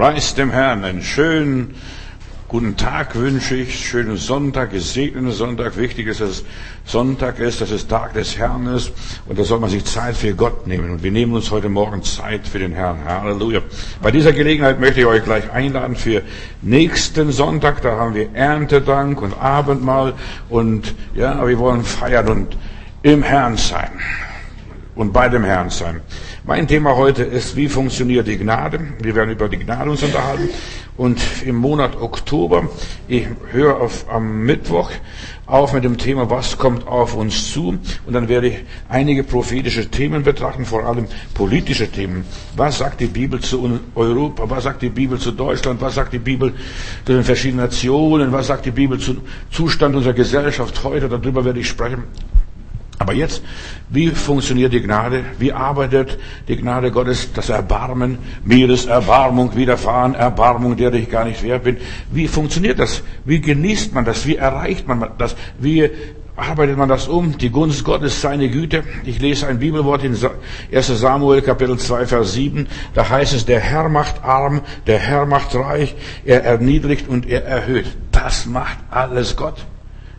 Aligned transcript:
Preis 0.00 0.34
dem 0.34 0.50
Herrn. 0.50 0.82
Einen 0.82 1.02
schönen 1.02 1.74
guten 2.48 2.78
Tag 2.78 3.16
wünsche 3.16 3.54
ich. 3.54 3.86
Schönen 3.86 4.16
Sonntag, 4.16 4.70
gesegneten 4.70 5.30
Sonntag. 5.30 5.76
Wichtig 5.76 6.06
ist, 6.06 6.22
dass 6.22 6.30
es 6.30 6.44
Sonntag 6.86 7.38
ist, 7.38 7.60
dass 7.60 7.70
es 7.70 7.86
Tag 7.86 8.14
des 8.14 8.38
Herrn 8.38 8.66
ist. 8.68 8.92
Und 9.26 9.38
da 9.38 9.44
soll 9.44 9.60
man 9.60 9.68
sich 9.68 9.84
Zeit 9.84 10.16
für 10.16 10.32
Gott 10.32 10.66
nehmen. 10.66 10.88
Und 10.88 11.02
wir 11.02 11.10
nehmen 11.10 11.34
uns 11.34 11.50
heute 11.50 11.68
Morgen 11.68 12.02
Zeit 12.02 12.48
für 12.48 12.58
den 12.58 12.72
Herrn. 12.72 13.04
Halleluja. 13.04 13.60
Bei 14.00 14.10
dieser 14.10 14.32
Gelegenheit 14.32 14.80
möchte 14.80 15.00
ich 15.00 15.06
euch 15.06 15.22
gleich 15.22 15.52
einladen 15.52 15.94
für 15.94 16.22
nächsten 16.62 17.30
Sonntag. 17.30 17.82
Da 17.82 17.98
haben 17.98 18.14
wir 18.14 18.30
Erntedank 18.32 19.20
und 19.20 19.38
Abendmahl. 19.38 20.14
Und 20.48 20.94
ja, 21.14 21.46
wir 21.46 21.58
wollen 21.58 21.84
feiern 21.84 22.26
und 22.30 22.56
im 23.02 23.22
Herrn 23.22 23.58
sein. 23.58 23.90
Und 24.94 25.12
bei 25.12 25.28
dem 25.28 25.44
Herrn 25.44 25.70
sein. 25.70 26.00
Mein 26.44 26.66
Thema 26.66 26.96
heute 26.96 27.22
ist, 27.22 27.56
wie 27.56 27.68
funktioniert 27.68 28.26
die 28.26 28.38
Gnade? 28.38 28.80
Wir 29.00 29.14
werden 29.14 29.30
über 29.30 29.48
die 29.48 29.58
Gnade 29.58 29.90
uns 29.90 30.02
unterhalten. 30.02 30.48
Und 30.96 31.20
im 31.46 31.56
Monat 31.56 31.96
Oktober, 31.96 32.68
ich 33.08 33.26
höre 33.52 33.80
auf, 33.80 34.04
am 34.10 34.44
Mittwoch 34.44 34.90
auf 35.46 35.72
mit 35.72 35.84
dem 35.84 35.96
Thema, 35.96 36.28
was 36.28 36.58
kommt 36.58 36.86
auf 36.86 37.14
uns 37.14 37.52
zu? 37.52 37.78
Und 38.06 38.12
dann 38.12 38.28
werde 38.28 38.48
ich 38.48 38.58
einige 38.88 39.24
prophetische 39.24 39.88
Themen 39.88 40.22
betrachten, 40.22 40.64
vor 40.64 40.84
allem 40.84 41.06
politische 41.34 41.88
Themen. 41.90 42.24
Was 42.56 42.78
sagt 42.78 43.00
die 43.00 43.06
Bibel 43.06 43.40
zu 43.40 43.80
Europa? 43.94 44.48
Was 44.50 44.64
sagt 44.64 44.82
die 44.82 44.90
Bibel 44.90 45.18
zu 45.18 45.32
Deutschland? 45.32 45.80
Was 45.80 45.94
sagt 45.94 46.12
die 46.12 46.18
Bibel 46.18 46.52
zu 47.04 47.12
den 47.12 47.24
verschiedenen 47.24 47.64
Nationen? 47.64 48.32
Was 48.32 48.48
sagt 48.48 48.66
die 48.66 48.70
Bibel 48.70 48.98
zum 48.98 49.22
Zustand 49.50 49.96
unserer 49.96 50.14
Gesellschaft 50.14 50.84
heute? 50.84 51.08
Darüber 51.08 51.44
werde 51.44 51.60
ich 51.60 51.68
sprechen. 51.68 52.04
Aber 53.00 53.14
jetzt, 53.14 53.42
wie 53.88 54.08
funktioniert 54.08 54.74
die 54.74 54.82
Gnade? 54.82 55.24
Wie 55.38 55.54
arbeitet 55.54 56.18
die 56.48 56.56
Gnade 56.58 56.90
Gottes? 56.90 57.32
Das 57.32 57.48
Erbarmen, 57.48 58.18
mir 58.44 58.68
ist 58.68 58.90
Erbarmung 58.90 59.56
widerfahren, 59.56 60.14
Erbarmung, 60.14 60.76
der 60.76 60.92
ich 60.92 61.08
gar 61.08 61.24
nicht 61.24 61.42
wert 61.42 61.64
bin. 61.64 61.78
Wie 62.12 62.28
funktioniert 62.28 62.78
das? 62.78 63.02
Wie 63.24 63.40
genießt 63.40 63.94
man 63.94 64.04
das? 64.04 64.26
Wie 64.26 64.36
erreicht 64.36 64.86
man 64.86 65.12
das? 65.16 65.34
Wie 65.58 65.88
arbeitet 66.36 66.76
man 66.76 66.90
das 66.90 67.08
um? 67.08 67.38
Die 67.38 67.48
Gunst 67.48 67.84
Gottes, 67.84 68.20
seine 68.20 68.50
Güte. 68.50 68.84
Ich 69.06 69.18
lese 69.18 69.46
ein 69.46 69.60
Bibelwort 69.60 70.04
in 70.04 70.14
1 70.70 70.86
Samuel 70.86 71.40
Kapitel 71.40 71.78
2 71.78 72.04
Vers 72.04 72.34
7. 72.34 72.66
Da 72.92 73.08
heißt 73.08 73.32
es, 73.32 73.46
der 73.46 73.60
Herr 73.60 73.88
macht 73.88 74.22
arm, 74.22 74.60
der 74.86 74.98
Herr 74.98 75.24
macht 75.24 75.54
reich, 75.54 75.94
er 76.26 76.44
erniedrigt 76.44 77.08
und 77.08 77.26
er 77.26 77.46
erhöht. 77.46 77.86
Das 78.12 78.44
macht 78.44 78.76
alles 78.90 79.36
Gott. 79.36 79.64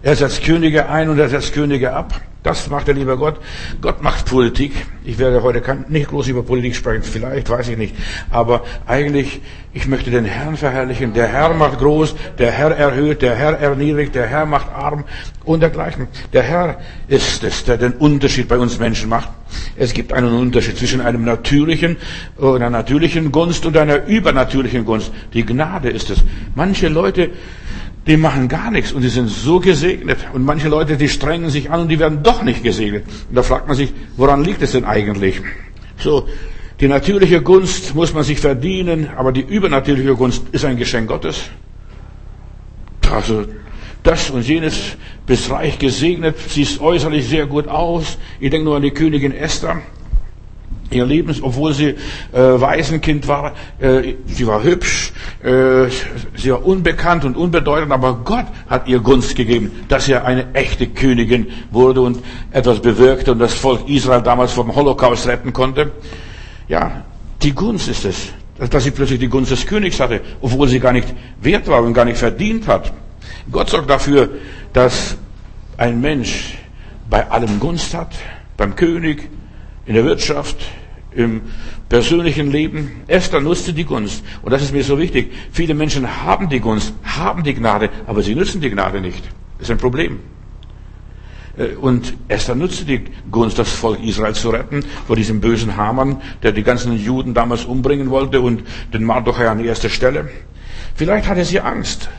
Er 0.02 0.16
setzt 0.16 0.44
Könige 0.44 0.90
ein 0.90 1.10
und 1.10 1.20
er 1.20 1.30
setzt 1.30 1.54
Könige 1.54 1.94
ab. 1.94 2.20
Das 2.44 2.72
macht 2.72 2.88
der 2.88 2.96
liebe 2.96 3.18
Gott. 3.18 3.40
Gott 3.82 4.02
macht 4.02 4.26
Politik. 4.26 4.74
Ich 5.04 5.20
werde 5.20 5.44
heute 5.44 5.62
nicht 5.90 6.10
groß 6.10 6.28
über 6.28 6.42
Politik 6.42 6.76
sprechen, 6.76 7.04
vielleicht, 7.04 7.48
weiß 7.50 7.70
ich 7.70 7.78
nicht. 7.78 7.96
Aber 8.32 8.64
eigentlich, 8.88 9.42
ich 9.74 9.88
möchte 9.88 10.10
den 10.10 10.26
Herrn 10.26 10.58
verherrlichen. 10.58 11.14
Der 11.14 11.28
Herr 11.28 11.54
macht 11.54 11.78
groß, 11.78 12.16
der 12.40 12.52
Herr 12.52 12.72
erhöht, 12.72 13.22
der 13.22 13.36
Herr 13.36 13.60
erniedrigt, 13.60 14.16
der 14.16 14.26
Herr 14.26 14.48
macht 14.48 14.72
arm 14.72 15.04
und 15.46 15.60
dergleichen. 15.60 16.08
Der 16.34 16.42
Herr 16.42 16.80
ist 17.08 17.44
es, 17.44 17.64
der 17.64 17.78
den 17.78 17.94
Unterschied 17.94 18.48
bei 18.48 18.58
uns 18.58 18.80
Menschen 18.80 19.10
macht. 19.10 19.30
Es 19.76 19.94
gibt 19.94 20.12
einen 20.12 20.34
Unterschied 20.34 20.78
zwischen 20.78 21.02
einem 21.02 21.24
natürlichen, 21.24 21.98
einer 22.42 22.72
natürlichen 22.72 23.32
Gunst 23.32 23.68
und 23.68 23.78
einer 23.78 24.06
übernatürlichen 24.06 24.84
Gunst. 24.84 25.12
Die 25.34 25.46
Gnade 25.46 25.90
ist 25.90 26.10
es. 26.10 26.24
Manche 26.56 26.88
Leute, 26.88 27.30
die 28.08 28.18
machen 28.18 28.48
gar 28.48 28.72
nichts 28.72 28.92
und 28.92 29.02
die 29.04 29.10
sind 29.10 29.30
so 29.30 29.60
gesegnet. 29.60 30.20
Und 30.34 30.44
manche 30.44 30.70
Leute, 30.70 30.98
die 30.98 31.10
strengen 31.10 31.50
sich 31.50 31.70
an 31.70 31.82
und 31.82 31.90
die 31.90 32.00
werden 32.00 32.24
doch 32.24 32.42
nicht 32.44 32.64
gesegnet. 32.64 33.06
Und 33.30 33.36
da 33.36 33.44
fragt 33.44 33.68
man 33.68 33.78
sich, 33.78 33.94
woran 34.18 34.44
liegt 34.44 34.62
es 34.62 34.72
denn 34.72 34.86
eigentlich? 34.86 35.42
So, 35.98 36.28
die 36.80 36.88
natürliche 36.88 37.42
Gunst 37.42 37.94
muss 37.94 38.14
man 38.14 38.24
sich 38.24 38.40
verdienen, 38.40 39.10
aber 39.16 39.32
die 39.32 39.42
übernatürliche 39.42 40.16
Gunst 40.16 40.44
ist 40.52 40.66
ein 40.66 40.78
Geschenk 40.78 41.10
Gottes. 41.10 41.44
Also, 43.12 43.46
das 44.04 44.32
und 44.32 44.48
jenes, 44.48 44.98
bist 45.28 45.52
reich 45.52 45.78
gesegnet, 45.78 46.36
siehst 46.48 46.82
äußerlich 46.82 47.28
sehr 47.28 47.46
gut 47.46 47.68
aus. 47.68 48.18
Ich 48.40 48.50
denke 48.50 48.66
nur 48.66 48.78
an 48.78 48.82
die 48.82 48.92
Königin 48.92 49.32
Esther 49.32 49.82
ihr 50.94 51.06
Leben, 51.06 51.36
obwohl 51.42 51.74
sie 51.74 51.88
äh, 51.88 51.96
Waisenkind 52.34 53.28
war, 53.28 53.54
äh, 53.80 54.16
sie 54.26 54.48
war 54.48 54.64
hübsch, 54.64 55.14
äh, 55.44 55.88
sie 56.36 56.52
war 56.52 56.66
unbekannt 56.66 57.26
und 57.26 57.36
unbedeutend, 57.38 57.92
aber 57.92 58.22
Gott 58.24 58.46
hat 58.68 58.88
ihr 58.88 59.00
Gunst 59.00 59.36
gegeben, 59.36 59.72
dass 59.88 60.06
sie 60.06 60.16
eine 60.16 60.54
echte 60.54 60.88
Königin 60.88 61.48
wurde 61.72 62.02
und 62.02 62.20
etwas 62.52 62.80
bewirkte 62.80 63.32
und 63.32 63.40
das 63.40 63.54
Volk 63.54 63.88
Israel 63.90 64.22
damals 64.22 64.52
vom 64.52 64.74
Holocaust 64.76 65.28
retten 65.28 65.54
konnte. 65.54 65.92
Ja, 66.68 67.04
die 67.42 67.54
Gunst 67.54 67.88
ist 67.88 68.06
es, 68.06 68.30
dass 68.70 68.84
sie 68.84 68.92
plötzlich 68.92 69.20
die 69.20 69.30
Gunst 69.30 69.52
des 69.52 69.66
Königs 69.66 70.00
hatte, 70.00 70.22
obwohl 70.42 70.68
sie 70.68 70.80
gar 70.80 70.94
nicht 70.94 71.08
wert 71.42 71.68
war 71.68 71.82
und 71.82 71.94
gar 71.94 72.06
nicht 72.06 72.18
verdient 72.18 72.68
hat. 72.68 72.94
Gott 73.52 73.70
sorgt 73.70 73.90
dafür, 73.90 74.30
dass 74.74 75.18
ein 75.78 76.00
Mensch 76.00 76.58
bei 77.10 77.30
allem 77.30 77.60
Gunst 77.60 77.94
hat, 77.94 78.16
beim 78.56 78.76
König, 78.76 79.30
in 79.86 79.96
der 79.96 80.06
Wirtschaft, 80.06 80.58
im 81.14 81.42
persönlichen 81.90 82.52
Leben. 82.52 83.02
Esther 83.08 83.42
nutzte 83.42 83.74
die 83.74 83.84
Gunst. 83.84 84.24
Und 84.42 84.52
das 84.52 84.62
ist 84.62 84.74
mir 84.74 84.84
so 84.84 84.98
wichtig. 84.98 85.32
Viele 85.52 85.74
Menschen 85.74 86.24
haben 86.24 86.50
die 86.50 86.60
Gunst, 86.60 86.94
haben 87.04 87.44
die 87.44 87.54
Gnade, 87.54 87.90
aber 88.08 88.22
sie 88.22 88.36
nutzen 88.36 88.62
die 88.62 88.70
Gnade 88.70 89.02
nicht. 89.02 89.24
Das 89.58 89.68
ist 89.68 89.72
ein 89.72 89.78
Problem. 89.78 90.20
Äh, 91.58 91.76
und 91.76 92.14
Esther 92.28 92.56
nutzte 92.56 92.86
die 92.86 93.06
Gunst, 93.30 93.60
das 93.60 93.72
Volk 93.72 94.04
Israel 94.04 94.34
zu 94.34 94.50
retten 94.50 94.84
vor 95.08 95.16
diesem 95.16 95.42
bösen 95.42 95.76
Hamann, 95.76 96.22
der 96.44 96.52
die 96.52 96.64
ganzen 96.64 96.98
Juden 96.98 97.34
damals 97.34 97.66
umbringen 97.66 98.10
wollte 98.10 98.42
und 98.42 98.64
den 98.94 99.04
Mardochai 99.04 99.50
an 99.50 99.60
die 99.60 99.66
erste 99.66 99.90
Stelle. 99.90 100.30
Vielleicht 100.96 101.28
hatte 101.28 101.46
sie 101.46 101.60
Angst 101.60 102.10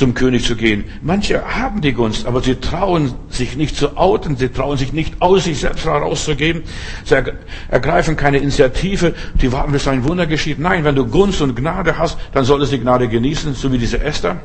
zum 0.00 0.14
König 0.14 0.46
zu 0.46 0.56
gehen. 0.56 0.84
Manche 1.02 1.44
haben 1.44 1.82
die 1.82 1.92
Gunst, 1.92 2.24
aber 2.26 2.40
sie 2.40 2.54
trauen 2.54 3.12
sich 3.28 3.58
nicht 3.58 3.76
zu 3.76 3.98
outen, 3.98 4.34
sie 4.34 4.48
trauen 4.48 4.78
sich 4.78 4.94
nicht 4.94 5.20
aus 5.20 5.44
sich 5.44 5.60
selbst 5.60 5.84
herauszugeben, 5.84 6.62
sie 7.04 7.22
ergreifen 7.68 8.16
keine 8.16 8.38
Initiative, 8.38 9.12
die 9.34 9.52
warten, 9.52 9.72
bis 9.72 9.86
ein 9.86 10.02
Wunder 10.04 10.26
geschieht. 10.26 10.58
Nein, 10.58 10.84
wenn 10.84 10.94
du 10.94 11.04
Gunst 11.06 11.42
und 11.42 11.54
Gnade 11.54 11.98
hast, 11.98 12.18
dann 12.32 12.46
solltest 12.46 12.72
du 12.72 12.76
die 12.78 12.82
Gnade 12.82 13.08
genießen, 13.08 13.52
so 13.52 13.70
wie 13.70 13.76
diese 13.76 14.00
Esther. 14.00 14.40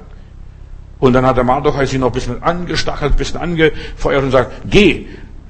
Und 1.00 1.14
dann 1.14 1.26
hat 1.26 1.38
der 1.38 1.46
Mardochai 1.46 1.86
sie 1.86 2.00
noch 2.00 2.08
ein 2.08 2.14
bisschen 2.14 2.44
angestachelt, 2.44 3.14
ein 3.14 3.18
bisschen 3.18 3.40
angefeuert 3.40 4.24
und 4.24 4.32
sagt, 4.32 4.52
geh, 4.70 5.08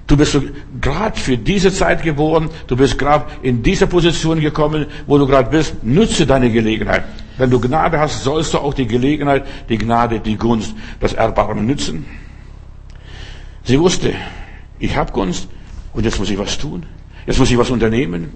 Du 0.07 0.15
bist 0.15 0.37
gerade 0.81 1.19
für 1.19 1.37
diese 1.37 1.73
Zeit 1.73 2.03
geboren, 2.03 2.49
du 2.67 2.75
bist 2.75 2.97
gerade 2.99 3.25
in 3.41 3.63
diese 3.63 3.87
Position 3.87 4.39
gekommen, 4.39 4.85
wo 5.07 5.17
du 5.17 5.25
gerade 5.25 5.49
bist. 5.49 5.83
Nütze 5.83 6.27
deine 6.27 6.51
Gelegenheit. 6.51 7.03
Wenn 7.37 7.49
du 7.49 7.59
Gnade 7.59 7.99
hast, 7.99 8.23
sollst 8.23 8.53
du 8.53 8.59
auch 8.59 8.73
die 8.73 8.85
Gelegenheit, 8.87 9.45
die 9.67 9.77
Gnade, 9.77 10.19
die 10.19 10.37
Gunst, 10.37 10.75
das 10.99 11.13
Erbarmen 11.13 11.65
nützen. 11.65 12.05
Sie 13.63 13.79
wusste, 13.79 14.13
ich 14.77 14.95
habe 14.95 15.11
Gunst 15.11 15.47
und 15.93 16.03
jetzt 16.05 16.19
muss 16.19 16.29
ich 16.29 16.37
was 16.37 16.57
tun. 16.57 16.85
Jetzt 17.25 17.39
muss 17.39 17.49
ich 17.49 17.57
was 17.57 17.71
unternehmen. 17.71 18.31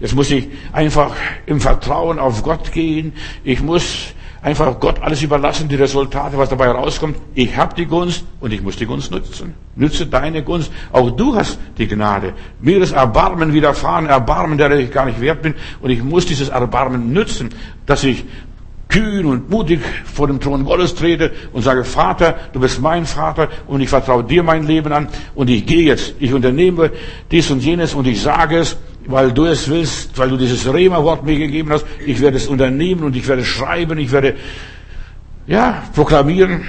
Jetzt 0.00 0.16
muss 0.16 0.30
ich 0.30 0.48
einfach 0.72 1.14
im 1.46 1.60
Vertrauen 1.60 2.18
auf 2.18 2.42
Gott 2.42 2.72
gehen. 2.72 3.12
Ich 3.44 3.62
muss 3.62 4.14
einfach 4.42 4.78
Gott 4.80 5.00
alles 5.00 5.22
überlassen, 5.22 5.68
die 5.68 5.76
Resultate, 5.76 6.36
was 6.36 6.48
dabei 6.48 6.68
rauskommt. 6.68 7.16
Ich 7.34 7.56
habe 7.56 7.74
die 7.74 7.86
Gunst 7.86 8.24
und 8.40 8.52
ich 8.52 8.60
muss 8.60 8.76
die 8.76 8.86
Gunst 8.86 9.10
nutzen. 9.10 9.54
Nütze 9.76 10.06
deine 10.06 10.42
Gunst. 10.42 10.70
Auch 10.90 11.10
du 11.10 11.34
hast 11.34 11.58
die 11.78 11.86
Gnade. 11.86 12.34
Mir 12.60 12.82
ist 12.82 12.92
Erbarmen 12.92 13.52
widerfahren, 13.52 14.06
Erbarmen, 14.06 14.58
der 14.58 14.72
ich 14.72 14.90
gar 14.90 15.06
nicht 15.06 15.20
wert 15.20 15.42
bin. 15.42 15.54
Und 15.80 15.90
ich 15.90 16.02
muss 16.02 16.26
dieses 16.26 16.48
Erbarmen 16.48 17.12
nützen, 17.12 17.50
dass 17.86 18.02
ich 18.02 18.24
kühn 18.88 19.24
und 19.24 19.48
mutig 19.48 19.80
vor 20.04 20.26
dem 20.26 20.38
Thron 20.38 20.64
Gottes 20.64 20.94
trete 20.94 21.30
und 21.52 21.62
sage, 21.62 21.82
Vater, 21.82 22.34
du 22.52 22.60
bist 22.60 22.80
mein 22.80 23.06
Vater 23.06 23.48
und 23.66 23.80
ich 23.80 23.88
vertraue 23.88 24.22
dir 24.22 24.42
mein 24.42 24.66
Leben 24.66 24.92
an 24.92 25.08
und 25.34 25.48
ich 25.48 25.64
gehe 25.64 25.84
jetzt, 25.84 26.14
ich 26.18 26.34
unternehme 26.34 26.90
dies 27.30 27.50
und 27.50 27.64
jenes 27.64 27.94
und 27.94 28.06
ich 28.06 28.20
sage 28.20 28.58
es, 28.58 28.76
weil 29.06 29.32
du 29.32 29.44
es 29.44 29.68
willst, 29.68 30.16
weil 30.18 30.30
du 30.30 30.36
dieses 30.36 30.72
Rema-Wort 30.72 31.24
mir 31.24 31.38
gegeben 31.38 31.70
hast. 31.70 31.86
Ich 32.06 32.20
werde 32.20 32.36
es 32.36 32.46
unternehmen 32.46 33.04
und 33.04 33.16
ich 33.16 33.26
werde 33.26 33.44
schreiben, 33.44 33.98
ich 33.98 34.12
werde, 34.12 34.36
ja, 35.46 35.82
proklamieren. 35.94 36.62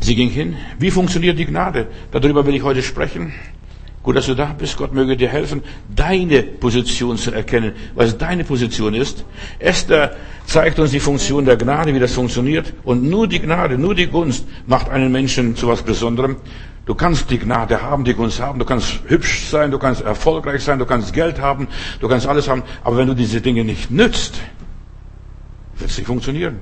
Sie 0.00 0.14
ging 0.14 0.28
hin. 0.28 0.56
Wie 0.78 0.90
funktioniert 0.90 1.38
die 1.38 1.46
Gnade? 1.46 1.86
Darüber 2.12 2.44
will 2.46 2.54
ich 2.54 2.62
heute 2.62 2.82
sprechen. 2.82 3.32
Gut, 4.02 4.16
dass 4.16 4.26
du 4.26 4.34
da 4.34 4.52
bist. 4.52 4.76
Gott 4.76 4.92
möge 4.92 5.16
dir 5.16 5.30
helfen, 5.30 5.62
deine 5.96 6.42
Position 6.42 7.16
zu 7.16 7.30
erkennen, 7.30 7.72
was 7.94 8.18
deine 8.18 8.44
Position 8.44 8.92
ist. 8.92 9.24
Esther 9.58 10.14
zeigt 10.44 10.78
uns 10.78 10.90
die 10.90 11.00
Funktion 11.00 11.46
der 11.46 11.56
Gnade, 11.56 11.94
wie 11.94 11.98
das 11.98 12.12
funktioniert. 12.12 12.74
Und 12.84 13.02
nur 13.02 13.26
die 13.26 13.40
Gnade, 13.40 13.78
nur 13.78 13.94
die 13.94 14.06
Gunst 14.06 14.46
macht 14.66 14.90
einen 14.90 15.10
Menschen 15.10 15.56
zu 15.56 15.68
was 15.68 15.80
Besonderem. 15.82 16.36
Du 16.86 16.94
kannst 16.94 17.30
die 17.30 17.38
Gnade 17.38 17.80
haben, 17.80 18.04
die 18.04 18.14
Gunst 18.14 18.40
haben, 18.40 18.58
du 18.58 18.64
kannst 18.66 19.00
hübsch 19.06 19.46
sein, 19.46 19.70
du 19.70 19.78
kannst 19.78 20.02
erfolgreich 20.02 20.62
sein, 20.62 20.78
du 20.78 20.84
kannst 20.84 21.14
Geld 21.14 21.40
haben, 21.40 21.68
du 22.00 22.08
kannst 22.08 22.26
alles 22.26 22.48
haben. 22.48 22.62
Aber 22.82 22.98
wenn 22.98 23.08
du 23.08 23.14
diese 23.14 23.40
Dinge 23.40 23.64
nicht 23.64 23.90
nützt, 23.90 24.34
wird 25.76 25.90
es 25.90 25.96
nicht 25.96 26.06
funktionieren. 26.06 26.60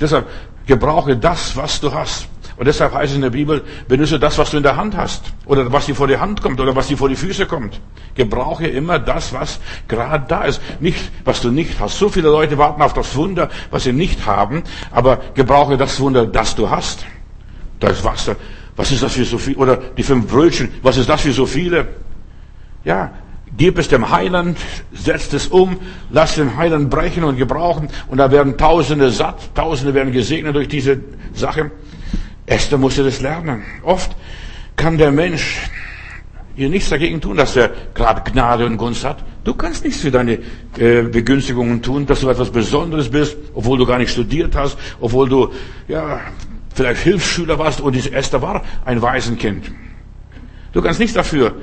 Deshalb 0.00 0.26
gebrauche 0.66 1.16
das, 1.16 1.56
was 1.56 1.80
du 1.80 1.92
hast. 1.92 2.28
Und 2.56 2.66
deshalb 2.66 2.92
heißt 2.92 3.12
es 3.12 3.16
in 3.16 3.22
der 3.22 3.30
Bibel, 3.30 3.64
benutze 3.88 4.18
das, 4.18 4.36
was 4.36 4.50
du 4.50 4.58
in 4.58 4.62
der 4.62 4.76
Hand 4.76 4.94
hast. 4.96 5.32
Oder 5.46 5.72
was 5.72 5.86
dir 5.86 5.94
vor 5.94 6.08
die 6.08 6.18
Hand 6.18 6.42
kommt. 6.42 6.60
Oder 6.60 6.76
was 6.76 6.88
dir 6.88 6.98
vor 6.98 7.08
die 7.08 7.16
Füße 7.16 7.46
kommt. 7.46 7.80
Gebrauche 8.14 8.66
immer 8.66 8.98
das, 8.98 9.32
was 9.32 9.60
gerade 9.88 10.26
da 10.28 10.42
ist. 10.44 10.60
Nicht, 10.78 11.10
was 11.24 11.40
du 11.40 11.50
nicht 11.50 11.80
hast. 11.80 11.98
So 11.98 12.10
viele 12.10 12.28
Leute 12.28 12.58
warten 12.58 12.82
auf 12.82 12.92
das 12.92 13.16
Wunder, 13.16 13.48
was 13.70 13.84
sie 13.84 13.94
nicht 13.94 14.26
haben. 14.26 14.62
Aber 14.90 15.20
gebrauche 15.32 15.78
das 15.78 15.98
Wunder, 16.00 16.26
das 16.26 16.54
du 16.54 16.68
hast. 16.68 17.06
Da 17.78 17.88
ist 17.88 18.04
Wasser. 18.04 18.36
Was 18.76 18.92
ist 18.92 19.02
das 19.02 19.12
für 19.12 19.24
so 19.24 19.38
viel? 19.38 19.56
Oder 19.56 19.76
die 19.76 20.02
fünf 20.02 20.26
Brötchen. 20.26 20.68
Was 20.82 20.96
ist 20.96 21.08
das 21.08 21.20
für 21.20 21.32
so 21.32 21.46
viele? 21.46 21.88
Ja, 22.84 23.12
Gib 23.56 23.78
es 23.78 23.88
dem 23.88 24.10
Heiland, 24.10 24.58
setzt 24.92 25.34
es 25.34 25.48
um, 25.48 25.78
lass 26.10 26.36
den 26.36 26.56
Heiland 26.56 26.88
brechen 26.88 27.24
und 27.24 27.36
gebrauchen 27.36 27.88
und 28.08 28.18
da 28.18 28.30
werden 28.30 28.56
Tausende 28.56 29.10
satt, 29.10 29.54
Tausende 29.54 29.92
werden 29.92 30.12
gesegnet 30.12 30.54
durch 30.54 30.68
diese 30.68 31.00
Sache. 31.34 31.70
Esther 32.46 32.78
musste 32.78 33.04
das 33.04 33.20
lernen. 33.20 33.62
Oft 33.82 34.16
kann 34.76 34.98
der 34.98 35.10
Mensch 35.10 35.58
hier 36.54 36.68
nichts 36.68 36.90
dagegen 36.90 37.20
tun, 37.20 37.36
dass 37.36 37.56
er 37.56 37.70
gerade 37.94 38.30
Gnade 38.30 38.66
und 38.66 38.76
Gunst 38.76 39.04
hat. 39.04 39.24
Du 39.44 39.54
kannst 39.54 39.84
nichts 39.84 40.00
für 40.00 40.10
deine 40.10 40.38
äh, 40.78 41.02
Begünstigungen 41.02 41.82
tun, 41.82 42.06
dass 42.06 42.20
du 42.20 42.28
etwas 42.28 42.50
Besonderes 42.50 43.10
bist, 43.10 43.36
obwohl 43.54 43.78
du 43.78 43.86
gar 43.86 43.98
nicht 43.98 44.10
studiert 44.10 44.54
hast, 44.54 44.78
obwohl 45.00 45.28
du 45.28 45.52
ja 45.88 46.20
vielleicht 46.74 47.02
Hilfsschüler 47.02 47.58
warst 47.58 47.80
und 47.80 47.94
diese 47.94 48.12
Esther 48.12 48.42
war 48.42 48.62
ein 48.84 49.02
Waisenkind. 49.02 49.70
Du 50.72 50.82
kannst 50.82 51.00
nichts 51.00 51.14
dafür, 51.14 51.54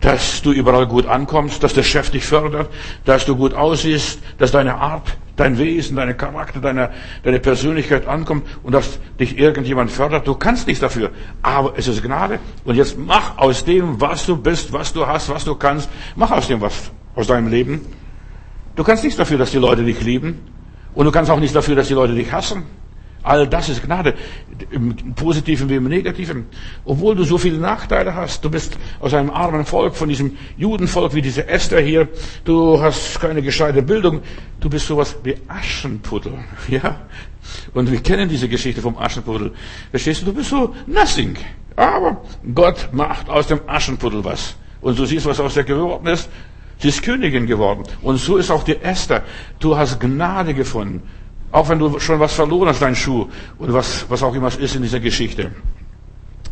dass 0.00 0.42
du 0.42 0.52
überall 0.52 0.86
gut 0.86 1.06
ankommst, 1.06 1.62
dass 1.62 1.72
der 1.72 1.82
Chef 1.82 2.10
dich 2.10 2.24
fördert, 2.24 2.70
dass 3.04 3.24
du 3.24 3.36
gut 3.36 3.54
aussiehst, 3.54 4.20
dass 4.38 4.52
deine 4.52 4.74
Art, 4.74 5.16
dein 5.36 5.56
Wesen, 5.58 5.96
deine 5.96 6.14
Charakter, 6.14 6.60
deine, 6.60 6.90
deine 7.22 7.40
Persönlichkeit 7.40 8.06
ankommt 8.06 8.46
und 8.62 8.72
dass 8.72 8.98
dich 9.18 9.38
irgendjemand 9.38 9.90
fördert. 9.90 10.26
Du 10.26 10.34
kannst 10.34 10.66
nichts 10.66 10.80
dafür, 10.80 11.10
aber 11.42 11.74
es 11.76 11.88
ist 11.88 12.02
Gnade. 12.02 12.38
Und 12.64 12.74
jetzt 12.74 12.98
mach 12.98 13.38
aus 13.38 13.64
dem, 13.64 14.00
was 14.00 14.26
du 14.26 14.36
bist, 14.36 14.72
was 14.72 14.92
du 14.92 15.06
hast, 15.06 15.30
was 15.30 15.44
du 15.44 15.54
kannst, 15.54 15.88
mach 16.16 16.30
aus 16.30 16.48
dem 16.48 16.60
was 16.60 16.90
aus 17.14 17.26
deinem 17.26 17.48
Leben. 17.48 17.80
Du 18.76 18.84
kannst 18.84 19.04
nichts 19.04 19.16
dafür, 19.16 19.38
dass 19.38 19.52
die 19.52 19.58
Leute 19.58 19.84
dich 19.84 20.02
lieben. 20.02 20.40
Und 20.94 21.06
du 21.06 21.12
kannst 21.12 21.30
auch 21.30 21.40
nichts 21.40 21.54
dafür, 21.54 21.76
dass 21.76 21.88
die 21.88 21.94
Leute 21.94 22.14
dich 22.14 22.30
hassen. 22.30 22.64
All 23.24 23.48
das 23.48 23.70
ist 23.70 23.82
Gnade, 23.82 24.14
im 24.70 25.14
Positiven 25.14 25.70
wie 25.70 25.76
im 25.76 25.84
Negativen. 25.84 26.44
Obwohl 26.84 27.16
du 27.16 27.24
so 27.24 27.38
viele 27.38 27.56
Nachteile 27.56 28.14
hast, 28.14 28.44
du 28.44 28.50
bist 28.50 28.76
aus 29.00 29.14
einem 29.14 29.30
armen 29.30 29.64
Volk, 29.64 29.96
von 29.96 30.10
diesem 30.10 30.36
Judenvolk 30.58 31.14
wie 31.14 31.22
diese 31.22 31.48
Esther 31.48 31.80
hier, 31.80 32.06
du 32.44 32.80
hast 32.82 33.18
keine 33.18 33.40
gescheite 33.40 33.82
Bildung, 33.82 34.20
du 34.60 34.68
bist 34.68 34.86
sowas 34.86 35.16
wie 35.24 35.36
Aschenputtel, 35.48 36.34
ja. 36.68 37.00
Und 37.72 37.90
wir 37.90 38.00
kennen 38.00 38.28
diese 38.28 38.48
Geschichte 38.48 38.82
vom 38.82 38.96
Aschenputtel. 38.98 39.52
Verstehst 39.90 40.20
du, 40.20 40.26
du 40.26 40.34
bist 40.34 40.50
so 40.50 40.74
nothing. 40.86 41.36
Aber 41.76 42.22
Gott 42.54 42.90
macht 42.92 43.28
aus 43.30 43.46
dem 43.46 43.60
Aschenputtel 43.66 44.22
was. 44.22 44.54
Und 44.80 44.98
du 44.98 45.06
siehst, 45.06 45.24
was 45.24 45.40
aus 45.40 45.54
der 45.54 45.64
geworden 45.64 46.06
ist. 46.06 46.28
Sie 46.78 46.88
ist 46.88 47.02
Königin 47.02 47.46
geworden. 47.46 47.84
Und 48.02 48.18
so 48.18 48.36
ist 48.36 48.50
auch 48.50 48.64
die 48.64 48.76
Esther. 48.76 49.22
Du 49.58 49.76
hast 49.76 49.98
Gnade 49.98 50.52
gefunden. 50.52 51.02
Auch 51.54 51.68
wenn 51.68 51.78
du 51.78 52.00
schon 52.00 52.18
was 52.18 52.32
verloren 52.32 52.68
hast, 52.68 52.82
dein 52.82 52.96
Schuh 52.96 53.28
oder 53.60 53.74
was, 53.74 54.06
was 54.08 54.24
auch 54.24 54.34
immer 54.34 54.48
es 54.48 54.56
ist 54.56 54.74
in 54.74 54.82
dieser 54.82 54.98
Geschichte. 54.98 55.52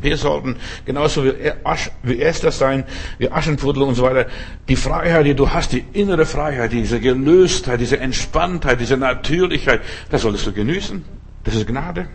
Wir 0.01 0.17
sollten 0.17 0.55
genauso 0.85 1.25
wie, 1.25 1.33
Asch, 1.65 1.91
wie 2.05 2.21
Esther 2.21 2.53
sein, 2.53 2.85
wie 3.19 3.29
Aschenputtel 3.29 3.83
und 3.83 3.97
so 3.97 4.05
weiter. 4.05 4.27
Die 4.69 4.77
Freiheit, 4.77 5.27
die 5.27 5.35
du 5.35 5.51
hast, 5.51 5.73
die 5.73 5.85
innere 5.93 6.25
Freiheit, 6.25 6.71
diese 6.71 7.01
Gelöstheit, 7.01 7.81
diese 7.81 7.99
Entspanntheit, 7.99 8.79
diese 8.79 8.97
Natürlichkeit, 8.97 9.81
das 10.09 10.23
solltest 10.23 10.47
du 10.47 10.53
genießen. 10.53 11.05
Das 11.43 11.57
ist 11.57 11.67
Gnade. 11.67 12.07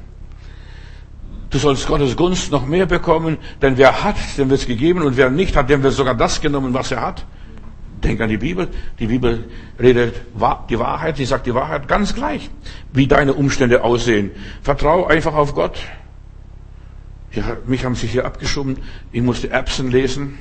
Du 1.49 1.57
sollst 1.57 1.87
Gottes 1.87 2.15
Gunst 2.15 2.53
noch 2.53 2.65
mehr 2.65 2.85
bekommen, 2.85 3.37
denn 3.61 3.77
wer 3.77 4.05
hat, 4.05 4.15
dem 4.37 4.49
wird 4.49 4.61
es 4.61 4.65
gegeben 4.65 5.01
und 5.01 5.17
wer 5.17 5.29
nicht 5.29 5.57
hat, 5.57 5.69
dem 5.69 5.83
wird 5.83 5.93
sogar 5.93 6.15
das 6.15 6.39
genommen, 6.39 6.73
was 6.73 6.91
er 6.91 7.01
hat. 7.01 7.25
Denk 8.03 8.21
an 8.21 8.29
die 8.29 8.37
Bibel. 8.37 8.67
Die 8.99 9.07
Bibel 9.07 9.49
redet 9.79 10.15
die 10.69 10.79
Wahrheit, 10.79 11.17
sie 11.17 11.25
sagt 11.25 11.47
die 11.47 11.53
Wahrheit 11.53 11.87
ganz 11.87 12.13
gleich, 12.13 12.49
wie 12.93 13.07
deine 13.07 13.33
Umstände 13.33 13.83
aussehen. 13.83 14.31
Vertrau 14.61 15.07
einfach 15.07 15.33
auf 15.33 15.55
Gott. 15.55 15.79
Ja, 17.31 17.57
mich 17.65 17.85
haben 17.85 17.95
sie 17.95 18.07
hier 18.07 18.25
abgeschoben. 18.25 18.77
Ich 19.11 19.21
musste 19.21 19.49
Erbsen 19.49 19.91
lesen. 19.91 20.37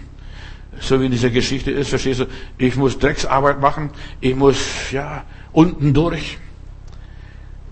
So 0.80 1.00
wie 1.00 1.06
in 1.06 1.12
dieser 1.12 1.30
Geschichte 1.30 1.70
ist, 1.70 1.88
verstehst 1.88 2.20
du? 2.20 2.26
Ich 2.58 2.76
muss 2.76 2.98
Drecksarbeit 2.98 3.60
machen. 3.60 3.90
Ich 4.20 4.36
muss, 4.36 4.90
ja, 4.92 5.24
unten 5.52 5.94
durch. 5.94 6.38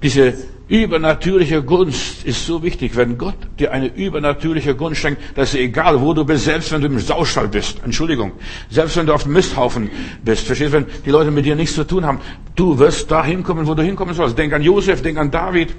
Diese 0.02 0.34
übernatürliche 0.68 1.62
Gunst 1.62 2.24
ist 2.24 2.46
so 2.46 2.62
wichtig. 2.62 2.96
Wenn 2.96 3.18
Gott 3.18 3.36
dir 3.58 3.72
eine 3.72 3.86
übernatürliche 3.86 4.74
Gunst 4.74 5.00
schenkt, 5.00 5.20
dass 5.36 5.50
es 5.50 5.56
egal, 5.56 6.00
wo 6.00 6.14
du 6.14 6.24
bist, 6.24 6.44
selbst 6.44 6.72
wenn 6.72 6.80
du 6.80 6.86
im 6.86 6.98
Saustall 6.98 7.48
bist, 7.48 7.82
Entschuldigung, 7.84 8.32
selbst 8.70 8.96
wenn 8.96 9.06
du 9.06 9.12
auf 9.12 9.24
dem 9.24 9.32
Misthaufen 9.32 9.90
bist, 10.24 10.46
verstehst 10.46 10.72
du, 10.72 10.78
wenn 10.78 10.86
die 11.04 11.10
Leute 11.10 11.30
mit 11.30 11.44
dir 11.44 11.56
nichts 11.56 11.74
zu 11.74 11.84
tun 11.84 12.06
haben, 12.06 12.20
du 12.56 12.78
wirst 12.78 13.10
da 13.10 13.24
hinkommen, 13.24 13.66
wo 13.66 13.74
du 13.74 13.82
hinkommen 13.82 14.14
sollst. 14.14 14.38
Denk 14.38 14.52
an 14.52 14.62
Josef, 14.62 15.02
denk 15.02 15.18
an 15.18 15.30
David. 15.30 15.74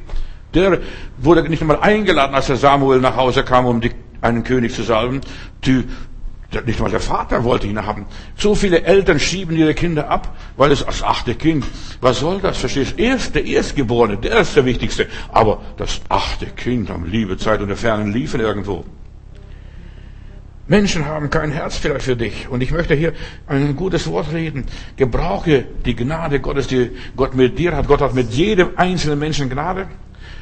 Der 0.54 0.80
wurde 1.18 1.48
nicht 1.50 1.62
einmal 1.62 1.80
eingeladen, 1.80 2.36
als 2.36 2.48
der 2.48 2.56
Samuel 2.56 3.00
nach 3.02 3.18
Hause 3.18 3.44
kam, 3.44 3.66
um 3.66 3.82
die, 3.82 3.92
einen 4.22 4.44
König 4.44 4.74
zu 4.74 4.84
salben. 4.84 5.22
Die, 5.66 5.84
nicht 6.62 6.80
mal 6.80 6.90
der 6.90 7.00
Vater 7.00 7.44
wollte 7.44 7.68
ihn 7.68 7.86
haben. 7.86 8.06
So 8.38 8.56
viele 8.56 8.84
Eltern 8.84 9.20
schieben 9.20 9.58
ihre 9.58 9.74
Kinder 9.74 10.10
ab, 10.10 10.36
weil 10.58 10.72
es 10.72 10.86
das 10.86 11.04
achte 11.04 11.36
Kind. 11.36 11.66
Was 12.02 12.20
soll 12.20 12.40
das? 12.40 12.58
Verstehst 12.58 12.98
du? 12.98 13.04
Erst 13.04 13.36
der 13.36 13.46
Erstgeborene, 13.46 14.18
der 14.18 14.40
ist 14.40 14.56
der 14.56 14.66
Wichtigste. 14.66 15.08
Aber 15.32 15.62
das 15.78 16.02
achte 16.10 16.46
Kind 16.48 16.90
am 16.90 17.06
Liebe, 17.06 17.38
Zeit 17.38 17.62
und 17.62 17.68
der 17.68 17.78
fernen 17.78 18.14
Liefen 18.14 18.40
irgendwo. 18.40 18.86
Menschen 20.68 21.06
haben 21.06 21.30
kein 21.30 21.52
Herz 21.52 21.78
vielleicht 21.78 22.06
für 22.06 22.16
dich. 22.16 22.48
Und 22.50 22.62
ich 22.62 22.72
möchte 22.72 22.96
hier 22.96 23.14
ein 23.46 23.76
gutes 23.76 24.08
Wort 24.08 24.34
reden. 24.34 24.66
Gebrauche 24.96 25.66
die 25.86 25.96
Gnade 25.96 26.40
Gottes, 26.40 26.68
die 26.68 26.92
Gott 27.16 27.36
mit 27.36 27.60
dir 27.60 27.76
hat. 27.76 27.88
Gott 27.88 28.02
hat 28.02 28.16
mit 28.16 28.32
jedem 28.32 28.70
einzelnen 28.76 29.20
Menschen 29.20 29.50
Gnade. 29.50 29.88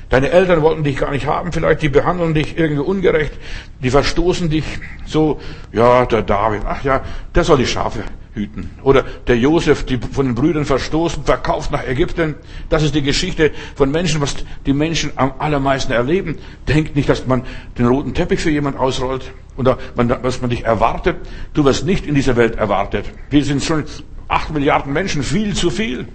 Deine 0.10 0.30
Eltern 0.30 0.62
wollten 0.62 0.84
dich 0.84 0.98
gar 0.98 1.12
nicht 1.12 1.26
haben, 1.26 1.52
vielleicht, 1.52 1.82
die 1.82 1.90
behandeln 1.90 2.34
dich 2.34 2.58
irgendwie 2.58 2.84
ungerecht, 2.84 3.34
die 3.82 3.90
verstoßen 3.90 4.50
dich 4.50 4.64
so, 5.06 5.40
ja, 5.72 6.06
der 6.06 6.22
David, 6.22 6.62
ach 6.66 6.84
ja, 6.84 7.02
der 7.34 7.44
soll 7.44 7.58
die 7.58 7.66
Schafe 7.66 8.04
hüten. 8.34 8.70
Oder 8.84 9.04
der 9.28 9.38
Josef, 9.38 9.86
die 9.86 9.98
von 9.98 10.26
den 10.26 10.36
Brüdern 10.36 10.66
verstoßen, 10.66 11.24
verkauft 11.24 11.72
nach 11.72 11.88
Ägypten. 11.88 12.36
Das 12.70 12.84
ist 12.84 12.96
die 12.96 13.02
Geschichte 13.02 13.52
von 13.76 13.92
Menschen, 13.92 14.22
was 14.22 14.36
die 14.66 14.74
Menschen 14.74 15.12
am 15.16 15.34
allermeisten 15.40 15.92
erleben. 15.92 16.38
Denkt 16.68 16.96
nicht, 16.96 17.10
dass 17.10 17.26
man 17.28 17.44
den 17.78 17.86
roten 17.86 18.14
Teppich 18.14 18.40
für 18.40 18.50
jemand 18.50 18.78
ausrollt 18.78 19.32
oder 19.56 19.78
was 19.96 20.42
man 20.42 20.50
dich 20.50 20.64
erwartet. 20.64 21.18
Du 21.54 21.64
wirst 21.66 21.86
nicht 21.86 22.06
in 22.06 22.16
dieser 22.16 22.36
Welt 22.36 22.56
erwartet. 22.56 23.06
Wir 23.30 23.44
sind 23.44 23.64
schon 23.64 23.86
acht 24.28 24.52
Milliarden 24.52 24.94
Menschen, 24.94 25.24
viel 25.24 25.56
zu 25.56 25.70
viel. 25.70 26.08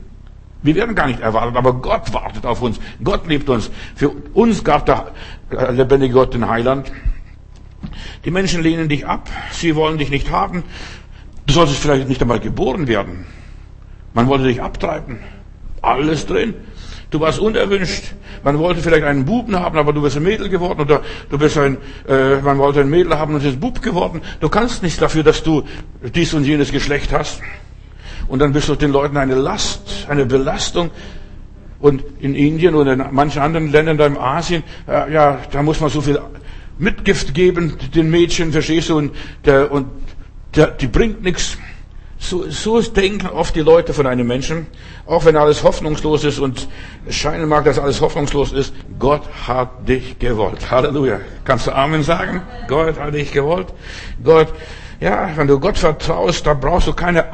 Wir 0.63 0.75
werden 0.75 0.95
gar 0.95 1.07
nicht 1.07 1.21
erwartet, 1.21 1.57
aber 1.57 1.75
Gott 1.75 2.13
wartet 2.13 2.45
auf 2.45 2.63
uns. 2.63 2.81
Gott 3.03 3.29
liebt 3.29 3.49
uns. 3.49 3.71
Für 3.95 4.11
uns 4.35 4.65
gab 4.65 4.87
der 4.87 5.13
lebendige 5.73 6.15
Gott 6.15 6.35
den 6.35 6.49
Heiland. 6.49 6.91
Die 8.25 8.31
Menschen 8.31 8.63
lehnen 8.63 8.89
dich 8.89 9.07
ab. 9.07 9.29
Sie 9.53 9.77
wollen 9.77 9.99
dich 9.99 10.11
nicht 10.11 10.31
haben. 10.31 10.65
Du 11.47 11.55
solltest 11.55 11.79
vielleicht 11.79 12.09
nicht 12.09 12.21
einmal 12.21 12.41
geboren 12.41 12.89
werden. 12.89 13.27
Man 14.15 14.27
wollte 14.27 14.45
dich 14.45 14.61
abtreiben. 14.61 15.21
Alles 15.81 16.27
drin. 16.27 16.55
Du 17.11 17.21
warst 17.21 17.39
unerwünscht. 17.39 18.13
Man 18.43 18.59
wollte 18.59 18.83
vielleicht 18.83 19.05
einen 19.05 19.25
Buben 19.25 19.59
haben, 19.59 19.79
aber 19.79 19.93
du 19.93 20.03
bist 20.03 20.17
ein 20.17 20.25
Mädel 20.25 20.49
geworden. 20.49 20.81
Oder 20.81 21.03
du 21.31 21.39
bist 21.39 21.57
ein, 21.57 21.79
äh, 22.07 22.37
man 22.43 22.59
wollte 22.59 22.81
ein 22.81 22.91
Mädel 22.91 23.17
haben 23.17 23.35
und 23.35 23.45
ist 23.45 23.61
Bub 23.61 23.81
geworden. 23.81 24.21
Du 24.41 24.49
kannst 24.49 24.83
nicht 24.83 25.01
dafür, 25.01 25.23
dass 25.23 25.43
du 25.43 25.63
dies 26.03 26.35
und 26.35 26.45
jenes 26.45 26.73
Geschlecht 26.73 27.13
hast. 27.13 27.41
Und 28.29 28.41
dann 28.41 28.53
bist 28.53 28.69
du 28.69 28.75
den 28.75 28.93
Leuten 28.93 29.17
eine 29.17 29.35
Last, 29.35 30.07
eine 30.09 30.27
Belastung. 30.27 30.91
Und 31.81 32.03
in 32.21 32.35
Indien 32.35 32.75
oder 32.75 32.93
in 32.93 33.05
manchen 33.13 33.41
anderen 33.41 33.71
Ländern 33.71 33.99
da 33.99 34.07
im 34.07 34.19
Asien, 34.19 34.65
äh, 34.89 35.13
ja, 35.13 35.41
da 35.51 35.63
muss 35.63 35.81
man 35.81 35.91
so 35.91 36.01
viel 36.01 36.21
Mitgift 36.79 37.35
geben 37.35 37.77
den 37.95 38.11
Mädchen, 38.11 38.53
verstehst 38.53 38.89
du? 38.89 38.99
Und, 38.99 39.13
der, 39.45 39.71
und 39.71 39.87
der, 40.55 40.69
die 40.69 40.87
bringt 40.87 41.23
nichts. 41.23 41.57
So, 42.21 42.51
so 42.51 42.81
denken 42.81 43.29
oft 43.29 43.55
die 43.55 43.61
Leute 43.61 43.95
von 43.95 44.07
einem 44.07 44.27
Menschen, 44.27 44.67
auch 45.07 45.25
wenn 45.25 45.37
alles 45.37 45.63
hoffnungslos 45.63 46.25
ist 46.25 46.41
und 46.41 46.67
es 47.07 47.15
scheinen 47.15 47.49
mag, 47.49 47.65
dass 47.65 47.79
alles 47.79 48.01
hoffnungslos 48.01 48.53
ist. 48.53 48.75
Gott 48.99 49.23
hat 49.47 49.89
dich 49.89 50.19
gewollt. 50.19 50.69
Halleluja. 50.69 51.21
Kannst 51.45 51.69
du 51.69 51.73
Amen 51.73 52.03
sagen? 52.03 52.43
Gott 52.67 52.99
hat 52.99 53.15
dich 53.15 53.31
gewollt. 53.31 53.69
Gott 54.23 54.53
ja, 55.01 55.31
wenn 55.37 55.47
du 55.47 55.61
Gott 55.61 55.79
vertraust, 55.79 56.47
da 56.47 56.55
brauchst 56.55 56.89
du 56.89 56.93
keine 56.93 57.25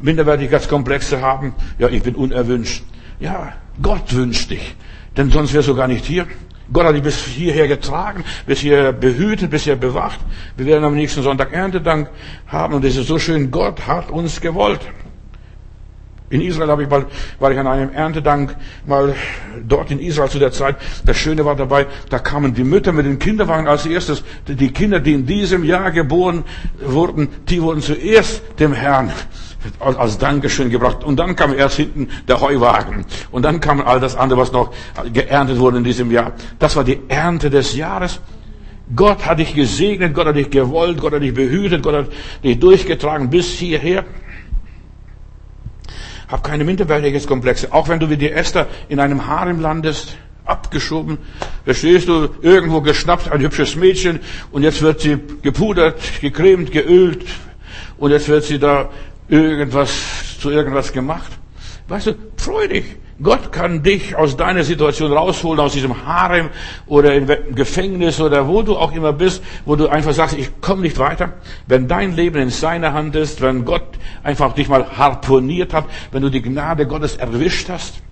Minderwertigkeitskomplexe 0.00 1.20
haben. 1.20 1.54
Ja, 1.78 1.88
ich 1.88 2.02
bin 2.02 2.16
unerwünscht. 2.16 2.84
Ja, 3.20 3.52
Gott 3.80 4.14
wünscht 4.14 4.50
dich. 4.50 4.74
Denn 5.16 5.30
sonst 5.30 5.54
wärst 5.54 5.68
du 5.68 5.76
gar 5.76 5.88
nicht 5.88 6.04
hier. 6.04 6.26
Gott 6.72 6.86
hat 6.86 6.94
dich 6.94 7.02
bis 7.02 7.24
hierher 7.24 7.68
getragen, 7.68 8.24
bis 8.46 8.60
hier 8.60 8.92
behütet, 8.92 9.50
bis 9.50 9.64
hier 9.64 9.76
bewacht. 9.76 10.18
Wir 10.56 10.66
werden 10.66 10.84
am 10.84 10.94
nächsten 10.94 11.22
Sonntag 11.22 11.52
Erntedank 11.52 12.08
haben 12.46 12.74
und 12.74 12.84
es 12.84 12.96
ist 12.96 13.08
so 13.08 13.18
schön, 13.18 13.50
Gott 13.50 13.86
hat 13.86 14.10
uns 14.10 14.40
gewollt. 14.40 14.80
In 16.32 16.40
Israel 16.40 16.70
habe 16.70 16.84
ich 16.84 16.88
mal, 16.88 17.04
war 17.40 17.52
ich 17.52 17.58
an 17.58 17.66
einem 17.66 17.92
Erntedank 17.92 18.56
mal 18.86 19.14
dort 19.68 19.90
in 19.90 20.00
Israel 20.00 20.30
zu 20.30 20.38
der 20.38 20.50
Zeit. 20.50 20.76
Das 21.04 21.18
Schöne 21.18 21.44
war 21.44 21.56
dabei, 21.56 21.86
da 22.08 22.18
kamen 22.18 22.54
die 22.54 22.64
Mütter 22.64 22.92
mit 22.92 23.04
den 23.04 23.18
Kinderwagen 23.18 23.68
als 23.68 23.84
erstes. 23.84 24.24
Die 24.48 24.72
Kinder, 24.72 24.98
die 24.98 25.12
in 25.12 25.26
diesem 25.26 25.62
Jahr 25.62 25.90
geboren 25.90 26.44
wurden, 26.80 27.28
die 27.50 27.60
wurden 27.60 27.82
zuerst 27.82 28.42
dem 28.58 28.72
Herrn 28.72 29.12
als 29.78 30.16
Dankeschön 30.16 30.70
gebracht. 30.70 31.04
Und 31.04 31.18
dann 31.18 31.36
kam 31.36 31.52
erst 31.52 31.76
hinten 31.76 32.08
der 32.26 32.40
Heuwagen. 32.40 33.04
Und 33.30 33.42
dann 33.42 33.60
kam 33.60 33.82
all 33.82 34.00
das 34.00 34.16
andere, 34.16 34.40
was 34.40 34.52
noch 34.52 34.72
geerntet 35.12 35.58
wurde 35.58 35.76
in 35.76 35.84
diesem 35.84 36.10
Jahr. 36.10 36.32
Das 36.58 36.76
war 36.76 36.84
die 36.84 36.98
Ernte 37.08 37.50
des 37.50 37.76
Jahres. 37.76 38.20
Gott 38.96 39.26
hat 39.26 39.38
dich 39.38 39.54
gesegnet, 39.54 40.14
Gott 40.14 40.28
hat 40.28 40.36
dich 40.36 40.48
gewollt, 40.48 40.98
Gott 40.98 41.12
hat 41.12 41.22
dich 41.22 41.34
behütet, 41.34 41.82
Gott 41.82 41.94
hat 41.94 42.06
dich 42.42 42.58
durchgetragen 42.58 43.28
bis 43.28 43.50
hierher. 43.50 44.06
Hab 46.32 46.42
keine 46.42 46.64
Minderwertigkeitskomplexe. 46.64 47.74
Auch 47.74 47.88
wenn 47.88 48.00
du 48.00 48.08
wie 48.08 48.16
die 48.16 48.30
Esther 48.32 48.66
in 48.88 48.98
einem 49.00 49.26
Harem 49.26 49.60
landest, 49.60 50.16
abgeschoben, 50.46 51.18
verstehst 51.66 52.08
du, 52.08 52.30
irgendwo 52.40 52.80
geschnappt, 52.80 53.30
ein 53.30 53.42
hübsches 53.42 53.76
Mädchen, 53.76 54.18
und 54.50 54.62
jetzt 54.62 54.80
wird 54.80 55.02
sie 55.02 55.18
gepudert, 55.42 56.00
gecremt, 56.22 56.72
geölt, 56.72 57.26
und 57.98 58.12
jetzt 58.12 58.28
wird 58.28 58.44
sie 58.44 58.58
da 58.58 58.88
irgendwas, 59.28 59.90
zu 60.40 60.50
irgendwas 60.50 60.90
gemacht. 60.90 61.30
Weißt 61.88 62.06
du, 62.06 62.14
freu 62.38 62.66
dich. 62.66 62.86
Gott 63.20 63.52
kann 63.52 63.82
dich 63.82 64.16
aus 64.16 64.36
deiner 64.36 64.64
Situation 64.64 65.12
rausholen, 65.12 65.60
aus 65.60 65.74
diesem 65.74 66.06
Harem 66.06 66.48
oder 66.86 67.14
im 67.14 67.26
Gefängnis 67.54 68.20
oder 68.20 68.48
wo 68.48 68.62
du 68.62 68.76
auch 68.76 68.92
immer 68.92 69.12
bist, 69.12 69.42
wo 69.64 69.76
du 69.76 69.88
einfach 69.88 70.12
sagst, 70.12 70.36
ich 70.38 70.60
komme 70.60 70.82
nicht 70.82 70.98
weiter. 70.98 71.34
Wenn 71.66 71.88
dein 71.88 72.16
Leben 72.16 72.40
in 72.40 72.50
seiner 72.50 72.94
Hand 72.94 73.14
ist, 73.14 73.40
wenn 73.40 73.64
Gott 73.64 73.86
einfach 74.22 74.54
dich 74.54 74.68
mal 74.68 74.96
harponiert 74.96 75.74
hat, 75.74 75.84
wenn 76.10 76.22
du 76.22 76.30
die 76.30 76.42
Gnade 76.42 76.86
Gottes 76.86 77.16
erwischt 77.16 77.68
hast, 77.68 78.02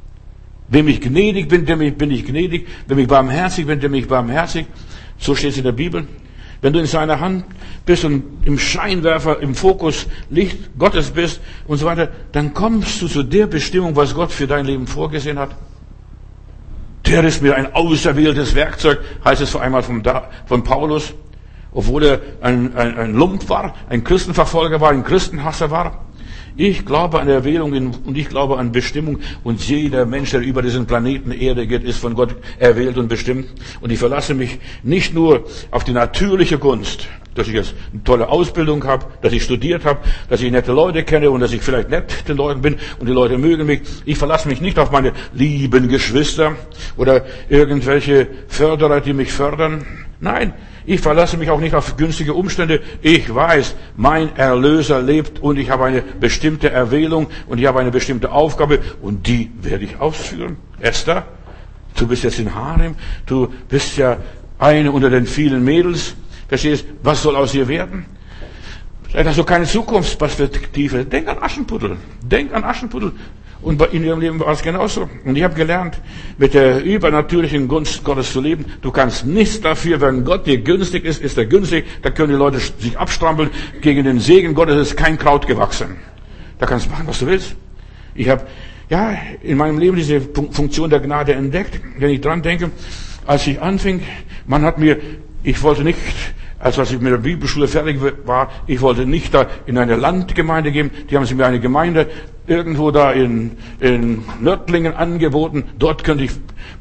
wem 0.69 0.87
ich 0.89 1.01
gnädig 1.01 1.49
bin, 1.49 1.65
dem 1.65 1.79
bin 1.97 2.11
ich 2.11 2.25
gnädig, 2.25 2.69
wenn 2.87 2.99
ich 2.99 3.09
barmherzig 3.09 3.67
bin, 3.67 3.81
dem 3.81 3.95
ich 3.95 4.07
barmherzig. 4.07 4.67
So 5.19 5.35
steht 5.35 5.51
es 5.51 5.59
in 5.59 5.65
der 5.65 5.73
Bibel. 5.73 6.07
Wenn 6.63 6.73
du 6.75 6.79
in 6.79 6.87
seiner 6.87 7.21
Hand 7.21 7.45
bist 7.87 8.05
und 8.05 8.23
im 8.45 8.59
Scheinwerfer, 8.59 9.41
im 9.41 9.55
Fokus 9.55 10.07
Licht 10.29 10.79
Gottes 10.79 11.11
bist 11.11 11.41
und 11.67 11.79
so 11.79 11.87
weiter, 11.87 12.09
dann 12.33 12.53
kommst 12.53 13.01
du 13.01 13.09
zu 13.09 13.23
der 13.23 13.47
Bestimmung, 13.47 13.97
was 13.97 14.15
Gott 14.15 14.31
für 14.31 14.47
dein 14.47 14.67
Leben 14.67 14.87
vorgesehen 14.87 15.39
hat. 15.39 15.51
Der 17.07 17.25
ist 17.25 17.43
mir 17.43 17.57
ein 17.57 17.75
auserwähltes 17.75 18.55
Werkzeug, 18.55 19.01
heißt 19.25 19.41
es 19.41 19.51
vor 19.51 19.63
einmal 19.63 19.83
von, 19.83 20.03
von 20.47 20.63
Paulus, 20.63 21.15
obwohl 21.73 22.05
er 22.05 22.21
ein, 22.43 22.77
ein, 22.77 22.99
ein 22.99 23.15
Lump 23.15 23.49
war, 23.49 23.75
ein 23.89 24.05
Christenverfolger 24.05 24.81
war, 24.81 24.91
ein 24.91 25.03
Christenhasser 25.03 25.71
war. 25.71 26.05
Ich 26.57 26.85
glaube 26.85 27.21
an 27.21 27.29
Erwählung 27.29 27.73
und 27.73 28.17
ich 28.17 28.29
glaube 28.29 28.59
an 28.59 28.73
Bestimmung 28.73 29.21
und 29.45 29.67
jeder 29.67 30.05
Mensch, 30.07 30.31
der 30.31 30.41
über 30.41 30.63
diesen 30.63 30.87
Planeten 30.87 31.33
Erde 31.33 31.67
geht, 31.67 31.85
ist 31.85 31.99
von 31.99 32.15
Gott 32.15 32.35
erwählt 32.59 32.99
und 32.99 33.09
bestimmt. 33.09 33.47
Und 33.81 33.91
ich 33.91 33.99
verlasse 33.99 34.35
mich 34.35 34.59
nicht 34.83 35.15
nur 35.15 35.45
auf 35.71 35.85
die 35.85 35.93
natürliche 35.93 36.59
Gunst, 36.59 37.09
dass 37.35 37.47
ich 37.49 37.55
jetzt 37.55 37.75
eine 37.93 38.03
tolle 38.05 38.29
Ausbildung 38.29 38.85
habe, 38.85 39.07
dass 39.23 39.33
ich 39.33 39.43
studiert 39.45 39.85
habe, 39.85 40.01
dass 40.29 40.43
ich 40.43 40.51
nette 40.51 40.73
Leute 40.73 41.05
kenne 41.05 41.31
und 41.31 41.41
dass 41.41 41.53
ich 41.53 41.63
vielleicht 41.63 41.89
nett 41.89 42.29
den 42.29 42.37
Leuten 42.37 42.61
bin 42.61 42.77
und 42.99 43.07
die 43.07 43.13
Leute 43.13 43.39
mögen 43.39 43.67
mich. 43.67 43.83
Ich 44.05 44.19
verlasse 44.19 44.49
mich 44.49 44.61
nicht 44.61 44.79
auf 44.79 44.91
meine 44.91 45.13
lieben 45.33 45.89
Geschwister 45.89 46.57
oder 46.97 47.25
irgendwelche 47.49 48.27
Förderer, 48.49 49.01
die 49.01 49.13
mich 49.13 49.33
fördern. 49.33 49.87
Nein, 50.21 50.53
ich 50.87 51.01
verlasse 51.01 51.37
mich 51.37 51.51
auch 51.51 51.61
nicht 51.61 51.75
auf 51.75 51.97
günstige 51.97 52.35
Umstände. 52.35 52.81
Ich 53.03 53.33
weiß, 53.33 53.75
mein 53.97 54.35
Erlöser 54.37 55.03
lebt 55.03 55.41
und 55.41 55.59
ich 55.59 55.71
habe 55.71 55.85
eine 55.85 56.03
bestimmte 56.03 56.71
Erwählung 56.71 57.29
und 57.47 57.59
ich 57.59 57.67
habe 57.67 57.81
eine 57.81 57.91
bestimmte 57.91 58.33
Aufgabe 58.33 58.81
und 59.03 59.27
die 59.27 59.51
werde 59.61 59.85
ich 59.85 60.01
ausführen. 60.01 60.57
Esther, 60.81 61.25
du 61.97 62.07
bist 62.07 62.25
jetzt 62.25 62.39
in 62.39 62.55
Harem, 62.55 62.97
du 63.27 63.53
bist 63.69 63.97
ja 63.97 64.17
eine 64.59 64.93
unter 64.93 65.11
den 65.11 65.27
vielen 65.27 65.65
Mädels. 65.65 66.15
Verstehst, 66.49 66.85
was 67.03 67.23
soll 67.23 67.37
aus 67.37 67.55
ihr 67.55 67.69
werden? 67.69 68.07
Vielleicht 69.09 69.29
hast 69.29 69.39
du 69.39 69.45
keine 69.45 69.65
Zukunftsperspektive. 69.65 71.05
Denk 71.05 71.29
an 71.29 71.39
Aschenputtel. 71.41 71.97
Denk 72.23 72.55
an 72.55 72.65
Aschenputtel. 72.65 73.13
Und 73.63 73.83
in 73.93 74.05
ihrem 74.05 74.21
Leben 74.21 74.41
war 74.41 74.53
es 74.53 74.63
genauso. 74.63 75.09
Und 75.25 75.37
ich 75.37 75.43
habe 75.43 75.55
gelernt, 75.55 76.01
mit 76.39 76.55
der 76.55 76.83
übernatürlichen 76.83 77.69
Gunst 77.69 78.03
Gottes 78.05 78.33
zu 78.33 78.41
leben. 78.41 78.65
Du 78.81 78.91
kannst 78.91 79.27
nichts 79.27 79.61
dafür, 79.61 80.01
wenn 80.01 80.25
Gott 80.25 80.47
dir 80.47 80.59
günstig 80.59 81.05
ist, 81.05 81.21
ist 81.21 81.37
er 81.37 81.45
günstig. 81.45 81.85
Da 82.01 82.11
können 82.11 82.31
die 82.31 82.39
Leute 82.39 82.59
sich 82.59 82.99
abstrampeln. 82.99 83.51
Gegen 83.83 84.05
den 84.05 84.19
Segen 84.19 84.55
Gottes 84.55 84.77
ist 84.77 84.97
kein 84.97 85.19
Kraut 85.19 85.47
gewachsen. 85.47 85.97
Da 86.59 86.65
kannst 86.65 86.87
du 86.87 86.91
machen, 86.91 87.07
was 87.07 87.19
du 87.19 87.27
willst. 87.27 87.55
Ich 88.15 88.31
habe 88.31 88.47
ja 88.89 89.15
in 89.43 89.59
meinem 89.59 89.79
Leben 89.79 89.97
diese 89.97 90.21
Funktion 90.21 90.89
der 90.89 91.01
Gnade 91.01 91.35
entdeckt. 91.35 91.81
Wenn 91.99 92.11
ich 92.11 92.23
dran 92.23 92.41
denke, 92.41 92.71
als 93.27 93.47
ich 93.47 93.61
anfing, 93.61 94.03
man 94.47 94.63
hat 94.63 94.79
mir, 94.79 94.99
ich 95.43 95.63
wollte 95.63 95.85
nicht 95.85 95.99
also 96.61 96.83
als 96.83 96.93
ich 96.93 97.01
mit 97.01 97.11
der 97.11 97.17
Bibelschule 97.17 97.67
fertig 97.69 97.99
war, 98.27 98.51
ich 98.67 98.83
wollte 98.83 99.07
nicht 99.07 99.33
da 99.33 99.47
in 99.65 99.79
eine 99.79 99.97
Landgemeinde 99.97 100.71
gehen. 100.71 100.91
Die 101.11 101.17
haben 101.17 101.25
sie 101.25 101.35
mir 101.35 101.47
eine 101.47 101.59
Gemeinde 101.59 102.07
irgendwo 102.47 102.91
da 102.91 103.13
in, 103.13 103.53
in 103.81 104.23
Nördlingen 104.41 104.95
angeboten. 104.95 105.65
Dort 105.79 106.05
könnte 106.05 106.25
ich 106.25 106.33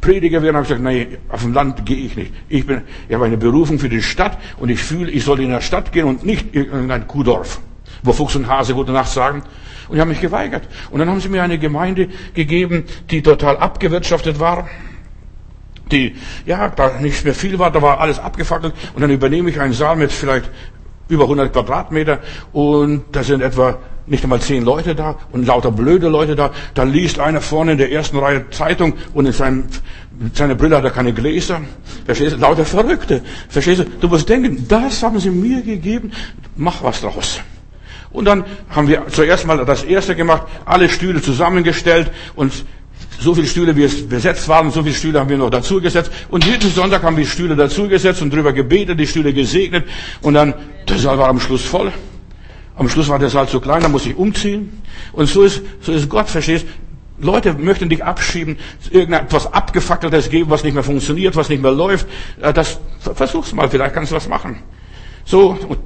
Prediger 0.01 0.41
werden. 0.43 0.53
Da 0.55 0.57
habe 0.59 0.63
ich 0.63 0.69
gesagt, 0.69 0.83
nein, 0.83 1.17
auf 1.29 1.43
dem 1.43 1.53
Land 1.53 1.85
gehe 1.85 1.95
ich 1.95 2.17
nicht. 2.17 2.33
Ich 2.49 2.67
bin, 2.67 2.81
ich 3.07 3.15
habe 3.15 3.23
eine 3.23 3.37
Berufung 3.37 3.79
für 3.79 3.87
die 3.87 4.01
Stadt 4.01 4.37
und 4.59 4.67
ich 4.67 4.83
fühle, 4.83 5.11
ich 5.11 5.23
soll 5.23 5.39
in 5.39 5.49
der 5.49 5.61
Stadt 5.61 5.93
gehen 5.93 6.07
und 6.07 6.25
nicht 6.25 6.53
in 6.53 6.91
ein 6.91 7.07
Kuhdorf, 7.07 7.61
wo 8.03 8.11
Fuchs 8.11 8.35
und 8.35 8.49
Hase 8.49 8.73
gute 8.73 8.91
Nacht 8.91 9.11
sagen. 9.11 9.43
Und 9.87 9.95
ich 9.95 10.01
habe 10.01 10.09
mich 10.09 10.19
geweigert. 10.19 10.67
Und 10.91 10.99
dann 10.99 11.09
haben 11.09 11.21
sie 11.21 11.29
mir 11.29 11.41
eine 11.41 11.57
Gemeinde 11.57 12.09
gegeben, 12.33 12.83
die 13.11 13.21
total 13.21 13.55
abgewirtschaftet 13.55 14.41
war 14.41 14.67
die, 15.91 16.15
ja, 16.45 16.69
da 16.69 16.99
nicht 16.99 17.23
mehr 17.25 17.35
viel 17.35 17.59
war, 17.59 17.71
da 17.71 17.81
war 17.81 17.99
alles 17.99 18.19
abgefackelt 18.19 18.73
und 18.93 19.01
dann 19.01 19.11
übernehme 19.11 19.49
ich 19.49 19.59
einen 19.59 19.73
Saal 19.73 19.95
mit 19.95 20.11
vielleicht 20.11 20.49
über 21.07 21.23
100 21.23 21.51
Quadratmeter 21.51 22.19
und 22.53 23.03
da 23.11 23.23
sind 23.23 23.41
etwa 23.41 23.79
nicht 24.09 24.23
einmal 24.23 24.41
zehn 24.41 24.63
Leute 24.63 24.95
da 24.95 25.15
und 25.31 25.45
lauter 25.45 25.71
blöde 25.71 26.09
Leute 26.09 26.35
da. 26.35 26.51
Da 26.73 26.83
liest 26.83 27.19
einer 27.19 27.41
vorne 27.41 27.73
in 27.73 27.77
der 27.77 27.91
ersten 27.91 28.17
Reihe 28.17 28.49
Zeitung 28.49 28.93
und 29.13 29.25
in 29.25 29.33
seinem, 29.33 29.65
seine 30.33 30.55
Brille 30.55 30.77
hat 30.77 30.83
er 30.83 30.91
keine 30.91 31.13
Gläser. 31.13 31.61
Verstehst 32.05 32.33
du? 32.33 32.37
Lauter 32.37 32.65
Verrückte. 32.65 33.21
Verstehst 33.49 33.81
du? 33.81 33.85
Du 34.01 34.07
musst 34.07 34.27
denken, 34.27 34.65
das 34.67 35.03
haben 35.03 35.19
sie 35.19 35.29
mir 35.29 35.61
gegeben, 35.61 36.11
mach 36.55 36.83
was 36.83 37.01
draus. 37.01 37.39
Und 38.11 38.25
dann 38.25 38.43
haben 38.69 38.87
wir 38.87 39.07
zuerst 39.09 39.45
mal 39.45 39.63
das 39.65 39.83
erste 39.83 40.15
gemacht, 40.15 40.47
alle 40.65 40.89
Stühle 40.89 41.21
zusammengestellt 41.21 42.11
und 42.35 42.65
so 43.19 43.33
viele 43.35 43.47
Stühle, 43.47 43.75
wie 43.75 43.83
es 43.83 44.07
besetzt 44.07 44.47
waren, 44.47 44.71
so 44.71 44.81
viele 44.81 44.95
Stühle 44.95 45.19
haben 45.19 45.29
wir 45.29 45.37
noch 45.37 45.49
dazugesetzt. 45.49 46.11
Und 46.29 46.45
jeden 46.45 46.71
Sonntag 46.71 47.03
haben 47.03 47.17
wir 47.17 47.25
Stühle 47.25 47.55
dazugesetzt 47.55 48.21
und 48.21 48.33
drüber 48.33 48.53
gebetet, 48.53 48.99
die 48.99 49.07
Stühle 49.07 49.33
gesegnet. 49.33 49.85
Und 50.21 50.35
dann, 50.35 50.53
der 50.87 50.97
Saal 50.97 51.17
war 51.17 51.27
am 51.27 51.39
Schluss 51.39 51.63
voll. 51.63 51.91
Am 52.75 52.87
Schluss 52.87 53.09
war 53.09 53.19
der 53.19 53.29
Saal 53.29 53.47
zu 53.47 53.59
klein, 53.59 53.81
da 53.81 53.89
muss 53.89 54.05
ich 54.05 54.15
umziehen. 54.15 54.81
Und 55.11 55.27
so 55.27 55.43
ist, 55.43 55.61
so 55.81 55.91
ist 55.91 56.09
Gott, 56.09 56.29
verstehst? 56.29 56.65
Leute 57.21 57.53
möchten 57.53 57.89
dich 57.89 58.03
abschieben, 58.03 58.57
irgendetwas 58.91 59.51
abgefackeltes 59.51 60.29
geben, 60.29 60.49
was 60.49 60.63
nicht 60.63 60.73
mehr 60.73 60.83
funktioniert, 60.83 61.35
was 61.35 61.49
nicht 61.49 61.61
mehr 61.61 61.71
läuft. 61.71 62.07
Äh, 62.41 62.53
das, 62.53 62.79
versuch's 62.99 63.53
mal, 63.53 63.69
vielleicht 63.69 63.93
kannst 63.93 64.13
du 64.13 64.15
was 64.15 64.29
machen. 64.29 64.59
So, 65.25 65.57
und 65.67 65.79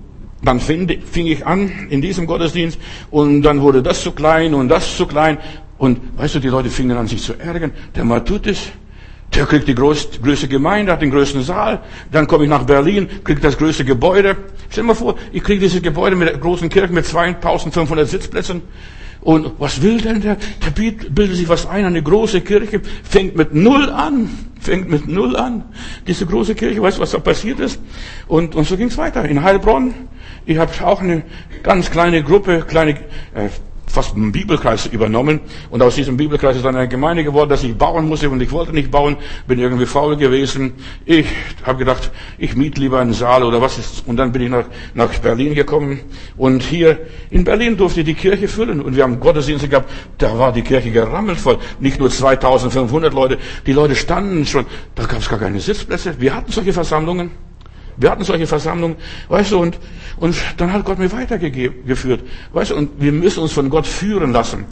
dann 0.44 0.60
fing, 0.60 0.88
fing 1.10 1.25
ich 1.25 1.46
an 1.46 1.88
in 1.90 2.02
diesem 2.02 2.28
Gottesdienst 2.28 2.78
und 3.10 3.42
dann 3.42 3.62
wurde 3.62 3.82
das 3.82 4.04
zu 4.04 4.12
klein 4.12 4.54
und 4.54 4.70
das 4.70 4.98
zu 4.98 5.08
klein 5.08 5.38
und 5.77 6.00
weißt 6.18 6.36
du, 6.36 6.39
die 6.39 6.50
Leute 6.50 6.70
fingen 6.70 6.98
an, 6.98 7.08
sich 7.08 7.22
zu 7.22 7.34
ärgern. 7.34 7.72
Der 7.96 8.06
Matutis, 8.06 8.72
der 9.34 9.46
kriegt 9.46 9.68
die 9.68 9.75
größte, 9.75 10.20
größte 10.20 10.48
Gemeinde, 10.48 10.92
hat 10.92 11.01
den 11.01 11.12
größten 11.12 11.42
Saal. 11.44 11.82
Dann 12.12 12.27
komme 12.27 12.44
ich 12.44 12.50
nach 12.50 12.63
Berlin, 12.63 13.08
kriege 13.24 13.42
das 13.42 13.58
größte 13.58 13.84
Gebäude. 13.84 14.38
Stell 14.70 14.84
dir 14.84 14.88
mal 14.88 14.94
vor, 14.94 15.15
ich 15.32 15.44
kriege 15.44 15.60
dieses 15.60 15.82
Gebäude 15.82 16.15
mit 16.15 16.27
der 16.27 16.38
großen 16.38 16.70
Kirche 16.70 16.94
mit 16.94 17.06
2500 17.06 18.08
Sitzplätzen. 18.08 18.62
Und 19.22 19.53
was 19.58 19.82
will 19.82 20.01
denn 20.01 20.22
der? 20.22 20.38
Der 20.65 20.70
bildet 20.72 21.38
sich 21.38 21.48
was 21.48 21.65
ein, 21.65 21.86
eine 21.86 22.03
große 22.03 22.42
Kirche, 22.42 22.82
fängt 23.03 23.38
mit 23.38 23.53
Null 23.53 23.89
an, 23.89 24.30
fängt 24.60 24.89
mit 24.89 25.08
Null 25.08 25.38
an. 25.38 25.63
Diese 26.06 26.25
große 26.25 26.56
Kirche, 26.56 26.82
weißt 26.82 26.98
du, 26.98 27.01
was 27.01 27.12
da 27.12 27.20
passiert 27.20 27.60
ist? 27.62 27.80
Und, 28.27 28.53
und 28.53 28.68
so 28.68 28.75
ging 28.75 28.88
es 28.88 28.98
weiter. 28.98 29.24
In 29.24 29.42
Heilbronn, 29.42 29.94
ich 30.46 30.58
habe 30.58 30.72
auch 30.86 31.01
eine 31.01 31.24
ganz 31.63 31.89
kleine 31.89 32.22
Gruppe, 32.22 32.65
kleine 32.68 32.92
äh, 33.34 33.50
fast 33.94 34.16
einen 34.16 34.32
Bibelkreis 34.32 34.88
übernommen. 34.88 35.40
Und 35.70 35.84
aus 35.84 35.94
diesem 35.96 36.18
Bibelkreis 36.18 36.56
ist 36.56 36.66
dann 36.66 36.76
eine 36.76 36.88
Gemeinde 36.88 37.24
geworden, 37.24 37.50
dass 37.50 37.64
ich 37.64 37.78
bauen 37.78 38.08
musste. 38.08 38.28
Und 38.30 38.42
ich 38.42 38.52
wollte 38.52 38.74
nicht 38.74 38.90
bauen, 38.90 39.18
bin 39.48 39.60
irgendwie 39.60 39.86
faul 39.86 40.18
gewesen. 40.18 40.74
Ich 41.06 41.28
habe 41.64 41.78
gedacht, 41.78 42.12
ich 42.40 42.56
miete 42.56 42.82
lieber 42.82 43.00
einen 43.00 43.14
Saal 43.14 43.44
oder 43.44 43.62
was 43.62 43.78
ist. 43.78 44.08
Und 44.08 44.18
dann 44.18 44.32
bin 44.32 44.42
ich 44.42 44.50
nach, 44.50 44.66
nach 44.96 45.14
Berlin 45.20 45.54
gekommen. 45.54 46.00
Und 46.38 46.64
hier 46.64 47.02
in 47.30 47.44
Berlin 47.44 47.78
durfte 47.78 48.00
ich 48.00 48.08
die 48.08 48.16
Kirche 48.16 48.48
füllen. 48.48 48.82
Und 48.82 48.96
wir 48.96 49.04
haben 49.04 49.20
Gottesdienste 49.20 49.70
gehabt, 49.70 49.92
da 50.18 50.40
war 50.40 50.52
die 50.52 50.64
Kirche 50.64 50.90
gerammelt 50.90 51.40
voll, 51.40 51.60
nicht 51.80 52.00
nur 52.00 52.10
2500 52.10 53.14
Leute, 53.14 53.38
die 53.68 53.74
Leute 53.74 53.96
standen 53.96 54.46
schon, 54.48 54.66
da 54.96 55.06
gab 55.06 55.20
es 55.20 55.30
gar 55.30 55.38
keine 55.38 55.60
Sitzplätze. 55.60 56.20
Wir 56.20 56.36
hatten 56.36 56.52
solche 56.52 56.74
Versammlungen. 56.74 57.53
Wir 57.98 58.10
hatten 58.10 58.24
solche 58.24 58.48
Versammlungen, 58.48 58.98
weißt 59.30 59.52
du, 59.52 59.60
und, 59.60 59.78
und 60.18 60.36
dann 60.58 60.74
hat 60.74 60.86
Gott 60.86 61.00
mir 61.00 61.12
weitergeführt. 61.12 62.22
Weißt 62.52 62.72
du, 62.72 62.76
und 62.76 62.90
wir 63.00 63.12
müssen 63.12 63.42
uns 63.42 63.54
von 63.54 63.70
Gott 63.70 63.86
führen 63.86 64.32
lassen. 64.32 64.66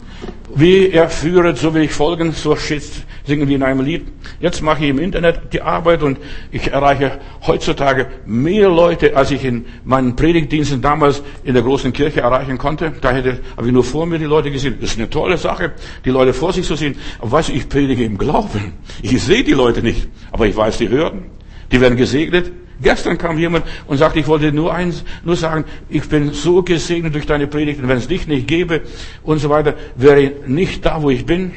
Wie 0.54 0.90
er 0.90 1.08
führet, 1.08 1.56
so 1.56 1.72
will 1.72 1.82
ich 1.82 1.92
folgen, 1.92 2.32
so 2.32 2.56
steht, 2.56 2.82
singen 3.24 3.48
wir 3.48 3.56
in 3.56 3.62
einem 3.62 3.80
Lied. 3.80 4.06
Jetzt 4.40 4.60
mache 4.60 4.84
ich 4.84 4.90
im 4.90 4.98
Internet 4.98 5.52
die 5.52 5.62
Arbeit 5.62 6.02
und 6.02 6.18
ich 6.50 6.70
erreiche 6.70 7.20
heutzutage 7.46 8.08
mehr 8.26 8.68
Leute, 8.68 9.16
als 9.16 9.30
ich 9.30 9.44
in 9.44 9.64
meinen 9.84 10.16
Predigtdiensten 10.16 10.82
damals 10.82 11.22
in 11.44 11.54
der 11.54 11.62
großen 11.62 11.92
Kirche 11.92 12.20
erreichen 12.20 12.58
konnte. 12.58 12.92
Da 13.00 13.12
hätte, 13.12 13.40
habe 13.56 13.66
ich 13.68 13.72
nur 13.72 13.84
vor 13.84 14.06
mir 14.06 14.18
die 14.18 14.24
Leute 14.24 14.50
gesehen. 14.50 14.76
Das 14.80 14.90
ist 14.90 14.98
eine 14.98 15.08
tolle 15.08 15.38
Sache, 15.38 15.72
die 16.04 16.10
Leute 16.10 16.32
vor 16.32 16.52
sich 16.52 16.66
zu 16.66 16.74
sehen. 16.74 16.96
Aber 17.20 17.32
weißt 17.32 17.50
du, 17.50 17.52
ich 17.52 17.68
predige 17.68 18.04
im 18.04 18.18
Glauben. 18.18 18.74
Ich 19.00 19.22
sehe 19.22 19.44
die 19.44 19.52
Leute 19.52 19.82
nicht, 19.82 20.08
aber 20.32 20.46
ich 20.46 20.56
weiß, 20.56 20.78
die 20.78 20.88
hören. 20.88 21.24
Die 21.70 21.80
werden 21.80 21.96
gesegnet. 21.96 22.52
Gestern 22.82 23.16
kam 23.16 23.38
jemand 23.38 23.64
und 23.86 23.98
sagte, 23.98 24.18
ich 24.18 24.26
wollte 24.26 24.52
nur 24.52 24.74
eins, 24.74 25.04
nur 25.24 25.36
sagen, 25.36 25.64
ich 25.88 26.08
bin 26.08 26.32
so 26.32 26.62
gesegnet 26.62 27.14
durch 27.14 27.26
deine 27.26 27.46
Predigt 27.46 27.80
und 27.80 27.88
wenn 27.88 27.98
es 27.98 28.08
dich 28.08 28.26
nicht 28.26 28.48
gäbe 28.48 28.82
und 29.22 29.38
so 29.38 29.48
weiter, 29.50 29.74
wäre 29.94 30.20
ich 30.20 30.32
nicht 30.46 30.84
da, 30.84 31.00
wo 31.02 31.10
ich 31.10 31.24
bin. 31.24 31.52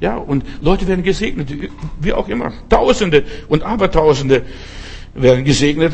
Ja, 0.00 0.16
und 0.16 0.44
Leute 0.62 0.86
werden 0.86 1.02
gesegnet, 1.02 1.48
wie 2.00 2.12
auch 2.12 2.28
immer. 2.28 2.52
Tausende 2.68 3.24
und 3.48 3.62
Abertausende 3.62 4.42
werden 5.14 5.44
gesegnet. 5.44 5.92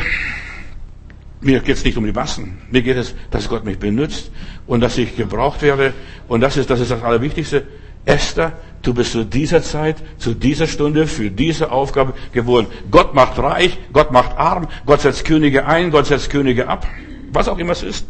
Mir 1.40 1.60
geht 1.60 1.76
es 1.76 1.84
nicht 1.84 1.96
um 1.96 2.06
die 2.06 2.12
Massen. 2.12 2.58
Mir 2.70 2.82
geht 2.82 2.96
es, 2.96 3.14
dass 3.30 3.48
Gott 3.48 3.64
mich 3.64 3.78
benutzt 3.78 4.30
und 4.66 4.80
dass 4.80 4.96
ich 4.98 5.16
gebraucht 5.16 5.62
werde. 5.62 5.92
Und 6.28 6.40
das 6.40 6.56
ist, 6.56 6.70
das 6.70 6.80
ist 6.80 6.90
das 6.90 7.02
Allerwichtigste. 7.02 7.66
Esther, 8.04 8.52
du 8.82 8.92
bist 8.94 9.12
zu 9.12 9.24
dieser 9.24 9.62
Zeit, 9.62 9.96
zu 10.18 10.34
dieser 10.34 10.66
Stunde 10.66 11.06
für 11.06 11.30
diese 11.30 11.70
Aufgabe 11.70 12.14
geboren. 12.32 12.66
Gott 12.90 13.14
macht 13.14 13.38
reich, 13.38 13.78
Gott 13.92 14.12
macht 14.12 14.36
arm, 14.36 14.68
Gott 14.86 15.00
setzt 15.00 15.24
Könige 15.24 15.66
ein, 15.66 15.90
Gott 15.90 16.06
setzt 16.06 16.30
Könige 16.30 16.68
ab. 16.68 16.86
Was 17.32 17.48
auch 17.48 17.58
immer 17.58 17.72
es 17.72 17.82
ist. 17.82 18.06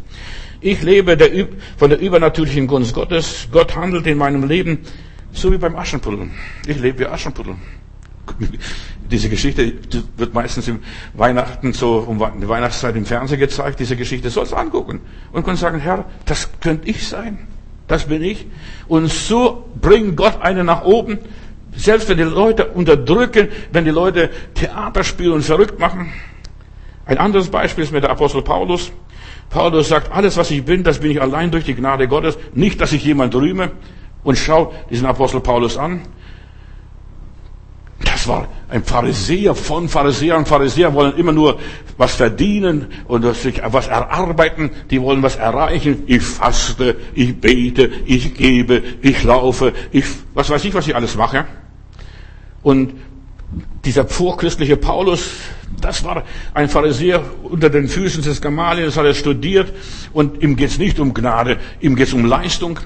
Ich 0.61 0.81
lebe 0.81 1.15
der, 1.17 1.47
von 1.77 1.89
der 1.89 1.99
übernatürlichen 1.99 2.67
Gunst 2.67 2.93
Gottes. 2.93 3.47
Gott 3.51 3.75
handelt 3.75 4.07
in 4.07 4.17
meinem 4.17 4.47
Leben 4.47 4.79
so 5.31 5.51
wie 5.51 5.57
beim 5.57 5.75
Aschenputteln. 5.75 6.31
Ich 6.65 6.79
lebe 6.79 6.99
wie 6.99 7.05
Aschenputteln. 7.05 7.57
Diese 9.11 9.29
Geschichte 9.29 9.73
wird 10.17 10.33
meistens 10.33 10.67
im 10.67 10.79
Weihnachten 11.13 11.73
so 11.73 11.99
um 11.99 12.17
die 12.41 12.47
Weihnachtszeit 12.47 12.95
im 12.95 13.05
Fernsehen 13.05 13.39
gezeigt. 13.39 13.79
Diese 13.79 13.95
Geschichte 13.95 14.29
sollst 14.29 14.51
du 14.51 14.55
angucken 14.55 15.01
und 15.31 15.45
kannst 15.45 15.61
sagen, 15.61 15.79
Herr, 15.79 16.05
das 16.25 16.49
könnte 16.59 16.89
ich 16.89 17.07
sein. 17.07 17.47
Das 17.87 18.05
bin 18.05 18.23
ich. 18.23 18.45
Und 18.87 19.11
so 19.11 19.65
bringt 19.79 20.17
Gott 20.17 20.41
einen 20.41 20.65
nach 20.65 20.83
oben. 20.83 21.19
Selbst 21.75 22.09
wenn 22.09 22.17
die 22.17 22.23
Leute 22.23 22.67
unterdrücken, 22.67 23.49
wenn 23.71 23.85
die 23.85 23.91
Leute 23.91 24.29
Theater 24.53 25.03
spielen 25.03 25.33
und 25.33 25.43
verrückt 25.43 25.79
machen. 25.79 26.11
Ein 27.05 27.17
anderes 27.17 27.49
Beispiel 27.49 27.83
ist 27.83 27.91
mit 27.91 28.03
der 28.03 28.11
Apostel 28.11 28.41
Paulus. 28.41 28.91
Paulus 29.49 29.89
sagt, 29.89 30.11
alles 30.11 30.37
was 30.37 30.49
ich 30.51 30.65
bin, 30.65 30.83
das 30.83 30.99
bin 30.99 31.11
ich 31.11 31.21
allein 31.21 31.51
durch 31.51 31.65
die 31.65 31.75
Gnade 31.75 32.07
Gottes. 32.07 32.37
Nicht, 32.53 32.81
dass 32.81 32.93
ich 32.93 33.03
jemand 33.03 33.35
rühme. 33.35 33.71
Und 34.23 34.37
schau 34.37 34.73
diesen 34.89 35.05
Apostel 35.05 35.39
Paulus 35.39 35.77
an. 35.77 36.01
Das 38.05 38.27
war 38.27 38.47
ein 38.69 38.83
Pharisäer 38.83 39.55
von 39.55 39.89
Pharisäern. 39.89 40.45
Pharisäer 40.45 40.93
wollen 40.93 41.17
immer 41.17 41.31
nur 41.31 41.59
was 41.97 42.13
verdienen 42.15 42.87
und 43.07 43.35
sich 43.35 43.61
was 43.65 43.87
erarbeiten. 43.87 44.69
Die 44.91 45.01
wollen 45.01 45.23
was 45.23 45.35
erreichen. 45.35 46.03
Ich 46.05 46.21
faste, 46.21 46.95
ich 47.15 47.39
bete, 47.41 47.89
ich 48.05 48.35
gebe, 48.35 48.81
ich 49.01 49.23
laufe, 49.23 49.73
ich, 49.91 50.05
was 50.35 50.49
weiß 50.49 50.63
ich, 50.65 50.73
was 50.73 50.87
ich 50.87 50.95
alles 50.95 51.15
mache. 51.15 51.45
Und 52.61 52.93
dieser 53.83 54.07
vorchristliche 54.07 54.77
Paulus, 54.77 55.31
das 55.81 56.03
war 56.03 56.23
ein 56.53 56.69
Pharisäer 56.69 57.23
unter 57.43 57.69
den 57.69 57.87
Füßen 57.87 58.23
des 58.23 58.41
Gamaliel, 58.41 58.85
das 58.85 58.97
hat 58.97 59.05
er 59.05 59.15
studiert. 59.15 59.73
Und 60.13 60.43
ihm 60.43 60.55
geht's 60.55 60.77
nicht 60.77 60.99
um 60.99 61.13
Gnade, 61.13 61.57
ihm 61.81 61.95
geht's 61.95 62.13
um 62.13 62.23
Leistung. 62.23 62.79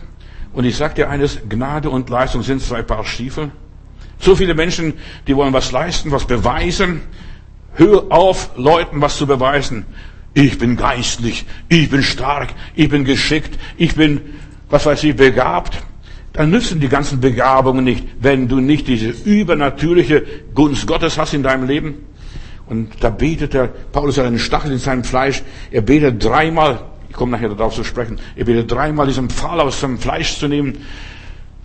Und 0.53 0.63
ich 0.63 0.77
sage 0.77 0.95
dir 0.95 1.09
eines, 1.09 1.39
Gnade 1.49 1.89
und 1.89 2.09
Leistung 2.09 2.41
sind 2.41 2.61
zwei 2.61 2.83
Paar 2.83 3.05
Stiefel. 3.05 3.51
So 4.19 4.35
viele 4.35 4.53
Menschen, 4.53 4.93
die 5.27 5.35
wollen 5.35 5.53
was 5.53 5.71
leisten, 5.71 6.11
was 6.11 6.25
beweisen. 6.25 7.01
Hör 7.75 8.11
auf, 8.11 8.51
Leuten 8.57 9.01
was 9.01 9.17
zu 9.17 9.25
beweisen. 9.25 9.85
Ich 10.33 10.57
bin 10.57 10.75
geistlich, 10.75 11.45
ich 11.69 11.89
bin 11.89 12.03
stark, 12.03 12.49
ich 12.75 12.89
bin 12.89 13.03
geschickt, 13.03 13.57
ich 13.77 13.95
bin, 13.95 14.21
was 14.69 14.85
weiß 14.85 15.03
ich, 15.05 15.15
begabt. 15.15 15.81
Dann 16.33 16.51
nützen 16.51 16.79
die 16.79 16.89
ganzen 16.89 17.19
Begabungen 17.19 17.83
nicht, 17.83 18.05
wenn 18.21 18.47
du 18.47 18.59
nicht 18.59 18.88
diese 18.88 19.09
übernatürliche 19.09 20.23
Gunst 20.53 20.85
Gottes 20.85 21.17
hast 21.17 21.33
in 21.33 21.41
deinem 21.41 21.65
Leben. 21.67 22.05
Und 22.67 23.03
da 23.03 23.10
betet 23.10 23.55
der 23.55 23.67
Paulus 23.67 24.19
einen 24.19 24.38
Stachel 24.38 24.71
in 24.71 24.77
seinem 24.77 25.03
Fleisch. 25.03 25.41
Er 25.71 25.82
betet 25.82 26.23
dreimal, 26.23 26.82
ich 27.10 27.15
komme 27.15 27.32
nachher 27.32 27.49
darauf 27.49 27.73
zu 27.73 27.84
sprechen, 27.84 28.19
er 28.36 28.45
betet 28.45 28.71
dreimal 28.71 29.08
diesen 29.08 29.29
Pfahl 29.29 29.60
aus 29.60 29.79
seinem 29.79 29.97
Fleisch 29.97 30.38
zu 30.38 30.47
nehmen. 30.47 30.77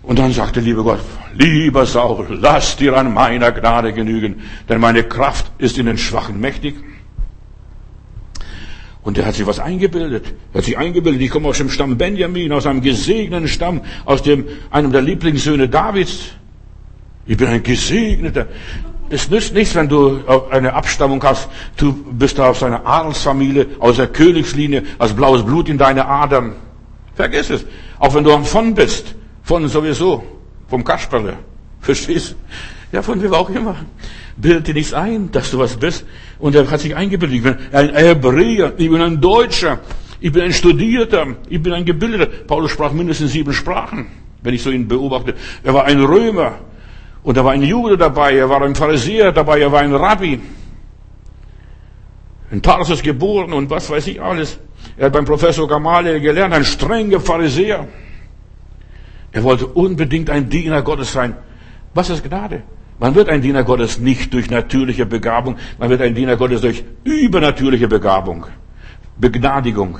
Und 0.05 0.19
dann 0.19 0.31
sagte 0.31 0.59
lieber 0.59 0.83
Gott, 0.83 0.99
lieber 1.33 1.85
Saul, 1.85 2.27
lass 2.29 2.77
dir 2.77 2.95
an 2.95 3.13
meiner 3.13 3.51
Gnade 3.51 3.91
genügen, 3.91 4.43
denn 4.69 4.79
meine 4.79 5.03
Kraft 5.03 5.51
ist 5.57 5.77
in 5.79 5.87
den 5.87 5.97
Schwachen 5.97 6.39
mächtig. 6.39 6.75
Und 9.01 9.17
er 9.17 9.25
hat 9.25 9.35
sich 9.35 9.45
was 9.45 9.59
eingebildet. 9.59 10.25
Er 10.53 10.59
hat 10.59 10.65
sich 10.65 10.77
eingebildet, 10.77 11.21
ich 11.21 11.29
komme 11.31 11.47
aus 11.47 11.57
dem 11.57 11.69
Stamm 11.69 11.97
Benjamin, 11.97 12.51
aus 12.51 12.65
einem 12.65 12.81
gesegneten 12.81 13.47
Stamm, 13.47 13.81
aus 14.05 14.21
dem, 14.21 14.45
einem 14.69 14.91
der 14.91 15.01
Lieblingssöhne 15.01 15.69
Davids. 15.69 16.31
Ich 17.25 17.37
bin 17.37 17.47
ein 17.47 17.63
Gesegneter. 17.63 18.47
Es 19.09 19.29
nützt 19.29 19.53
nichts, 19.53 19.75
wenn 19.75 19.89
du 19.89 20.21
eine 20.49 20.73
Abstammung 20.73 21.23
hast. 21.23 21.49
Du 21.77 21.93
bist 21.93 22.39
aus 22.39 22.63
einer 22.63 22.85
Adelsfamilie, 22.85 23.67
aus 23.79 23.97
der 23.97 24.07
Königslinie, 24.07 24.83
als 24.97 25.13
blaues 25.13 25.43
Blut 25.43 25.69
in 25.69 25.77
deine 25.77 26.05
Adern. 26.07 26.53
Vergiss 27.15 27.49
es. 27.49 27.65
Auch 27.99 28.13
wenn 28.13 28.23
du 28.23 28.37
von 28.43 28.73
bist. 28.73 29.15
Von 29.45 29.67
sowieso. 29.69 30.23
Vom 30.67 30.83
Kasperle. 30.83 31.37
Verstehst? 31.79 32.35
Ja, 32.91 33.01
von 33.03 33.21
wem 33.21 33.33
auch 33.33 33.49
immer. 33.49 33.75
Bild 34.35 34.67
dir 34.67 34.73
nichts 34.73 34.93
ein, 34.93 35.31
dass 35.31 35.51
du 35.51 35.59
was 35.59 35.77
bist. 35.77 36.03
Und 36.39 36.55
er 36.55 36.69
hat 36.69 36.79
sich 36.79 36.95
eingebildet. 36.95 37.37
Ich 37.37 37.43
bin 37.43 37.55
ein 37.71 37.95
Hebräer. 37.95 38.73
Ich 38.75 38.89
bin 38.89 39.01
ein 39.01 39.21
Deutscher. 39.21 39.79
Ich 40.19 40.31
bin 40.31 40.41
ein 40.41 40.51
Studierter. 40.51 41.27
Ich 41.47 41.61
bin 41.61 41.73
ein 41.73 41.85
Gebildeter. 41.85 42.25
Paulus 42.47 42.71
sprach 42.71 42.91
mindestens 42.91 43.33
sieben 43.33 43.53
Sprachen. 43.53 44.07
Wenn 44.41 44.55
ich 44.55 44.63
so 44.63 44.71
ihn 44.71 44.87
beobachte. 44.87 45.35
Er 45.63 45.75
war 45.75 45.85
ein 45.85 46.03
Römer. 46.03 46.59
Und 47.21 47.37
da 47.37 47.45
war 47.45 47.53
ein 47.53 47.63
Jude 47.63 47.97
dabei, 47.97 48.35
er 48.35 48.49
war 48.49 48.61
ein 48.61 48.75
Pharisäer 48.75 49.31
dabei, 49.31 49.59
er 49.59 49.71
war 49.71 49.81
ein 49.81 49.95
Rabbi. 49.95 50.39
In 52.51 52.61
Tarsus 52.61 53.01
geboren 53.01 53.51
und 53.51 53.67
was 53.71 53.89
weiß 53.89 54.05
ich 54.07 54.21
alles. 54.21 54.59
Er 54.95 55.07
hat 55.07 55.13
beim 55.13 55.25
Professor 55.25 55.67
Gamaliel 55.67 56.19
gelernt, 56.19 56.53
ein 56.53 56.63
strenger 56.63 57.19
Pharisäer. 57.19 57.87
Er 59.35 59.43
wollte 59.43 59.67
unbedingt 59.67 60.29
ein 60.29 60.47
Diener 60.47 60.81
Gottes 60.81 61.11
sein. 61.11 61.35
Was 61.93 62.09
ist 62.09 62.23
Gnade? 62.23 62.63
Man 62.99 63.15
wird 63.15 63.27
ein 63.27 63.41
Diener 63.41 63.65
Gottes 63.65 63.99
nicht 63.99 64.33
durch 64.33 64.49
natürliche 64.49 65.05
Begabung, 65.05 65.57
man 65.77 65.89
wird 65.89 66.01
ein 66.01 66.15
Diener 66.15 66.37
Gottes 66.37 66.61
durch 66.61 66.85
übernatürliche 67.03 67.89
Begabung, 67.89 68.45
Begnadigung. 69.17 69.99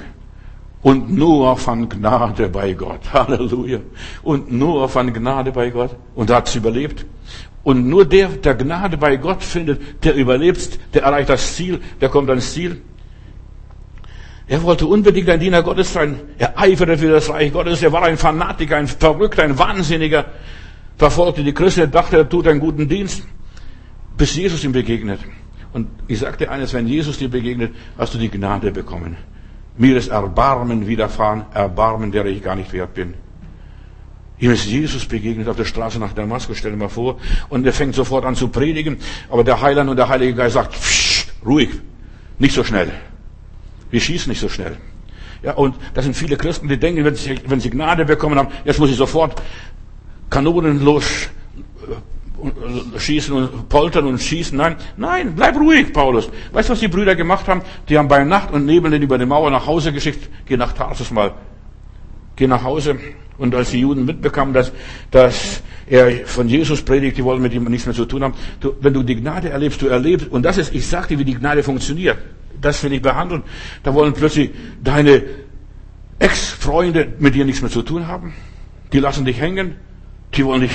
Und 0.82 1.12
nur 1.12 1.58
von 1.58 1.90
Gnade 1.90 2.48
bei 2.48 2.72
Gott. 2.74 3.02
Halleluja. 3.14 3.80
Und 4.24 4.54
nur 4.54 4.88
von 4.88 5.12
Gnade 5.12 5.52
bei 5.52 5.70
Gott. 5.70 5.98
Und 6.16 6.30
da 6.30 6.38
hat 6.38 6.48
es 6.48 6.56
überlebt. 6.56 7.06
Und 7.64 7.90
nur 7.90 8.06
der, 8.06 8.30
der 8.30 8.56
Gnade 8.56 8.96
bei 8.96 9.18
Gott 9.18 9.44
findet, 9.44 10.06
der 10.06 10.16
überlebt, 10.16 10.80
der 10.94 11.04
erreicht 11.04 11.28
das 11.28 11.56
Ziel, 11.56 11.82
der 12.00 12.08
kommt 12.08 12.30
ans 12.30 12.54
Ziel. 12.54 12.82
Er 14.48 14.62
wollte 14.62 14.86
unbedingt 14.86 15.30
ein 15.30 15.40
Diener 15.40 15.64
Gottes 15.64 15.92
sein. 15.92 16.20
Er 16.38 16.58
eiferte 16.60 16.98
für 16.98 17.12
das 17.12 17.30
Reich 17.30 17.52
Gottes. 17.52 17.82
Er 17.82 17.92
war 17.92 18.04
ein 18.04 18.18
Fanatiker, 18.18 18.78
ein 18.78 18.88
Verrückter, 18.88 19.44
ein 19.44 19.58
Wahnsinniger. 19.58 20.26
Verfolgte 20.98 21.44
die 21.44 21.54
Christen, 21.54 21.82
er 21.82 21.88
dachte, 21.88 22.18
er 22.18 22.30
tut 22.30 22.48
einen 22.48 22.60
guten 22.60 22.88
Dienst. 22.88 23.24
Bis 24.18 24.36
Jesus 24.36 24.64
ihm 24.64 24.72
begegnet. 24.72 25.20
Und 25.74 25.88
ich 26.08 26.20
sagte 26.20 26.50
eines, 26.50 26.74
wenn 26.74 26.88
Jesus 26.88 27.18
dir 27.18 27.30
begegnet, 27.30 27.74
hast 27.98 28.14
du 28.14 28.18
die 28.18 28.30
Gnade 28.30 28.72
bekommen. 28.72 29.18
Mir 29.78 29.98
ist 29.98 30.08
Erbarmen 30.08 30.88
widerfahren, 30.88 31.46
Erbarmen, 31.54 32.12
der 32.12 32.26
ich 32.26 32.42
gar 32.42 32.56
nicht 32.56 32.72
wert 32.72 32.94
bin. 32.94 33.16
Ihm 34.40 34.52
ist 34.52 34.66
Jesus 34.66 35.06
begegnet 35.06 35.48
auf 35.50 35.58
der 35.58 35.66
Straße 35.66 36.00
nach 36.00 36.14
Damaskus, 36.14 36.58
stell 36.58 36.72
dir 36.72 36.78
mal 36.78 36.90
vor. 36.90 37.18
Und 37.50 37.66
er 37.66 37.74
fängt 37.74 37.96
sofort 37.96 38.26
an 38.26 38.36
zu 38.36 38.50
predigen. 38.50 38.98
Aber 39.30 39.44
der 39.44 39.60
Heiland 39.60 39.90
und 39.90 39.98
der 39.98 40.08
Heilige 40.08 40.36
Geist 40.36 40.54
sagt, 40.54 40.74
Psst, 40.74 41.34
ruhig, 41.46 41.70
nicht 42.38 42.54
so 42.54 42.64
schnell. 42.64 42.92
Wir 43.96 44.02
schießen 44.02 44.30
nicht 44.30 44.42
so 44.42 44.50
schnell. 44.50 44.76
Ja, 45.42 45.54
und 45.54 45.74
das 45.94 46.04
sind 46.04 46.18
viele 46.18 46.36
Christen, 46.36 46.68
die 46.68 46.76
denken, 46.76 47.06
wenn 47.06 47.16
sie, 47.16 47.40
wenn 47.48 47.62
sie 47.62 47.70
Gnade 47.70 48.04
bekommen 48.04 48.38
haben, 48.38 48.50
jetzt 48.66 48.78
muss 48.78 48.90
ich 48.90 48.98
sofort 48.98 49.42
Kanonen 50.30 50.84
los 50.84 51.30
schießen 52.98 53.34
und 53.34 53.70
poltern 53.70 54.06
und 54.08 54.22
schießen. 54.22 54.58
Nein, 54.58 54.76
nein, 54.98 55.32
bleib 55.34 55.56
ruhig, 55.56 55.94
Paulus. 55.94 56.30
Weißt 56.52 56.68
du, 56.68 56.74
was 56.74 56.82
die 56.82 56.90
Brüder 56.90 57.16
gemacht 57.16 57.48
haben? 57.48 57.62
Die 57.88 57.98
haben 57.98 58.10
bei 58.10 58.22
Nacht 58.26 58.52
und 58.52 58.66
Nebel 58.66 58.92
den 58.92 59.02
über 59.02 59.18
die 59.18 59.26
Mauer 59.26 59.50
nach 59.50 59.66
Hause 59.66 59.94
geschickt. 59.94 60.30
Geh 60.46 60.58
nach 60.58 60.74
Tarsus 60.74 61.10
mal. 61.12 61.32
Geh 62.36 62.48
nach 62.48 62.66
Hause. 62.66 63.00
Und 63.38 63.56
als 63.56 63.72
die 63.72 63.80
Juden 63.80 64.04
mitbekamen, 64.04 64.54
dass, 64.54 64.74
dass 65.10 65.62
er 65.88 66.26
von 66.26 66.50
Jesus 66.50 66.82
predigt, 66.82 67.18
die 67.18 67.24
wollen 67.24 67.42
mit 67.42 67.54
ihm 67.54 67.64
nichts 67.64 67.86
mehr 67.86 67.96
zu 67.96 68.04
tun 68.04 68.24
haben. 68.24 68.34
Du, 68.60 68.74
wenn 68.82 68.94
du 68.94 69.04
die 69.04 69.16
Gnade 69.16 69.52
erlebst, 69.52 69.82
du 69.82 69.88
erlebst, 69.88 70.28
und 70.30 70.44
das 70.44 70.58
ist, 70.58 70.76
ich 70.76 70.86
sag 70.86 71.08
dir, 71.08 71.18
wie 71.18 71.24
die 71.24 71.36
Gnade 71.36 71.64
funktioniert. 71.64 72.18
Das 72.66 72.84
will 72.84 72.94
ich 72.94 73.02
behandeln. 73.04 73.44
Da 73.84 73.94
wollen 73.94 74.14
plötzlich 74.14 74.50
deine 74.84 75.22
Ex-Freunde 76.18 77.14
mit 77.20 77.36
dir 77.36 77.46
nichts 77.46 77.62
mehr 77.62 77.70
zu 77.70 77.84
tun 77.84 78.08
haben. 78.08 78.34
Die 78.92 78.98
lassen 78.98 79.24
dich 79.24 79.40
hängen. 79.40 79.76
Die 80.34 80.44
wollen 80.44 80.62
dich 80.62 80.72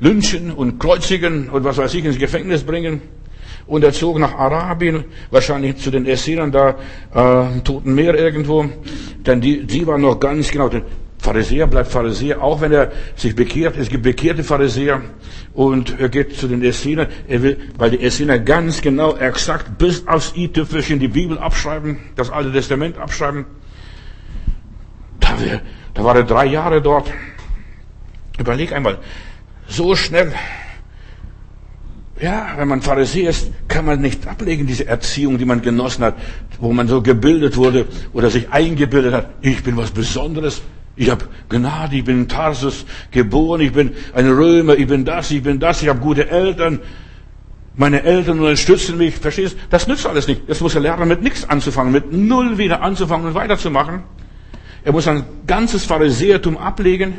lynchen 0.00 0.50
und 0.50 0.78
kreuzigen 0.78 1.50
und 1.50 1.62
was 1.64 1.76
weiß 1.76 1.92
ich 1.92 2.04
ins 2.06 2.16
Gefängnis 2.16 2.62
bringen. 2.62 3.02
Und 3.66 3.84
er 3.84 3.92
zog 3.92 4.18
nach 4.18 4.32
Arabien, 4.32 5.04
wahrscheinlich 5.30 5.76
zu 5.76 5.90
den 5.90 6.06
Essenern 6.06 6.50
da 6.50 6.76
äh, 7.14 7.52
im 7.52 7.62
Toten 7.62 7.94
Meer 7.94 8.14
irgendwo. 8.14 8.64
Denn 9.26 9.42
die, 9.42 9.66
die 9.66 9.86
waren 9.86 10.00
noch 10.00 10.18
ganz 10.18 10.50
genau. 10.50 10.70
Pharisäer 11.24 11.66
bleibt 11.66 11.90
Pharisäer, 11.90 12.42
auch 12.42 12.60
wenn 12.60 12.70
er 12.70 12.92
sich 13.16 13.34
bekehrt. 13.34 13.78
Es 13.78 13.88
gibt 13.88 14.02
bekehrte 14.02 14.44
Pharisäer 14.44 15.00
und 15.54 15.98
er 15.98 16.10
geht 16.10 16.36
zu 16.36 16.46
den 16.48 16.62
Essenern. 16.62 17.08
Er 17.26 17.42
will, 17.42 17.56
weil 17.78 17.92
die 17.92 18.02
Essener 18.02 18.38
ganz 18.38 18.82
genau, 18.82 19.16
exakt 19.16 19.78
bis 19.78 20.06
aufs 20.06 20.34
i-Tüpfelchen 20.36 20.98
die 20.98 21.08
Bibel 21.08 21.38
abschreiben, 21.38 21.96
das 22.14 22.30
Alte 22.30 22.52
Testament 22.52 22.98
abschreiben. 22.98 23.46
Da, 25.20 25.34
da 25.94 26.04
war 26.04 26.14
er 26.14 26.24
drei 26.24 26.44
Jahre 26.44 26.82
dort. 26.82 27.10
Überleg 28.38 28.72
einmal, 28.72 28.98
so 29.66 29.96
schnell. 29.96 30.30
Ja, 32.20 32.52
wenn 32.58 32.68
man 32.68 32.82
Pharisäer 32.82 33.30
ist, 33.30 33.50
kann 33.66 33.86
man 33.86 34.02
nicht 34.02 34.26
ablegen, 34.26 34.66
diese 34.66 34.86
Erziehung, 34.86 35.38
die 35.38 35.46
man 35.46 35.62
genossen 35.62 36.04
hat, 36.04 36.16
wo 36.60 36.70
man 36.70 36.86
so 36.86 37.00
gebildet 37.00 37.56
wurde 37.56 37.86
oder 38.12 38.28
sich 38.28 38.52
eingebildet 38.52 39.14
hat, 39.14 39.30
ich 39.40 39.64
bin 39.64 39.78
was 39.78 39.90
Besonderes. 39.90 40.60
Ich 40.96 41.10
habe 41.10 41.24
Gnade, 41.48 41.96
ich 41.96 42.04
bin 42.04 42.20
in 42.20 42.28
Tarsus 42.28 42.86
geboren, 43.10 43.60
ich 43.60 43.72
bin 43.72 43.92
ein 44.14 44.28
Römer, 44.30 44.76
ich 44.76 44.86
bin 44.86 45.04
das, 45.04 45.30
ich 45.30 45.42
bin 45.42 45.58
das, 45.58 45.82
ich 45.82 45.88
habe 45.88 45.98
gute 45.98 46.28
Eltern. 46.28 46.80
Meine 47.76 48.04
Eltern 48.04 48.38
unterstützen 48.38 48.96
mich, 48.96 49.16
verstehst? 49.16 49.56
Das 49.70 49.88
nützt 49.88 50.06
alles 50.06 50.28
nicht. 50.28 50.42
Jetzt 50.46 50.60
muss 50.60 50.76
er 50.76 50.80
lernen, 50.80 51.08
mit 51.08 51.22
nichts 51.22 51.48
anzufangen, 51.48 51.92
mit 51.92 52.12
null 52.12 52.58
wieder 52.58 52.82
anzufangen 52.82 53.26
und 53.26 53.34
weiterzumachen. 53.34 54.04
Er 54.84 54.92
muss 54.92 55.08
ein 55.08 55.24
ganzes 55.46 55.84
Pharisäertum 55.84 56.56
ablegen. 56.56 57.14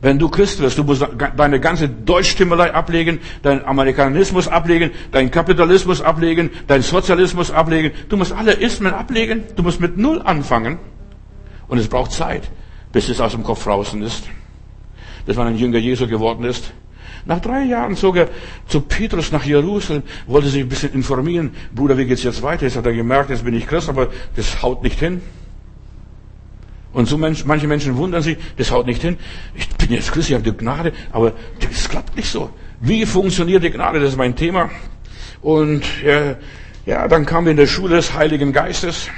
Wenn 0.00 0.18
du 0.18 0.28
Christ 0.28 0.60
wirst, 0.60 0.76
du 0.76 0.84
musst 0.84 1.06
deine 1.36 1.60
ganze 1.60 1.88
Deutschstimmelei 1.88 2.74
ablegen, 2.74 3.20
deinen 3.42 3.64
Amerikanismus 3.64 4.48
ablegen, 4.48 4.90
deinen 5.12 5.30
Kapitalismus 5.30 6.02
ablegen, 6.02 6.50
deinen 6.66 6.82
Sozialismus 6.82 7.50
ablegen. 7.50 7.92
Du 8.08 8.16
musst 8.16 8.32
alle 8.32 8.52
Ismen 8.52 8.92
ablegen. 8.92 9.44
Du 9.54 9.62
musst 9.62 9.80
mit 9.80 9.96
Null 9.96 10.20
anfangen. 10.22 10.78
Und 11.68 11.78
es 11.78 11.88
braucht 11.88 12.12
Zeit, 12.12 12.50
bis 12.96 13.10
es 13.10 13.20
aus 13.20 13.32
dem 13.32 13.42
Kopf 13.42 13.62
draußen 13.64 14.00
ist. 14.00 14.24
Bis 15.26 15.36
man 15.36 15.48
ein 15.48 15.58
Jünger 15.58 15.76
Jesu 15.76 16.08
geworden 16.08 16.46
ist. 16.46 16.72
Nach 17.26 17.40
drei 17.40 17.64
Jahren 17.64 17.94
zog 17.94 18.16
er 18.16 18.30
zu 18.68 18.80
Petrus 18.80 19.32
nach 19.32 19.44
Jerusalem, 19.44 20.02
wollte 20.26 20.48
sich 20.48 20.62
ein 20.62 20.68
bisschen 20.70 20.94
informieren. 20.94 21.50
Bruder, 21.74 21.98
wie 21.98 22.06
geht's 22.06 22.22
jetzt 22.22 22.42
weiter? 22.42 22.64
Jetzt 22.64 22.78
hat 22.78 22.86
er 22.86 22.94
gemerkt, 22.94 23.28
jetzt 23.28 23.44
bin 23.44 23.52
ich 23.52 23.66
Christ, 23.66 23.90
aber 23.90 24.08
das 24.34 24.62
haut 24.62 24.82
nicht 24.82 24.98
hin. 24.98 25.20
Und 26.94 27.06
so 27.06 27.18
manche 27.18 27.66
Menschen 27.66 27.98
wundern 27.98 28.22
sich, 28.22 28.38
das 28.56 28.70
haut 28.70 28.86
nicht 28.86 29.02
hin. 29.02 29.18
Ich 29.54 29.68
bin 29.68 29.92
jetzt 29.92 30.10
Christ, 30.10 30.30
ich 30.30 30.34
habe 30.34 30.50
die 30.50 30.56
Gnade, 30.56 30.94
aber 31.12 31.34
das 31.60 31.90
klappt 31.90 32.16
nicht 32.16 32.30
so. 32.30 32.48
Wie 32.80 33.04
funktioniert 33.04 33.62
die 33.62 33.72
Gnade? 33.72 34.00
Das 34.00 34.12
ist 34.12 34.16
mein 34.16 34.34
Thema. 34.36 34.70
Und 35.42 35.82
ja, 36.02 36.36
ja 36.86 37.08
dann 37.08 37.26
kam 37.26 37.44
wir 37.44 37.50
in 37.50 37.58
der 37.58 37.66
Schule 37.66 37.96
des 37.96 38.14
Heiligen 38.14 38.54
Geistes. 38.54 39.10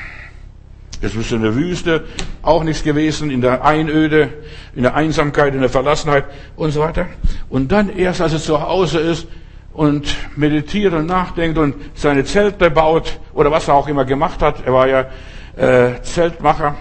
Das 1.00 1.14
ist 1.14 1.30
in 1.30 1.42
der 1.42 1.54
Wüste 1.54 2.04
auch 2.42 2.64
nichts 2.64 2.82
gewesen, 2.82 3.30
in 3.30 3.40
der 3.40 3.64
Einöde, 3.64 4.30
in 4.74 4.82
der 4.82 4.94
Einsamkeit, 4.94 5.54
in 5.54 5.60
der 5.60 5.70
Verlassenheit 5.70 6.24
und 6.56 6.72
so 6.72 6.80
weiter. 6.80 7.06
Und 7.48 7.70
dann 7.70 7.88
erst, 7.88 8.20
als 8.20 8.32
er 8.32 8.40
zu 8.40 8.60
Hause 8.60 8.98
ist 8.98 9.28
und 9.72 10.16
meditiert 10.34 10.92
und 10.94 11.06
nachdenkt 11.06 11.56
und 11.56 11.76
seine 11.94 12.24
Zelte 12.24 12.70
baut 12.70 13.20
oder 13.32 13.52
was 13.52 13.68
er 13.68 13.74
auch 13.74 13.86
immer 13.86 14.04
gemacht 14.04 14.42
hat, 14.42 14.66
er 14.66 14.72
war 14.72 14.88
ja 14.88 15.06
äh, 15.56 16.02
Zeltmacher, 16.02 16.74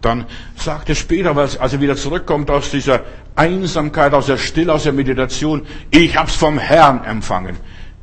dann 0.00 0.26
sagt 0.56 0.88
er 0.88 0.96
später, 0.96 1.36
als 1.36 1.56
er 1.56 1.80
wieder 1.80 1.96
zurückkommt 1.96 2.50
aus 2.50 2.70
dieser 2.70 3.00
Einsamkeit, 3.36 4.12
aus 4.12 4.26
der 4.26 4.36
Stille, 4.36 4.72
aus 4.72 4.82
der 4.82 4.92
Meditation, 4.92 5.62
ich 5.90 6.16
hab's 6.16 6.34
vom 6.34 6.58
Herrn 6.58 7.04
empfangen. 7.04 7.56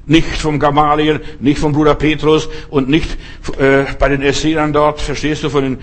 Nicht 0.05 0.37
vom 0.37 0.59
Gamaliel, 0.59 1.21
nicht 1.39 1.59
vom 1.59 1.73
Bruder 1.73 1.95
Petrus 1.95 2.49
und 2.69 2.89
nicht 2.89 3.17
äh, 3.59 3.83
bei 3.99 4.09
den 4.09 4.21
Essenern 4.21 4.73
dort, 4.73 4.99
verstehst 4.99 5.43
du, 5.43 5.49
von 5.49 5.63
den 5.63 5.77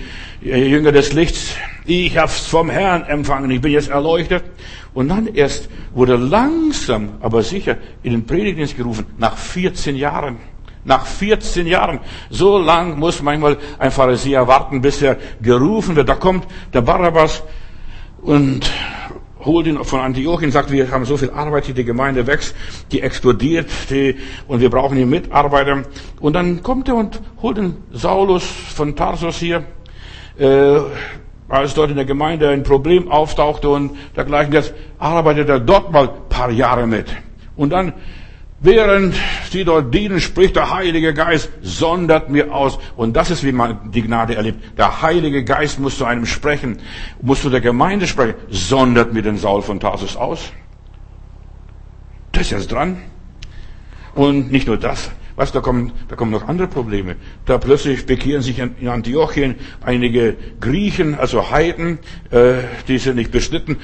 äh, 0.45 0.67
Jüngern 0.67 0.93
des 0.95 1.13
Lichts. 1.13 1.55
Ich 1.87 2.19
hab's 2.19 2.47
vom 2.47 2.69
Herrn 2.69 3.05
empfangen, 3.05 3.51
ich 3.51 3.61
bin 3.61 3.73
jetzt 3.73 3.91
erleuchtet. 3.91 4.45
Und 4.93 5.09
dann 5.09 5.29
erst 5.29 5.69
wurde 5.95 6.17
langsam, 6.17 7.11
aber 7.21 7.43
sicher 7.43 7.77
in 8.03 8.13
den 8.13 8.27
Predigtdienst 8.27 8.77
gerufen, 8.77 9.07
nach 9.19 9.37
14 9.37 9.95
Jahren. 9.95 10.39
Nach 10.85 11.07
14 11.07 11.67
Jahren. 11.67 12.01
So 12.31 12.59
lang 12.59 12.99
muss 12.99 13.23
manchmal 13.23 13.59
ein 13.79 13.91
Pharisäer 13.91 14.49
warten, 14.49 14.81
bis 14.81 15.03
er 15.03 15.17
gerufen 15.41 15.95
wird. 15.97 16.09
Da 16.09 16.15
kommt 16.15 16.47
der 16.73 16.81
Barabbas 16.81 17.43
und 18.23 18.69
holt 19.45 19.67
ihn 19.67 19.83
von 19.85 20.01
Antiochien, 20.01 20.51
sagt, 20.51 20.71
wir 20.71 20.91
haben 20.91 21.05
so 21.05 21.17
viel 21.17 21.31
Arbeit 21.31 21.77
die 21.77 21.85
Gemeinde 21.85 22.27
wächst, 22.27 22.55
die 22.93 23.01
explodiert, 23.01 23.69
die, 23.91 24.17
und 24.47 24.61
wir 24.61 24.71
brauchen 24.71 24.97
hier 24.97 25.07
Mitarbeiter. 25.07 25.85
Und 26.21 26.33
dann 26.35 26.63
kommt 26.63 26.89
er 26.89 26.97
und 26.97 27.21
holt 27.43 27.57
den 27.57 27.77
Saulus 27.93 28.45
von 28.45 28.97
Tarsus 28.97 29.39
hier, 29.39 29.65
äh, 30.39 30.81
als 31.49 31.75
dort 31.75 31.91
in 31.91 31.97
der 31.97 32.05
Gemeinde 32.05 32.51
ein 32.51 32.63
Problem 32.63 33.11
auftauchte 33.11 33.69
und 33.69 33.93
dergleichen, 34.17 34.53
jetzt 34.53 34.75
arbeitet 34.99 35.49
er 35.49 35.61
dort 35.61 35.91
mal 35.93 36.09
paar 36.29 36.51
Jahre 36.51 36.87
mit. 36.87 37.07
Und 37.57 37.71
dann 37.71 37.93
Während 38.61 39.15
sie 39.51 39.65
dort 39.65 39.95
dienen, 39.95 40.21
spricht 40.21 40.57
der 40.57 40.75
Heilige 40.75 41.15
Geist, 41.15 41.51
sondert 41.63 42.29
mir 42.29 42.53
aus. 42.53 42.79
Und 42.97 43.17
das 43.17 43.31
ist, 43.31 43.45
wie 43.45 43.53
man 43.53 43.93
die 43.93 44.03
Gnade 44.03 44.35
erlebt. 44.35 44.77
Der 44.77 45.01
Heilige 45.01 45.45
Geist 45.45 45.79
muss 45.79 45.97
zu 45.97 46.05
einem 46.05 46.27
sprechen, 46.27 46.79
muss 47.23 47.43
zu 47.43 47.51
der 47.51 47.61
Gemeinde 47.61 48.09
sprechen, 48.09 48.35
sondert 48.51 49.13
mir 49.13 49.23
den 49.23 49.37
Saul 49.37 49.63
von 49.63 49.79
Tarsus 49.79 50.17
aus. 50.17 50.53
Das 52.33 52.43
ist 52.43 52.51
jetzt 52.51 52.73
dran. 52.73 52.99
Und 54.15 54.51
nicht 54.51 54.67
nur 54.67 54.77
das. 54.77 55.13
Was, 55.37 55.53
da 55.53 55.61
kommen, 55.61 55.93
da 56.09 56.17
kommen 56.17 56.33
noch 56.33 56.49
andere 56.49 56.67
Probleme. 56.67 57.15
Da 57.45 57.59
plötzlich 57.59 58.07
bekehren 58.07 58.43
sich 58.43 58.59
in 58.59 58.89
Antiochien 58.89 59.55
einige 59.81 60.37
Griechen, 60.59 61.15
also 61.15 61.53
Heiden, 61.53 62.01
äh, 62.33 62.55
die 62.89 62.99
sind 62.99 63.15
nicht 63.15 63.31
beschnitten. 63.31 63.77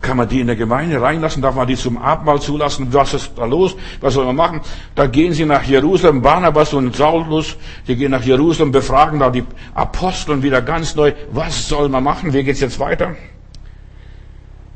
Kann 0.00 0.16
man 0.16 0.28
die 0.28 0.40
in 0.40 0.46
der 0.46 0.56
Gemeinde 0.56 1.00
reinlassen? 1.00 1.42
Darf 1.42 1.54
man 1.54 1.66
die 1.66 1.76
zum 1.76 1.98
Abendmahl 1.98 2.40
zulassen? 2.40 2.88
Was 2.92 3.14
ist 3.14 3.32
da 3.36 3.44
los? 3.44 3.76
Was 4.00 4.14
soll 4.14 4.24
man 4.24 4.36
machen? 4.36 4.60
Da 4.94 5.06
gehen 5.06 5.32
sie 5.32 5.44
nach 5.44 5.62
Jerusalem, 5.62 6.22
Barnabas 6.22 6.72
und 6.72 6.96
Saulus, 6.96 7.56
die 7.86 7.96
gehen 7.96 8.10
nach 8.10 8.24
Jerusalem, 8.24 8.72
befragen 8.72 9.20
da 9.20 9.30
die 9.30 9.44
Apostel 9.74 10.42
wieder 10.42 10.62
ganz 10.62 10.94
neu. 10.94 11.12
Was 11.32 11.68
soll 11.68 11.88
man 11.88 12.04
machen? 12.04 12.32
Wie 12.32 12.42
geht's 12.42 12.60
jetzt 12.60 12.80
weiter? 12.80 13.16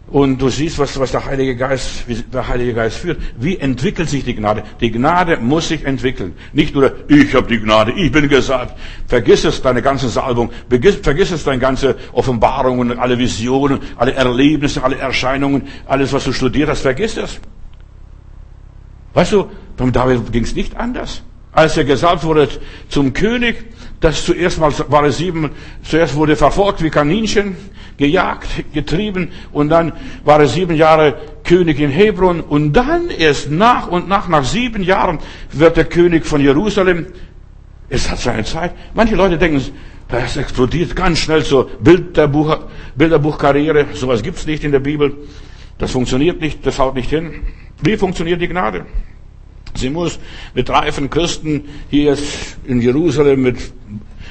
Und 0.07 0.38
du 0.40 0.51
siehst, 0.51 0.79
was, 0.79 0.99
was 1.01 1.12
der 1.12 1.25
Heilige 1.25 1.57
Geist, 1.57 2.07
wie 2.07 2.14
der 2.14 2.47
Heilige 2.47 2.75
Geist 2.75 2.99
führt. 2.99 3.21
Wie 3.38 3.57
entwickelt 3.59 4.09
sich 4.09 4.23
die 4.23 4.35
Gnade? 4.35 4.62
Die 4.81 4.90
Gnade 4.90 5.38
muss 5.38 5.69
sich 5.69 5.85
entwickeln. 5.85 6.35
Nicht 6.53 6.75
nur, 6.75 6.93
ich 7.09 7.35
habe 7.35 7.49
die 7.49 7.59
Gnade, 7.59 7.93
ich 7.93 8.12
bin 8.12 8.29
gesalbt. 8.29 8.75
Vergiss 9.07 9.45
es, 9.45 9.62
deine 9.62 9.81
ganze 9.81 10.09
Salbung. 10.11 10.51
Vergiss, 10.69 10.97
vergiss 10.97 11.31
es, 11.31 11.45
deine 11.45 11.59
ganze 11.59 11.97
Offenbarungen, 12.12 12.99
alle 12.99 13.19
Visionen, 13.19 13.81
alle 13.97 14.12
Erlebnisse, 14.12 14.85
alle 14.85 14.99
Erscheinungen, 14.99 15.69
alles, 15.87 16.12
was 16.12 16.25
du 16.25 16.33
studiert 16.33 16.69
hast, 16.69 16.83
vergiss 16.83 17.17
es. 17.17 17.40
Weißt 19.14 19.33
du, 19.33 19.47
beim 19.77 19.90
David 19.90 20.31
ging 20.33 20.45
es 20.45 20.55
nicht 20.55 20.77
anders. 20.77 21.23
Als 21.53 21.77
er 21.77 21.85
gesalbt 21.85 22.25
wurde 22.25 22.49
zum 22.88 23.12
König, 23.14 23.64
das 24.05 24.25
zuerst 24.25 24.59
mal 24.59 24.73
war 24.88 25.05
es 25.05 25.17
sieben, 25.17 25.51
zuerst 25.83 26.14
wurde 26.14 26.37
verfolgt 26.37 26.83
wie 26.83 26.90
Kaninchen, 26.90 27.57
gejagt, 27.97 28.49
getrieben 28.75 29.31
und 29.53 29.71
dann 29.71 29.93
war 30.25 30.40
er 30.40 30.47
sieben 30.47 30.77
Jahre 30.77 31.14
König 31.43 31.81
in 31.81 31.90
Hebron 31.90 32.40
und 32.40 32.75
dann 32.75 33.09
erst 33.09 33.51
nach 33.51 33.88
und 33.88 34.07
nach, 34.07 34.29
nach 34.29 34.45
sieben 34.45 34.83
Jahren 34.83 35.21
wird 35.53 35.79
der 35.79 35.87
König 35.87 36.27
von 36.27 36.43
Jerusalem. 36.43 37.07
Es 37.88 38.11
hat 38.11 38.19
seine 38.19 38.45
Zeit. 38.45 38.73
Manche 38.93 39.14
Leute 39.14 39.38
denken, 39.38 39.62
das 40.09 40.37
explodiert 40.37 40.95
ganz 40.95 41.21
schnell 41.21 41.43
so 41.43 41.71
Bilderbuch, 41.81 42.59
Bilderbuchkarriere. 42.97 43.87
Sowas 43.95 44.23
gibt's 44.23 44.47
nicht 44.47 44.64
in 44.64 44.73
der 44.73 44.81
Bibel. 44.81 45.14
Das 45.79 45.93
funktioniert 45.93 46.40
nicht, 46.40 46.64
das 46.67 46.79
haut 46.79 46.95
nicht 46.95 47.09
hin. 47.09 47.43
Wie 47.81 47.97
funktioniert 47.97 48.40
die 48.40 48.49
Gnade? 48.49 48.85
Sie 49.77 49.91
muss 49.91 50.19
mit 50.55 50.71
reifen 50.71 51.11
Christen 51.11 51.65
hier 51.91 52.17
in 52.67 52.81
Jerusalem 52.81 53.43
mit 53.43 53.59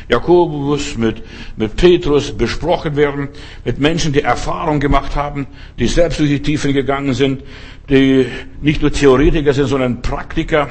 Jakobus, 0.10 0.98
mit, 0.98 1.24
mit 1.56 1.76
Petrus 1.76 2.32
besprochen 2.32 2.96
werden, 2.96 3.30
mit 3.64 3.80
Menschen, 3.80 4.14
die 4.14 4.22
Erfahrung 4.22 4.80
gemacht 4.80 5.16
haben, 5.16 5.48
die 5.80 5.88
selbst 5.88 6.20
durch 6.20 6.30
die 6.30 6.42
Tiefen 6.42 6.74
gegangen 6.74 7.14
sind, 7.14 7.44
die 7.90 8.26
nicht 8.62 8.82
nur 8.82 8.92
Theoretiker 8.92 9.54
sind, 9.54 9.68
sondern 9.68 10.02
Praktiker. 10.02 10.70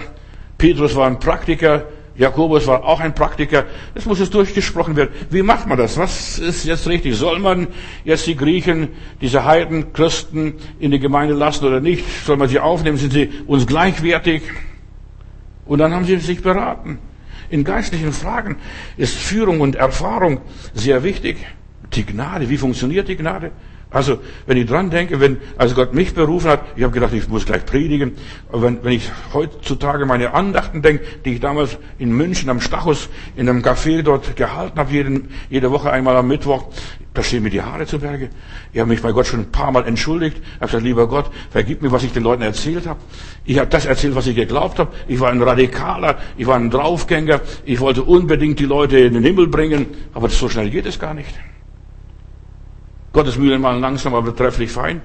Petrus 0.59 0.95
war 0.95 1.07
ein 1.07 1.19
Praktiker, 1.19 1.87
Jakobus 2.23 2.69
war 2.69 2.85
auch 2.85 3.01
ein 3.01 3.15
Praktiker. 3.15 3.65
Das 3.95 4.07
muss 4.07 4.21
jetzt 4.21 4.33
durchgesprochen 4.33 4.95
werden. 4.95 5.11
Wie 5.31 5.43
macht 5.43 5.67
man 5.67 5.77
das? 5.77 5.99
Was 5.99 6.39
ist 6.39 6.65
jetzt 6.65 6.87
richtig? 6.87 7.17
Soll 7.17 7.41
man 7.41 7.67
jetzt 8.05 8.27
die 8.29 8.37
Griechen, 8.37 8.91
diese 9.21 9.45
Heiden, 9.45 9.93
Christen 9.93 10.55
in 10.79 10.93
die 10.93 11.01
Gemeinde 11.01 11.35
lassen 11.35 11.67
oder 11.67 11.81
nicht? 11.81 12.05
Soll 12.25 12.37
man 12.37 12.49
sie 12.49 12.61
aufnehmen? 12.61 12.97
Sind 12.97 13.13
sie 13.13 13.31
uns 13.47 13.67
gleichwertig? 13.67 14.43
Und 15.67 15.79
dann 15.79 15.93
haben 15.93 16.05
sie 16.05 16.17
sich 16.19 16.43
beraten. 16.43 16.99
In 17.51 17.65
geistlichen 17.65 18.13
Fragen 18.13 18.57
ist 18.97 19.17
Führung 19.17 19.61
und 19.61 19.75
Erfahrung 19.75 20.41
sehr 20.75 21.03
wichtig. 21.03 21.39
Die 21.93 22.07
Gnade, 22.07 22.49
wie 22.49 22.57
funktioniert 22.57 23.09
die 23.09 23.17
Gnade? 23.17 23.51
Also, 23.93 24.19
wenn 24.47 24.57
ich 24.57 24.67
dran 24.67 24.89
denke, 24.89 25.21
wenn, 25.21 25.37
also 25.59 25.75
Gott 25.75 25.93
mich 25.93 26.15
berufen 26.15 26.51
hat, 26.51 26.63
ich 26.77 26.83
habe 26.83 26.95
gedacht, 26.95 27.13
ich 27.13 27.29
muss 27.29 27.45
gleich 27.45 27.67
predigen, 27.67 28.13
aber 28.51 28.63
wenn, 28.63 28.83
wenn 28.83 28.93
ich 28.93 29.11
heutzutage 29.35 30.07
meine 30.07 30.33
Andachten 30.33 30.81
denke, 30.81 31.05
die 31.25 31.35
ich 31.35 31.41
damals 31.41 31.77
in 31.99 32.11
München 32.13 32.49
am 32.49 32.61
Stachus 32.61 33.11
in 33.37 33.49
einem 33.49 33.61
Café 33.61 34.03
dort 34.03 34.35
gehalten 34.35 34.79
habe, 34.79 34.93
jeden, 34.93 35.29
jede 35.51 35.71
Woche 35.71 35.91
einmal 35.91 36.17
am 36.17 36.27
Mittwoch, 36.27 36.65
da 37.13 37.23
stehen 37.23 37.43
mir 37.43 37.51
die 37.51 37.61
Haare 37.61 37.85
zu 37.85 37.99
Berge. 37.99 38.31
Ich 38.73 38.81
habe 38.81 38.89
mich 38.89 39.03
bei 39.03 39.13
Gott 39.13 39.27
schon 39.27 39.41
ein 39.41 39.53
paar 39.53 39.71
Mal 39.71 39.87
entschuldigt. 39.87 40.39
Ich 40.39 40.55
habe 40.55 40.67
gesagt, 40.67 40.85
lieber 40.85 41.07
Gott, 41.07 41.31
vergib 41.51 41.83
mir, 41.83 41.93
was 41.93 42.05
ich 42.05 42.13
den 42.13 42.23
Leuten 42.23 42.43
erzählt 42.43 42.87
habe. 42.87 43.01
Ich 43.45 43.59
habe 43.59 43.69
das 43.69 43.85
erzählt, 43.85 44.15
was 44.15 44.27
ich 44.27 44.35
geglaubt 44.35 44.79
habe. 44.79 44.93
Ich 45.07 45.21
war 45.21 45.31
ein 45.31 45.43
Radikaler, 45.43 46.17
ich 46.39 46.47
war 46.47 46.57
ein 46.57 46.71
Draufgänger, 46.71 47.43
ich 47.67 47.81
wollte 47.81 48.05
unbedingt 48.05 48.59
die 48.59 48.65
Leute 48.65 48.99
in 48.99 49.13
den 49.13 49.25
Himmel 49.25 49.49
bringen, 49.49 49.87
aber 50.15 50.31
so 50.31 50.49
schnell 50.49 50.71
geht 50.71 50.87
es 50.87 50.99
gar 50.99 51.13
nicht. 51.13 51.35
Gottes 53.13 53.37
Mühlen 53.37 53.61
malen 53.61 53.81
langsam, 53.81 54.15
aber 54.15 54.35
trefflich 54.35 54.71
fein. 54.71 55.03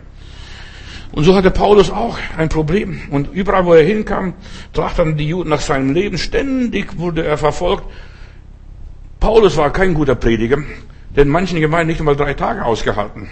Und 1.11 1.23
so 1.23 1.35
hatte 1.35 1.51
Paulus 1.51 1.89
auch 1.89 2.17
ein 2.37 2.49
Problem. 2.49 3.01
Und 3.11 3.33
überall, 3.33 3.65
wo 3.65 3.73
er 3.73 3.83
hinkam, 3.83 4.33
trachteten 4.73 5.17
die 5.17 5.27
Juden 5.27 5.49
nach 5.49 5.61
seinem 5.61 5.93
Leben. 5.93 6.17
Ständig 6.17 6.97
wurde 6.97 7.25
er 7.25 7.37
verfolgt. 7.37 7.83
Paulus 9.19 9.57
war 9.57 9.71
kein 9.71 9.93
guter 9.93 10.15
Prediger, 10.15 10.59
denn 11.15 11.27
manchen 11.27 11.59
Gemeinden 11.59 11.87
nicht 11.87 11.99
einmal 11.99 12.15
drei 12.15 12.33
Tage 12.33 12.63
ausgehalten. 12.63 13.29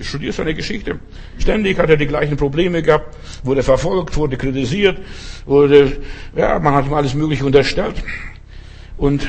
Studier 0.00 0.32
seine 0.32 0.54
Geschichte. 0.54 1.00
Ständig 1.38 1.78
hat 1.78 1.90
er 1.90 1.96
die 1.96 2.06
gleichen 2.06 2.36
Probleme 2.36 2.80
gehabt, 2.80 3.16
wurde 3.42 3.62
verfolgt, 3.62 4.16
wurde 4.16 4.36
kritisiert, 4.36 4.98
wurde, 5.46 5.98
ja, 6.34 6.58
man 6.60 6.74
hat 6.74 6.86
ihm 6.86 6.94
alles 6.94 7.14
Mögliche 7.14 7.44
unterstellt. 7.44 7.96
Und 8.96 9.26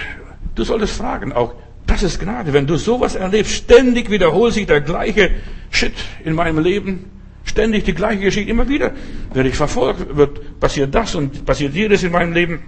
du 0.54 0.64
solltest 0.64 0.96
fragen 0.98 1.34
auch, 1.34 1.56
das 1.88 2.04
ist 2.04 2.20
Gnade. 2.20 2.54
Wenn 2.54 2.68
du 2.68 2.78
sowas 2.78 3.16
erlebst, 3.16 3.54
ständig 3.54 4.10
wiederholt 4.10 4.54
sich 4.54 4.66
der 4.66 4.82
gleiche 4.82 5.32
Shit 5.70 5.94
in 6.24 6.34
meinem 6.34 6.60
Leben. 6.60 7.12
Ständig 7.44 7.84
die 7.84 7.94
gleiche 7.94 8.22
Geschichte, 8.22 8.50
immer 8.50 8.68
wieder. 8.68 8.92
Werde 9.34 9.50
ich 9.50 9.56
verfolgt, 9.56 10.16
wird, 10.16 10.60
passiert 10.60 10.94
das 10.94 11.16
und 11.16 11.46
passiert 11.46 11.74
jedes 11.74 12.04
in 12.04 12.12
meinem 12.12 12.34
Leben. 12.34 12.64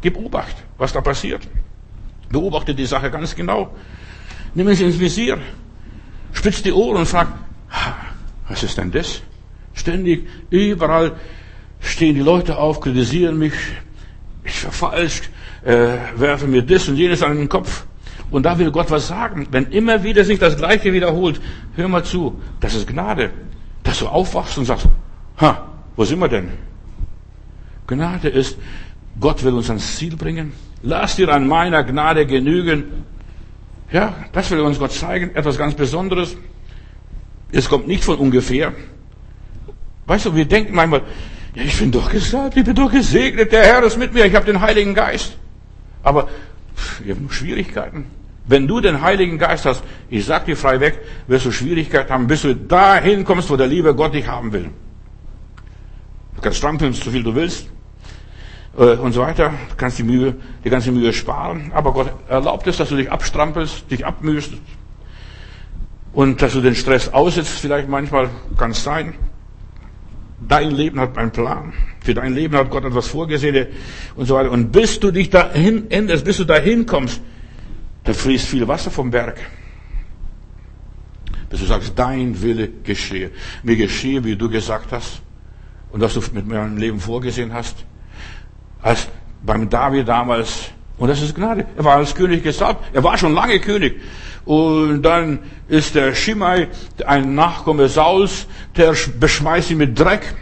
Gib 0.00 0.16
Obacht, 0.16 0.56
was 0.78 0.92
da 0.92 1.00
passiert. 1.00 1.46
Beobachte 2.30 2.74
die 2.74 2.86
Sache 2.86 3.10
ganz 3.10 3.34
genau. 3.34 3.74
Nimm 4.54 4.68
es 4.68 4.80
ins 4.80 4.98
Visier. 4.98 5.38
Spitz 6.32 6.62
die 6.62 6.72
Ohren 6.72 6.98
und 6.98 7.06
frag, 7.06 7.28
was 8.48 8.62
ist 8.62 8.78
denn 8.78 8.90
das? 8.90 9.22
Ständig, 9.74 10.26
überall 10.50 11.12
stehen 11.80 12.14
die 12.14 12.20
Leute 12.20 12.56
auf, 12.58 12.80
kritisieren 12.80 13.38
mich, 13.38 13.54
ich 14.44 14.54
verfalscht, 14.54 15.30
äh, 15.64 15.96
werfe 16.16 16.46
mir 16.46 16.62
das 16.62 16.88
und 16.88 16.96
jenes 16.96 17.22
an 17.22 17.36
den 17.36 17.48
Kopf. 17.48 17.84
Und 18.30 18.44
da 18.44 18.58
will 18.58 18.70
Gott 18.70 18.90
was 18.90 19.08
sagen. 19.08 19.46
Wenn 19.50 19.66
immer 19.66 20.02
wieder 20.02 20.24
sich 20.24 20.38
das 20.38 20.56
Gleiche 20.56 20.92
wiederholt, 20.92 21.40
hör 21.76 21.88
mal 21.88 22.04
zu, 22.04 22.40
das 22.60 22.74
ist 22.74 22.86
Gnade. 22.86 23.30
Dass 23.82 23.98
du 23.98 24.06
aufwachst 24.06 24.58
und 24.58 24.64
sagst, 24.64 24.88
ha, 25.40 25.68
wo 25.96 26.04
sind 26.04 26.18
wir 26.18 26.28
denn? 26.28 26.48
Gnade 27.86 28.28
ist, 28.28 28.58
Gott 29.20 29.44
will 29.44 29.52
uns 29.52 29.68
ans 29.68 29.96
Ziel 29.96 30.16
bringen. 30.16 30.52
Lass 30.82 31.16
dir 31.16 31.28
an 31.28 31.46
meiner 31.46 31.84
Gnade 31.84 32.26
genügen. 32.26 33.04
Ja, 33.92 34.14
das 34.32 34.50
will 34.50 34.60
uns 34.60 34.78
Gott 34.78 34.92
zeigen. 34.92 35.34
Etwas 35.34 35.58
ganz 35.58 35.74
Besonderes. 35.74 36.36
Es 37.52 37.68
kommt 37.68 37.86
nicht 37.86 38.04
von 38.04 38.16
ungefähr. 38.16 38.72
Weißt 40.06 40.26
du, 40.26 40.34
wir 40.34 40.44
denken 40.44 40.74
manchmal, 40.74 41.02
ja, 41.54 41.62
ich 41.62 41.78
bin 41.78 41.92
doch 41.92 42.10
gesagt, 42.10 42.56
ich 42.56 42.64
bin 42.64 42.74
doch 42.74 42.90
gesegnet, 42.90 43.52
der 43.52 43.64
Herr 43.64 43.82
ist 43.84 43.96
mit 43.96 44.12
mir, 44.12 44.26
ich 44.26 44.34
habe 44.34 44.44
den 44.44 44.60
Heiligen 44.60 44.94
Geist. 44.94 45.36
Aber 46.02 46.28
wir 47.02 47.14
haben 47.14 47.30
Schwierigkeiten. 47.30 48.06
Wenn 48.46 48.68
du 48.68 48.80
den 48.80 49.00
Heiligen 49.00 49.38
Geist 49.38 49.64
hast, 49.64 49.82
ich 50.10 50.26
sag 50.26 50.44
dir 50.44 50.56
frei 50.56 50.80
weg, 50.80 51.00
wirst 51.26 51.46
du 51.46 51.50
Schwierigkeiten 51.50 52.12
haben, 52.12 52.26
bis 52.26 52.42
du 52.42 52.54
dahin 52.54 53.24
kommst, 53.24 53.48
wo 53.48 53.56
der 53.56 53.66
liebe 53.66 53.94
Gott 53.94 54.14
dich 54.14 54.28
haben 54.28 54.52
will. 54.52 54.70
Du 56.36 56.42
kannst 56.42 56.58
strampeln, 56.58 56.92
so 56.92 57.10
viel 57.10 57.22
du 57.22 57.34
willst, 57.34 57.70
äh, 58.76 58.96
und 58.96 59.12
so 59.12 59.22
weiter. 59.22 59.50
Du 59.70 59.76
kannst 59.76 59.98
die 59.98 60.02
Mühe, 60.02 60.34
die 60.64 60.70
ganze 60.70 60.92
Mühe 60.92 61.12
sparen. 61.12 61.72
Aber 61.74 61.92
Gott 61.92 62.12
erlaubt 62.28 62.66
es, 62.66 62.76
dass 62.76 62.88
du 62.88 62.96
dich 62.96 63.10
abstrampelst, 63.10 63.90
dich 63.90 64.04
abmühst. 64.04 64.52
Und 66.12 66.42
dass 66.42 66.52
du 66.52 66.60
den 66.60 66.74
Stress 66.74 67.12
aussetzt, 67.12 67.58
vielleicht 67.58 67.88
manchmal, 67.88 68.28
kann 68.56 68.70
es 68.72 68.84
sein. 68.84 69.14
Dein 70.40 70.70
Leben 70.70 71.00
hat 71.00 71.16
einen 71.16 71.30
Plan. 71.30 71.72
Für 72.04 72.12
dein 72.12 72.34
Leben 72.34 72.54
hat 72.54 72.68
Gott 72.68 72.84
etwas 72.84 73.06
vorgesehen 73.06 73.66
und 74.14 74.26
so 74.26 74.34
weiter. 74.34 74.50
Und 74.50 74.72
bis 74.72 75.00
du 75.00 75.10
dich 75.10 75.30
dahin 75.30 75.90
änderst, 75.90 76.22
bis 76.26 76.36
du 76.36 76.44
dahin 76.44 76.84
kommst, 76.84 77.22
da 78.04 78.12
fließt 78.12 78.46
viel 78.46 78.68
Wasser 78.68 78.90
vom 78.90 79.10
Berg. 79.10 79.40
Bis 81.48 81.60
du 81.60 81.66
sagst, 81.66 81.94
dein 81.96 82.42
Wille 82.42 82.68
geschehe. 82.82 83.30
Mir 83.62 83.76
geschehe, 83.76 84.22
wie 84.22 84.36
du 84.36 84.50
gesagt 84.50 84.92
hast. 84.92 85.22
Und 85.92 86.02
was 86.02 86.12
du 86.12 86.20
mit 86.34 86.46
meinem 86.46 86.76
Leben 86.76 87.00
vorgesehen 87.00 87.54
hast. 87.54 87.74
Als 88.82 89.08
beim 89.42 89.70
David 89.70 90.06
damals. 90.06 90.72
Und 90.98 91.08
das 91.08 91.22
ist 91.22 91.34
Gnade. 91.34 91.64
Er 91.74 91.84
war 91.84 91.96
als 91.96 92.14
König 92.14 92.42
gesalbt. 92.42 92.84
Er 92.92 93.02
war 93.02 93.16
schon 93.16 93.32
lange 93.32 93.60
König. 93.60 93.98
Und 94.44 95.00
dann 95.00 95.38
ist 95.68 95.94
der 95.94 96.14
Schimei, 96.14 96.68
ein 97.06 97.34
Nachkomme 97.34 97.88
Sauls, 97.88 98.46
der 98.76 98.94
beschmeißt 99.18 99.70
ihn 99.70 99.78
mit 99.78 99.98
Dreck. 99.98 100.34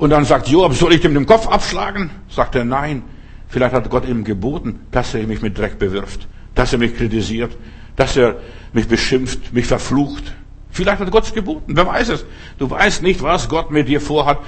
Und 0.00 0.10
dann 0.10 0.24
sagt 0.24 0.48
Joab, 0.48 0.74
soll 0.74 0.94
ich 0.94 1.00
dem 1.00 1.14
den 1.14 1.26
Kopf 1.26 1.46
abschlagen? 1.46 2.10
Sagt 2.28 2.56
er, 2.56 2.64
nein. 2.64 3.02
Vielleicht 3.48 3.74
hat 3.74 3.88
Gott 3.90 4.08
ihm 4.08 4.24
geboten, 4.24 4.80
dass 4.90 5.14
er 5.14 5.26
mich 5.26 5.42
mit 5.42 5.56
Dreck 5.56 5.78
bewirft 5.78 6.26
dass 6.54 6.72
er 6.72 6.78
mich 6.78 6.96
kritisiert, 6.96 7.56
dass 7.96 8.16
er 8.16 8.36
mich 8.72 8.88
beschimpft, 8.88 9.52
mich 9.52 9.66
verflucht. 9.66 10.32
Vielleicht 10.70 11.00
hat 11.00 11.10
Gott 11.10 11.24
es 11.24 11.34
geboten, 11.34 11.76
wer 11.76 11.86
weiß 11.86 12.10
es. 12.10 12.24
Du 12.58 12.70
weißt 12.70 13.02
nicht, 13.02 13.22
was 13.22 13.48
Gott 13.48 13.70
mit 13.70 13.88
dir 13.88 14.00
vorhat. 14.00 14.38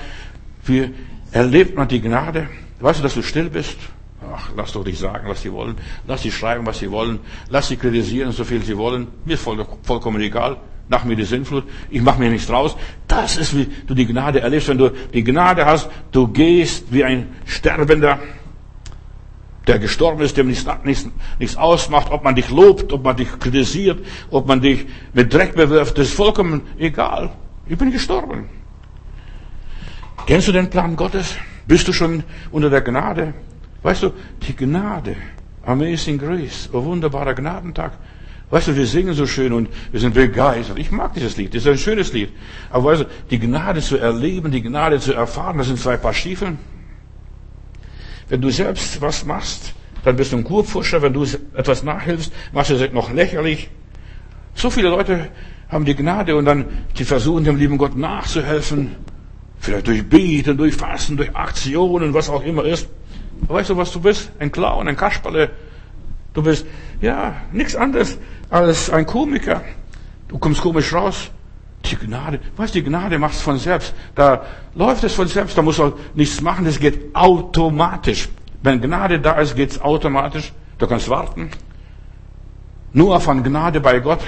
Wie 0.65 0.91
erlebt 1.33 1.77
man 1.77 1.88
die 1.88 2.01
Gnade? 2.01 2.49
Weißt 2.81 3.01
du, 3.01 3.03
dass 3.03 3.15
du 3.15 3.23
still 3.23 3.51
bist? 3.51 3.77
Ach, 4.33 4.51
lass 4.57 4.73
doch 4.73 4.85
dich 4.85 4.99
sagen, 4.99 5.29
was 5.29 5.43
sie 5.43 5.53
wollen. 5.53 5.77
Lass 6.07 6.23
sie 6.23 6.31
schreiben, 6.31 6.65
was 6.65 6.79
sie 6.79 6.91
wollen. 6.91 7.19
Lass 7.49 7.69
sie 7.69 7.77
kritisieren, 7.77 8.33
so 8.33 8.45
viel 8.45 8.62
sie 8.62 8.77
wollen. 8.77 9.09
Mir 9.25 9.35
ist 9.35 9.43
voll, 9.43 9.65
vollkommen 9.83 10.21
egal. 10.21 10.59
Nach 10.92 11.05
mir 11.05 11.16
die 11.16 11.24
Sinnflut. 11.24 11.64
Ich 11.88 12.02
mache 12.02 12.20
mir 12.20 12.28
nichts 12.28 12.48
draus. 12.48 12.76
Das 13.09 13.38
ist, 13.38 13.57
wie 13.57 13.66
du 13.87 13.94
die 13.94 14.05
Gnade 14.05 14.40
erlebst. 14.40 14.68
Wenn 14.68 14.76
du 14.76 14.90
die 14.90 15.24
Gnade 15.24 15.64
hast, 15.64 15.88
du 16.12 16.28
gehst 16.28 16.92
wie 16.92 17.02
ein 17.02 17.28
Sterbender 17.46 18.18
der 19.66 19.78
gestorben 19.78 20.20
ist, 20.20 20.37
dem 20.37 20.48
nichts, 20.48 20.66
nichts, 20.85 21.09
nichts 21.38 21.57
ausmacht, 21.57 22.11
ob 22.11 22.24
man 22.24 22.35
dich 22.35 22.50
lobt, 22.50 22.92
ob 22.92 23.05
man 23.05 23.16
dich 23.16 23.28
kritisiert, 23.38 24.05
ob 24.31 24.46
man 24.46 24.61
dich 24.61 24.87
mit 25.14 25.33
Dreck 25.33 25.55
bewirft, 25.55 25.96
das 25.96 26.09
ist 26.09 26.14
vollkommen 26.14 26.62
egal. 26.78 27.31
Ich 27.68 27.78
bin 27.78 27.90
gestorben. 27.90 28.48
Kennst 30.26 30.48
du 30.48 30.52
den 30.52 30.68
Plan 30.68 30.96
Gottes? 30.96 31.37
Bist 31.66 31.87
du 31.88 31.92
schon 31.92 32.24
unter 32.50 32.68
der 32.68 32.83
Gnade? 32.83 33.35
Weißt 33.83 34.02
du, 34.02 34.11
die 34.42 34.55
Gnade, 34.55 35.16
Amazing 35.64 36.18
Grace, 36.18 36.68
oh 36.72 36.85
wunderbarer 36.85 37.35
Gnadentag. 37.35 37.92
Weißt 38.53 38.69
du, 38.69 38.77
wir 38.77 38.87
singen 38.87 39.15
so 39.15 39.27
schön 39.27 39.55
und 39.55 39.71
wir 39.93 39.99
sind 39.99 40.12
begeistert. 40.12 40.79
Ich 40.79 40.91
mag 40.91 41.15
dieses 41.15 41.38
Lied, 41.38 41.55
das 41.55 41.62
ist 41.62 41.69
ein 41.69 41.79
schönes 41.79 42.12
Lied. 42.12 42.29
Aber 42.69 42.85
weißt 42.85 43.01
du, 43.01 43.07
die 43.31 43.38
Gnade 43.38 43.81
zu 43.81 43.97
erleben, 43.97 44.53
die 44.53 44.61
Gnade 44.61 45.01
zu 45.01 45.15
erfahren, 45.15 45.57
das 45.57 45.69
sind 45.69 45.81
zwei 45.81 45.97
Paar 45.97 46.12
Stiefeln. 46.12 46.59
Wenn 48.29 48.43
du 48.43 48.51
selbst 48.51 49.01
was 49.01 49.25
machst, 49.25 49.73
dann 50.05 50.17
bist 50.17 50.33
du 50.33 50.37
ein 50.37 50.45
Kurpfuscher. 50.45 51.01
Wenn 51.01 51.15
du 51.15 51.25
etwas 51.55 51.83
nachhilfst, 51.83 52.31
machst 52.53 52.69
du 52.69 52.75
es 52.75 52.93
noch 52.93 53.11
lächerlich. 53.11 53.71
So 54.55 54.69
viele 54.69 54.91
Leute 54.91 55.31
haben 55.71 55.87
die 55.87 55.97
Gnade 55.97 56.37
und 56.37 56.45
dann, 56.45 56.67
die 56.99 57.05
versuchen 57.05 57.45
dem 57.45 57.57
lieben 57.57 57.79
Gott 57.79 57.97
nachzuhelfen. 57.97 58.97
Vielleicht 59.61 59.87
durch 59.87 60.07
Beten, 60.07 60.59
durch 60.59 60.75
Fasten, 60.75 61.17
durch 61.17 61.35
Aktionen, 61.35 62.12
was 62.12 62.29
auch 62.29 62.45
immer 62.45 62.67
ist. 62.67 62.87
weißt 63.49 63.71
du, 63.71 63.79
was 63.79 63.93
du 63.93 64.01
bist? 64.01 64.31
Ein 64.38 64.53
Clown, 64.53 64.88
ein 64.88 64.97
Kasperle. 64.97 65.49
Du 66.35 66.42
bist, 66.42 66.66
ja, 67.01 67.35
nichts 67.53 67.77
anderes 67.77 68.18
als 68.49 68.90
ein 68.90 69.07
Komiker. 69.07 69.62
Du 70.29 70.38
kommst 70.38 70.61
komisch 70.61 70.92
raus. 70.92 71.31
Die 71.85 71.97
Gnade, 71.97 72.38
weißt 72.57 72.75
du, 72.75 72.81
die 72.81 72.88
Gnade 72.88 73.18
macht 73.18 73.35
es 73.35 73.40
von 73.40 73.59
selbst. 73.59 73.92
Da 74.14 74.45
läuft 74.75 75.03
es 75.05 75.14
von 75.14 75.27
selbst, 75.27 75.59
da 75.59 75.62
muss 75.62 75.79
man 75.79 75.92
nichts 76.14 76.40
machen, 76.40 76.64
das 76.64 76.79
geht 76.79 77.14
automatisch. 77.14 78.29
Wenn 78.62 78.81
Gnade 78.81 79.18
da 79.18 79.33
ist, 79.40 79.57
geht's 79.57 79.81
automatisch. 79.81 80.53
Du 80.79 80.87
kannst 80.87 81.09
warten. 81.09 81.51
Nur 82.92 83.21
von 83.21 83.42
Gnade 83.42 83.81
bei 83.81 83.99
Gott. 83.99 84.21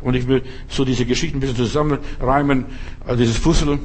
Und 0.00 0.14
ich 0.14 0.28
will 0.28 0.42
so 0.68 0.84
diese 0.84 1.04
Geschichten 1.04 1.38
ein 1.38 1.40
bisschen 1.40 1.56
zusammenreimen, 1.56 2.66
also 3.04 3.16
dieses 3.16 3.40
Puzzle 3.40 3.78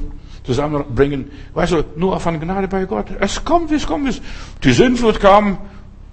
zusammenbringen. 0.44 1.30
Weißt 1.54 1.72
du, 1.72 1.84
nur 1.96 2.18
von 2.20 2.38
Gnade 2.40 2.68
bei 2.68 2.84
Gott. 2.84 3.06
Es 3.20 3.44
kommt, 3.44 3.70
wie 3.70 3.76
es 3.76 3.86
kommt. 3.86 4.20
Die 4.62 4.72
Sinnflut 4.72 5.20
kam 5.20 5.58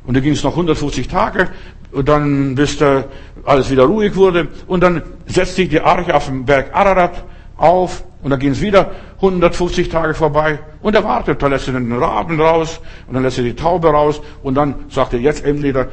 Und 0.06 0.16
dann 0.16 0.24
ging 0.24 0.34
es 0.34 0.44
noch 0.44 0.52
150 0.52 1.08
Tage, 1.08 1.50
und 1.92 2.10
dann 2.10 2.56
bis 2.56 2.78
da 2.78 3.06
alles 3.46 3.70
wieder 3.70 3.84
ruhig 3.84 4.16
wurde. 4.16 4.50
Und 4.68 4.82
dann 4.82 5.02
setzt 5.26 5.56
sich 5.56 5.70
die 5.70 5.80
Arche 5.80 6.14
auf 6.14 6.26
dem 6.26 6.46
Berg 6.46 6.76
Ararat 6.76 7.24
auf, 7.58 8.04
und 8.22 8.32
dann 8.32 8.40
ging 8.40 8.52
es 8.52 8.62
wieder 8.62 8.92
150 9.18 9.90
Tage 9.90 10.14
vorbei. 10.14 10.60
Und 10.82 10.96
er 10.96 11.04
wartet, 11.04 11.42
da 11.42 11.48
lässt 11.48 11.68
er 11.68 11.76
den 11.76 11.94
Raben 11.94 12.40
raus, 12.40 12.82
und 13.08 13.14
dann 13.14 13.24
lässt 13.24 13.38
er 13.38 13.44
die 13.44 13.56
Taube 13.56 13.90
raus, 13.90 14.22
und 14.44 14.56
dann 14.56 14.76
sagt 14.90 15.14
er, 15.14 15.20
jetzt 15.20 15.46
endlich, 15.46 15.74
da 15.74 15.88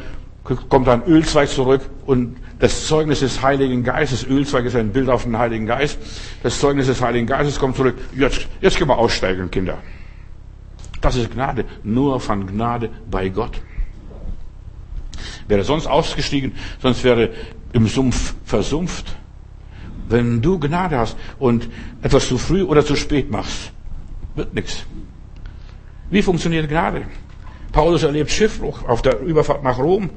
kommt 0.69 0.89
ein 0.89 1.05
Ölzweig 1.07 1.49
zurück, 1.49 1.83
und 2.05 2.37
das 2.59 2.87
Zeugnis 2.87 3.21
des 3.21 3.43
Heiligen 3.43 3.85
Geistes, 3.85 4.27
Ölzweig 4.27 4.65
ist 4.65 4.77
ein 4.77 4.93
Bild 4.93 5.09
auf 5.09 5.25
den 5.25 5.39
Heiligen 5.39 5.67
Geist, 5.67 5.99
das 6.43 6.59
Zeugnis 6.59 6.87
des 6.87 7.01
Heiligen 7.01 7.27
Geistes 7.27 7.59
kommt 7.59 7.77
zurück, 7.77 7.97
jetzt, 8.17 8.49
jetzt 8.61 8.77
können 8.77 8.91
wir 8.91 8.99
aussteigen, 8.99 9.51
Kinder. 9.51 9.79
Das 11.01 11.17
ist 11.17 11.33
Gnade, 11.33 11.65
nur 11.83 12.21
von 12.21 12.47
Gnade 12.47 12.89
bei 13.11 13.29
Gott. 13.29 13.61
Wäre 15.49 15.65
sonst 15.65 15.87
ausgestiegen, 15.87 16.53
sonst 16.81 17.05
wäre 17.05 17.31
im 17.73 17.87
Sumpf 17.87 18.35
versumpft. 18.45 19.17
Wenn 20.09 20.43
du 20.43 20.59
Gnade 20.59 20.99
hast 20.99 21.17
und 21.39 21.69
etwas 22.03 22.29
zu 22.29 22.39
früh 22.39 22.63
oder 22.63 22.85
zu 22.85 22.97
spät 22.97 23.31
machst, 23.31 23.73
wird 24.35 24.55
nichts. 24.55 24.85
Wie 26.11 26.23
funktioniert 26.23 26.69
Gnade? 26.69 27.07
Paulus 27.73 28.03
erlebt 28.03 28.31
Schiffbruch 28.31 28.87
auf 28.87 29.01
der 29.01 29.21
Überfahrt 29.21 29.63
nach 29.63 29.79
Rom 29.79 30.11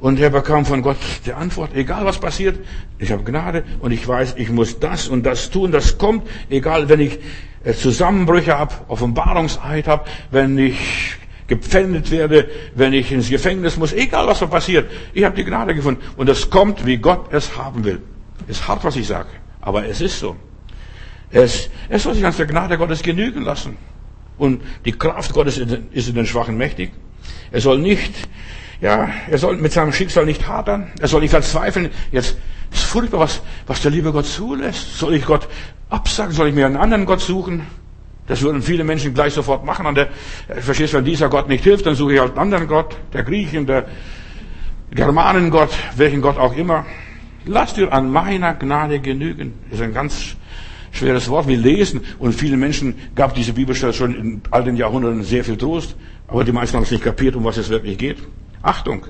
und 0.00 0.20
er 0.20 0.30
bekam 0.30 0.66
von 0.66 0.82
Gott 0.82 0.98
die 1.24 1.32
Antwort, 1.32 1.74
egal 1.74 2.04
was 2.04 2.18
passiert, 2.18 2.58
ich 2.98 3.12
habe 3.12 3.22
Gnade 3.22 3.64
und 3.80 3.92
ich 3.92 4.06
weiß, 4.06 4.34
ich 4.36 4.50
muss 4.50 4.78
das 4.78 5.08
und 5.08 5.24
das 5.24 5.50
tun, 5.50 5.72
das 5.72 5.96
kommt, 5.96 6.28
egal 6.50 6.88
wenn 6.88 7.00
ich 7.00 7.18
äh, 7.64 7.72
Zusammenbrüche 7.72 8.58
habe, 8.58 8.74
Offenbarungseid 8.88 9.86
habe, 9.86 10.04
wenn 10.30 10.58
ich 10.58 11.16
gepfändet 11.46 12.10
werde, 12.10 12.48
wenn 12.74 12.92
ich 12.92 13.12
ins 13.12 13.28
Gefängnis 13.28 13.76
muss, 13.76 13.92
egal 13.92 14.26
was 14.26 14.40
da 14.40 14.46
passiert. 14.46 14.90
Ich 15.12 15.24
habe 15.24 15.36
die 15.36 15.44
Gnade 15.44 15.74
gefunden. 15.74 16.02
Und 16.16 16.28
es 16.28 16.50
kommt, 16.50 16.86
wie 16.86 16.98
Gott 16.98 17.32
es 17.32 17.56
haben 17.56 17.84
will. 17.84 18.00
Ist 18.48 18.66
hart, 18.66 18.84
was 18.84 18.96
ich 18.96 19.06
sage, 19.06 19.28
aber 19.60 19.86
es 19.86 20.00
ist 20.00 20.18
so. 20.18 20.36
Es, 21.30 21.70
es 21.88 22.02
soll 22.02 22.14
sich 22.14 22.24
an 22.24 22.34
der 22.36 22.46
Gnade 22.46 22.76
Gottes 22.76 23.02
genügen 23.02 23.42
lassen. 23.42 23.76
Und 24.38 24.62
die 24.84 24.92
Kraft 24.92 25.32
Gottes 25.32 25.58
ist 25.58 26.08
in 26.08 26.14
den 26.14 26.26
Schwachen 26.26 26.56
mächtig. 26.56 26.92
Er 27.50 27.60
soll 27.60 27.78
nicht, 27.78 28.12
ja, 28.80 29.08
er 29.30 29.38
soll 29.38 29.56
mit 29.56 29.72
seinem 29.72 29.92
Schicksal 29.92 30.26
nicht 30.26 30.46
hadern. 30.46 30.90
Er 31.00 31.08
soll 31.08 31.20
nicht 31.20 31.30
verzweifeln. 31.30 31.90
Jetzt 32.10 32.36
ist 32.72 32.82
furchtbar, 32.82 33.20
was, 33.20 33.42
was 33.66 33.82
der 33.82 33.90
liebe 33.90 34.12
Gott 34.12 34.26
zulässt. 34.26 34.98
Soll 34.98 35.14
ich 35.14 35.24
Gott 35.24 35.48
absagen? 35.88 36.32
Soll 36.32 36.48
ich 36.48 36.54
mir 36.54 36.66
einen 36.66 36.76
anderen 36.76 37.06
Gott 37.06 37.20
suchen? 37.20 37.66
Das 38.32 38.40
würden 38.40 38.62
viele 38.62 38.82
Menschen 38.82 39.12
gleich 39.12 39.34
sofort 39.34 39.62
machen. 39.66 39.84
Und 39.84 39.94
der, 39.94 40.08
verstehst, 40.62 40.94
wenn 40.94 41.04
dieser 41.04 41.28
Gott 41.28 41.50
nicht 41.50 41.64
hilft, 41.64 41.84
dann 41.84 41.94
suche 41.94 42.14
ich 42.14 42.18
halt 42.18 42.30
einen 42.30 42.38
anderen 42.38 42.66
Gott, 42.66 42.96
der 43.12 43.24
Griechen, 43.24 43.66
der 43.66 43.84
Germanengott, 44.90 45.68
welchen 45.96 46.22
Gott 46.22 46.38
auch 46.38 46.56
immer. 46.56 46.86
Lass 47.44 47.74
dir 47.74 47.92
an 47.92 48.10
meiner 48.10 48.54
Gnade 48.54 49.00
genügen. 49.00 49.52
Das 49.68 49.80
ist 49.80 49.84
ein 49.84 49.92
ganz 49.92 50.34
schweres 50.92 51.28
Wort. 51.28 51.46
Wir 51.46 51.58
lesen 51.58 52.00
und 52.18 52.32
viele 52.32 52.56
Menschen 52.56 52.94
gab 53.14 53.34
diese 53.34 53.52
Bibelstelle 53.52 53.92
schon 53.92 54.14
in 54.14 54.40
all 54.50 54.64
den 54.64 54.76
Jahrhunderten 54.76 55.22
sehr 55.24 55.44
viel 55.44 55.58
Trost, 55.58 55.94
aber 56.26 56.42
die 56.42 56.52
meisten 56.52 56.78
haben 56.78 56.84
es 56.84 56.90
nicht 56.90 57.04
kapiert, 57.04 57.36
um 57.36 57.44
was 57.44 57.58
es 57.58 57.68
wirklich 57.68 57.98
geht. 57.98 58.16
Achtung! 58.62 59.04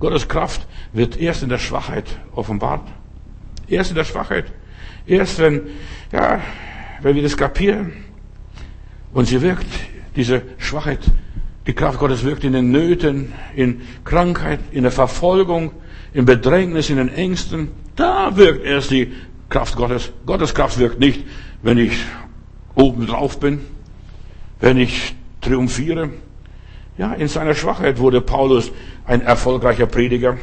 Gottes 0.00 0.26
Kraft 0.26 0.66
wird 0.92 1.16
erst 1.16 1.44
in 1.44 1.48
der 1.48 1.58
Schwachheit 1.58 2.06
offenbart. 2.34 2.88
Erst 3.68 3.90
in 3.90 3.96
der 3.96 4.04
Schwachheit. 4.04 4.46
Erst 5.06 5.38
wenn, 5.38 5.60
ja, 6.10 6.40
wenn 7.02 7.14
wir 7.14 7.22
das 7.22 7.36
kapieren, 7.36 8.07
und 9.18 9.24
sie 9.24 9.42
wirkt, 9.42 9.66
diese 10.14 10.42
Schwachheit, 10.58 11.00
die 11.66 11.72
Kraft 11.72 11.98
Gottes 11.98 12.22
wirkt 12.22 12.44
in 12.44 12.52
den 12.52 12.70
Nöten, 12.70 13.32
in 13.56 13.80
Krankheit, 14.04 14.60
in 14.70 14.84
der 14.84 14.92
Verfolgung, 14.92 15.72
in 16.14 16.24
Bedrängnis, 16.24 16.88
in 16.88 16.98
den 16.98 17.08
Ängsten. 17.08 17.66
Da 17.96 18.36
wirkt 18.36 18.64
erst 18.64 18.92
die 18.92 19.12
Kraft 19.48 19.74
Gottes. 19.74 20.12
Gottes 20.24 20.54
Kraft 20.54 20.78
wirkt 20.78 21.00
nicht, 21.00 21.24
wenn 21.62 21.78
ich 21.78 21.94
oben 22.76 23.08
drauf 23.08 23.40
bin, 23.40 23.58
wenn 24.60 24.78
ich 24.78 25.16
triumphiere. 25.40 26.10
Ja, 26.96 27.12
in 27.12 27.26
seiner 27.26 27.56
Schwachheit 27.56 27.98
wurde 27.98 28.20
Paulus 28.20 28.70
ein 29.04 29.20
erfolgreicher 29.20 29.86
Prediger. 29.86 30.36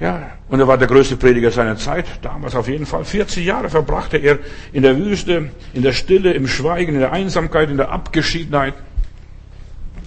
Ja, 0.00 0.30
und 0.48 0.60
er 0.60 0.68
war 0.68 0.78
der 0.78 0.86
größte 0.86 1.16
Prediger 1.16 1.50
seiner 1.50 1.76
Zeit, 1.76 2.06
damals 2.22 2.54
auf 2.54 2.68
jeden 2.68 2.86
Fall. 2.86 3.04
40 3.04 3.44
Jahre 3.44 3.68
verbrachte 3.68 4.16
er 4.16 4.38
in 4.72 4.82
der 4.82 4.96
Wüste, 4.96 5.50
in 5.74 5.82
der 5.82 5.92
Stille, 5.92 6.32
im 6.32 6.46
Schweigen, 6.46 6.94
in 6.94 7.00
der 7.00 7.12
Einsamkeit, 7.12 7.68
in 7.68 7.78
der 7.78 7.90
Abgeschiedenheit, 7.90 8.74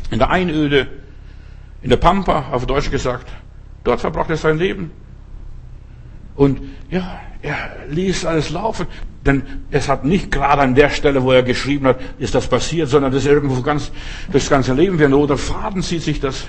in 0.10 0.20
der 0.20 0.30
Einöde, 0.30 0.88
in 1.82 1.90
der 1.90 1.98
Pampa, 1.98 2.46
auf 2.52 2.66
Deutsch 2.66 2.90
gesagt. 2.90 3.28
Dort 3.84 4.00
verbrachte 4.00 4.34
er 4.34 4.38
sein 4.38 4.58
Leben. 4.58 4.92
Und 6.36 6.62
ja, 6.90 7.20
er 7.42 7.56
ließ 7.90 8.26
alles 8.26 8.50
laufen, 8.50 8.88
denn 9.26 9.44
es 9.72 9.90
hat 9.90 10.06
nicht 10.06 10.32
gerade 10.32 10.62
an 10.62 10.74
der 10.74 10.90
Stelle, 10.90 11.22
wo 11.24 11.34
er 11.34 11.44
geschrieben 11.44 11.88
hat, 11.88 12.00
ist 12.18 12.34
das 12.34 12.48
passiert, 12.48 12.88
sondern 12.88 13.12
das 13.12 13.24
ist 13.24 13.30
irgendwo 13.30 13.62
ganz, 13.62 13.92
das 14.32 14.50
ganze 14.50 14.74
Leben 14.74 15.00
wie 15.00 15.06
ein 15.06 15.14
roter 15.14 15.38
Faden 15.38 15.82
zieht 15.82 16.04
sich 16.04 16.22
das 16.22 16.48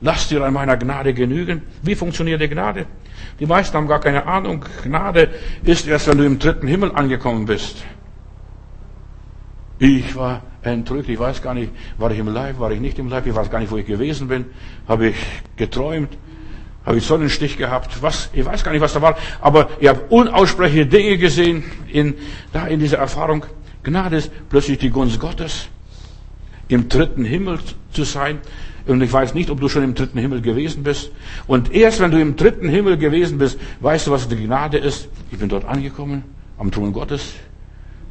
Lass 0.00 0.28
dir 0.28 0.44
an 0.44 0.54
meiner 0.54 0.76
Gnade 0.76 1.12
genügen. 1.12 1.62
Wie 1.82 1.94
funktioniert 1.94 2.40
die 2.40 2.48
Gnade? 2.48 2.86
Die 3.40 3.46
meisten 3.46 3.76
haben 3.76 3.88
gar 3.88 4.00
keine 4.00 4.26
Ahnung. 4.26 4.64
Gnade 4.84 5.30
ist 5.64 5.88
erst, 5.88 6.06
wenn 6.06 6.18
du 6.18 6.24
im 6.24 6.38
dritten 6.38 6.68
Himmel 6.68 6.92
angekommen 6.94 7.46
bist. 7.46 7.84
Ich 9.80 10.14
war 10.14 10.42
entrückt. 10.62 11.08
Ich 11.08 11.18
weiß 11.18 11.42
gar 11.42 11.54
nicht, 11.54 11.72
war 11.98 12.10
ich 12.10 12.18
im 12.18 12.28
Leib, 12.28 12.58
war 12.58 12.70
ich 12.70 12.80
nicht 12.80 12.98
im 12.98 13.08
Leib. 13.08 13.26
Ich 13.26 13.34
weiß 13.34 13.50
gar 13.50 13.58
nicht, 13.58 13.70
wo 13.70 13.76
ich 13.76 13.86
gewesen 13.86 14.28
bin. 14.28 14.46
Habe 14.86 15.08
ich 15.08 15.16
geträumt? 15.56 16.16
Habe 16.86 16.98
ich 16.98 17.04
Sonnenstich 17.04 17.56
gehabt? 17.56 18.00
Was? 18.02 18.30
Ich 18.32 18.44
weiß 18.44 18.64
gar 18.64 18.72
nicht, 18.72 18.80
was 18.80 18.92
da 18.92 19.02
war. 19.02 19.16
Aber 19.40 19.68
ich 19.80 19.88
habe 19.88 20.00
unaussprechliche 20.08 20.86
Dinge 20.86 21.18
gesehen 21.18 21.64
in, 21.92 22.14
da 22.52 22.66
in 22.66 22.80
dieser 22.80 22.98
Erfahrung. 22.98 23.44
Gnade 23.82 24.16
ist 24.16 24.30
plötzlich 24.48 24.78
die 24.78 24.90
Gunst 24.90 25.20
Gottes, 25.20 25.68
im 26.68 26.88
dritten 26.88 27.24
Himmel 27.24 27.58
zu 27.92 28.04
sein. 28.04 28.38
Und 28.88 29.02
ich 29.02 29.12
weiß 29.12 29.34
nicht, 29.34 29.50
ob 29.50 29.60
du 29.60 29.68
schon 29.68 29.84
im 29.84 29.94
dritten 29.94 30.18
Himmel 30.18 30.40
gewesen 30.40 30.82
bist. 30.82 31.12
Und 31.46 31.74
erst 31.74 32.00
wenn 32.00 32.10
du 32.10 32.20
im 32.20 32.36
dritten 32.36 32.68
Himmel 32.68 32.96
gewesen 32.96 33.36
bist, 33.36 33.58
weißt 33.80 34.06
du, 34.06 34.10
was 34.10 34.28
die 34.28 34.36
Gnade 34.36 34.78
ist. 34.78 35.08
Ich 35.30 35.38
bin 35.38 35.50
dort 35.50 35.66
angekommen, 35.66 36.24
am 36.56 36.70
Thron 36.70 36.92
Gottes. 36.92 37.34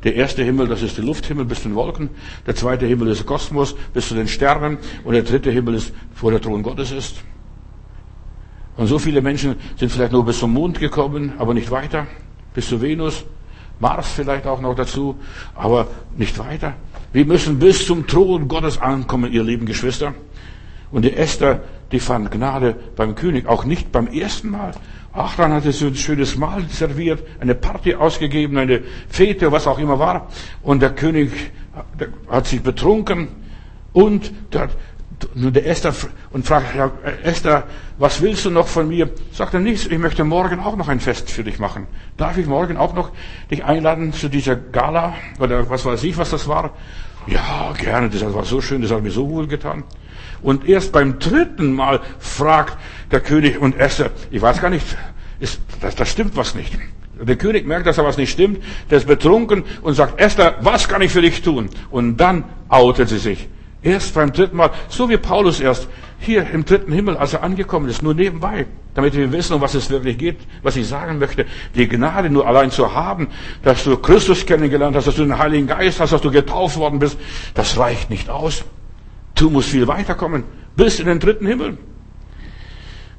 Der 0.04 0.16
erste 0.16 0.44
Himmel, 0.44 0.68
das 0.68 0.84
ist 0.84 0.98
der 0.98 1.04
Lufthimmel 1.04 1.46
bis 1.46 1.63
zu 1.63 1.70
den 1.70 1.76
Wolken. 1.76 2.10
Der 2.46 2.56
zweite 2.56 2.86
Himmel 2.86 3.08
ist 3.08 3.20
der 3.20 3.26
Kosmos 3.26 3.76
bis 3.94 4.08
zu 4.08 4.13
den 4.13 4.28
Sternen. 4.28 4.78
Und 5.04 5.13
der 5.13 5.24
dritte 5.24 5.50
Himmel 5.50 5.74
ist, 5.74 5.92
wo 6.22 6.30
der 6.30 6.40
Thron 6.40 6.62
Gottes 6.62 6.92
ist. 6.92 7.24
Und 8.78 8.86
so 8.86 9.00
viele 9.00 9.24
Menschen 9.24 9.56
sind 9.78 9.92
vielleicht 9.92 10.12
nur 10.12 10.24
bis 10.24 10.38
zum 10.38 10.54
Mond 10.54 10.80
gekommen, 10.80 11.34
aber 11.40 11.56
nicht 11.56 11.72
weiter. 11.72 12.06
Bis 12.54 12.70
zu 12.70 12.80
Venus. 12.80 13.26
Mars 13.80 14.12
vielleicht 14.12 14.46
auch 14.46 14.62
noch 14.62 14.76
dazu, 14.76 15.16
aber 15.56 15.88
nicht 16.16 16.38
weiter. 16.40 16.74
Wir 17.13 17.26
müssen 17.26 17.60
bis 17.60 17.86
zum 17.86 18.06
Thron 18.08 18.48
Gottes 18.48 18.80
ankommen, 18.80 19.32
ihr 19.32 19.44
lieben 19.44 19.66
Geschwister. 19.66 20.13
Und 20.91 21.04
die 21.04 21.13
Esther, 21.13 21.62
die 21.91 22.00
fand 22.00 22.32
Gnade 22.32 22.76
beim 22.95 23.15
König, 23.15 23.47
auch 23.47 23.65
nicht 23.65 23.91
beim 23.91 24.08
ersten 24.08 24.50
Mal. 24.50 24.71
Achran 25.13 25.52
hatte 25.52 25.71
so 25.71 25.88
ein 25.88 25.95
schönes 25.95 26.38
Mahl 26.38 26.65
serviert, 26.69 27.23
eine 27.39 27.56
Party 27.56 27.95
ausgegeben, 27.95 28.58
eine 28.58 28.84
Fete, 29.10 29.52
was 29.52 29.65
auch 29.67 29.80
immer 29.80 30.00
war. 30.00 30.28
Und 30.62 30.82
der 30.82 30.91
König 30.91 31.32
hat 32.30 32.47
sich 32.47 32.62
betrunken 32.62 33.28
und 33.93 34.32
der, 34.54 34.69
der 35.34 35.65
Esther 35.65 35.93
und 36.32 36.45
fragt, 36.45 36.76
ja, 36.76 36.91
Esther, 37.23 37.63
was 37.97 38.21
willst 38.21 38.45
du 38.45 38.52
noch 38.52 38.67
von 38.67 38.88
mir? 38.88 39.10
Sagt 39.32 39.56
er 39.56 39.60
nichts, 39.60 39.88
ich 39.88 39.97
möchte 39.97 40.23
morgen 40.23 40.60
auch 40.60 40.76
noch 40.76 40.88
ein 40.88 41.00
Fest 41.00 41.32
für 41.32 41.43
dich 41.43 41.58
machen. 41.58 41.88
Darf 42.17 42.38
ich 42.38 42.45
morgen 42.45 42.78
auch 42.78 42.93
noch 42.93 43.12
dich 43.50 43.63
einladen 43.63 44.13
zu 44.13 44.30
dieser 44.30 44.56
Gala? 44.56 45.15
Oder 45.39 45.69
was 45.69 45.84
weiß 45.84 46.04
ich, 46.04 46.17
was 46.17 46.30
das 46.30 46.47
war? 46.47 46.73
Ja, 47.26 47.73
gerne, 47.78 48.10
das 48.10 48.34
war 48.34 48.45
so 48.45 48.62
schön, 48.62 48.82
das 48.82 48.91
hat 48.91 49.02
mir 49.02 49.12
so 49.12 49.30
wohl 49.30 49.47
getan. 49.47 49.84
Und 50.41 50.67
erst 50.67 50.91
beim 50.91 51.19
dritten 51.19 51.73
Mal 51.73 52.00
fragt 52.19 52.78
der 53.12 53.19
König 53.19 53.60
und 53.60 53.78
Esther, 53.78 54.12
ich 54.32 54.41
weiß 54.41 54.62
gar 54.62 54.69
nicht, 54.69 54.86
ist, 55.39 55.62
das, 55.82 55.95
das 55.95 56.10
stimmt 56.10 56.36
was 56.36 56.56
nicht. 56.56 56.78
Der 57.19 57.36
König 57.36 57.65
merkt, 57.65 57.88
dass 57.88 57.95
da 57.95 58.04
was 58.04 58.17
nicht 58.17 58.32
stimmt, 58.32 58.63
der 58.89 59.00
ist 59.00 59.08
betrunken 59.08 59.63
und 59.82 59.95
sagt, 59.95 60.19
Esther, 60.19 60.56
was 60.62 60.88
kann 60.88 61.02
ich 61.02 61.12
für 61.12 61.21
dich 61.21 61.41
tun? 61.41 61.69
Und 61.89 62.17
dann 62.17 62.43
outet 62.69 63.10
sie 63.10 63.17
sich. 63.17 63.47
Erst 63.82 64.13
beim 64.15 64.32
dritten 64.32 64.58
Mal, 64.58 64.71
so 64.89 65.10
wie 65.10 65.17
Paulus 65.17 65.60
erst 65.60 65.88
hier 66.19 66.50
im 66.50 66.65
dritten 66.65 66.91
Himmel, 66.91 67.15
als 67.17 67.34
er 67.34 67.43
angekommen 67.43 67.88
ist, 67.89 68.02
nur 68.02 68.13
nebenbei, 68.13 68.65
damit 68.95 69.15
wir 69.15 69.32
wissen, 69.32 69.54
um 69.54 69.62
was 69.62 69.76
es 69.76 69.89
wirklich 69.89 70.17
geht, 70.17 70.38
was 70.63 70.76
ich 70.76 70.88
sagen 70.88 71.19
möchte. 71.19 71.45
Die 71.76 71.88
Gnade 71.88 72.30
nur 72.30 72.47
allein 72.47 72.71
zu 72.71 72.93
haben, 72.93 73.30
dass 73.63 73.84
du 73.84 73.97
Christus 73.97 74.45
kennengelernt 74.45 74.95
hast, 74.95 75.08
dass 75.08 75.15
du 75.15 75.23
den 75.23 75.38
Heiligen 75.38 75.67
Geist 75.67 76.00
hast, 76.00 76.12
dass 76.12 76.21
du 76.21 76.32
getauft 76.32 76.78
worden 76.78 77.00
bist, 77.00 77.17
das 77.54 77.78
reicht 77.78 78.10
nicht 78.10 78.30
aus. 78.30 78.65
Du 79.38 79.50
musst 79.50 79.69
viel 79.69 79.88
weiterkommen, 79.88 80.43
bis 80.76 81.00
in 81.00 81.06
den 81.06 81.19
dritten 81.19 81.45
Himmel. 81.45 81.78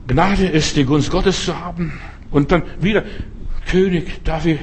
Gnade 0.07 0.46
ist 0.46 0.76
die 0.76 0.85
Gunst 0.85 1.11
Gottes 1.11 1.45
zu 1.45 1.59
haben. 1.59 2.01
Und 2.30 2.51
dann 2.51 2.62
wieder, 2.80 3.05
König, 3.66 4.24
darf 4.24 4.45
ich 4.45 4.59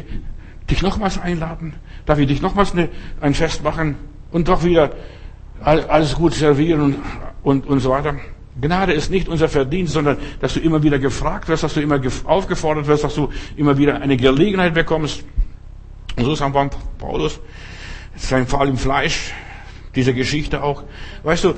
dich 0.70 0.82
nochmals 0.82 1.18
einladen? 1.18 1.74
Darf 2.06 2.20
ich 2.20 2.28
dich 2.28 2.42
nochmals 2.42 2.74
eine, 2.74 2.90
ein 3.22 3.34
Fest 3.34 3.64
machen? 3.64 3.96
Und 4.32 4.48
doch 4.48 4.64
wieder 4.64 4.92
alles 5.62 6.16
gut 6.16 6.34
servieren 6.34 6.82
und, 6.82 6.98
und, 7.44 7.68
und 7.68 7.80
so 7.80 7.90
weiter. 7.92 8.16
Gnade 8.60 8.94
ist 8.94 9.10
nicht 9.10 9.30
unser 9.30 9.48
Verdienst, 9.48 9.94
sondern 9.94 10.18
dass 10.42 10.54
du 10.54 10.60
immer 10.60 10.84
wieder 10.84 11.00
gefragt 11.00 11.48
wirst, 11.48 11.64
dass 11.64 11.74
du 11.74 11.82
immer 11.82 12.02
aufgefordert 12.26 12.88
wirst, 12.88 13.04
dass 13.04 13.16
du 13.16 13.30
immer 13.56 13.78
wieder 13.78 14.02
eine 14.02 14.18
Gelegenheit 14.18 14.74
bekommst. 14.74 15.24
Und 16.18 16.26
so 16.26 16.36
sagt 16.36 16.78
Paulus, 16.98 17.40
sein 18.16 18.48
Fall 18.48 18.70
im 18.70 18.78
Fleisch, 18.78 19.34
diese 19.96 20.14
Geschichte 20.14 20.64
auch. 20.64 20.84
Weißt 21.24 21.44
du, 21.44 21.54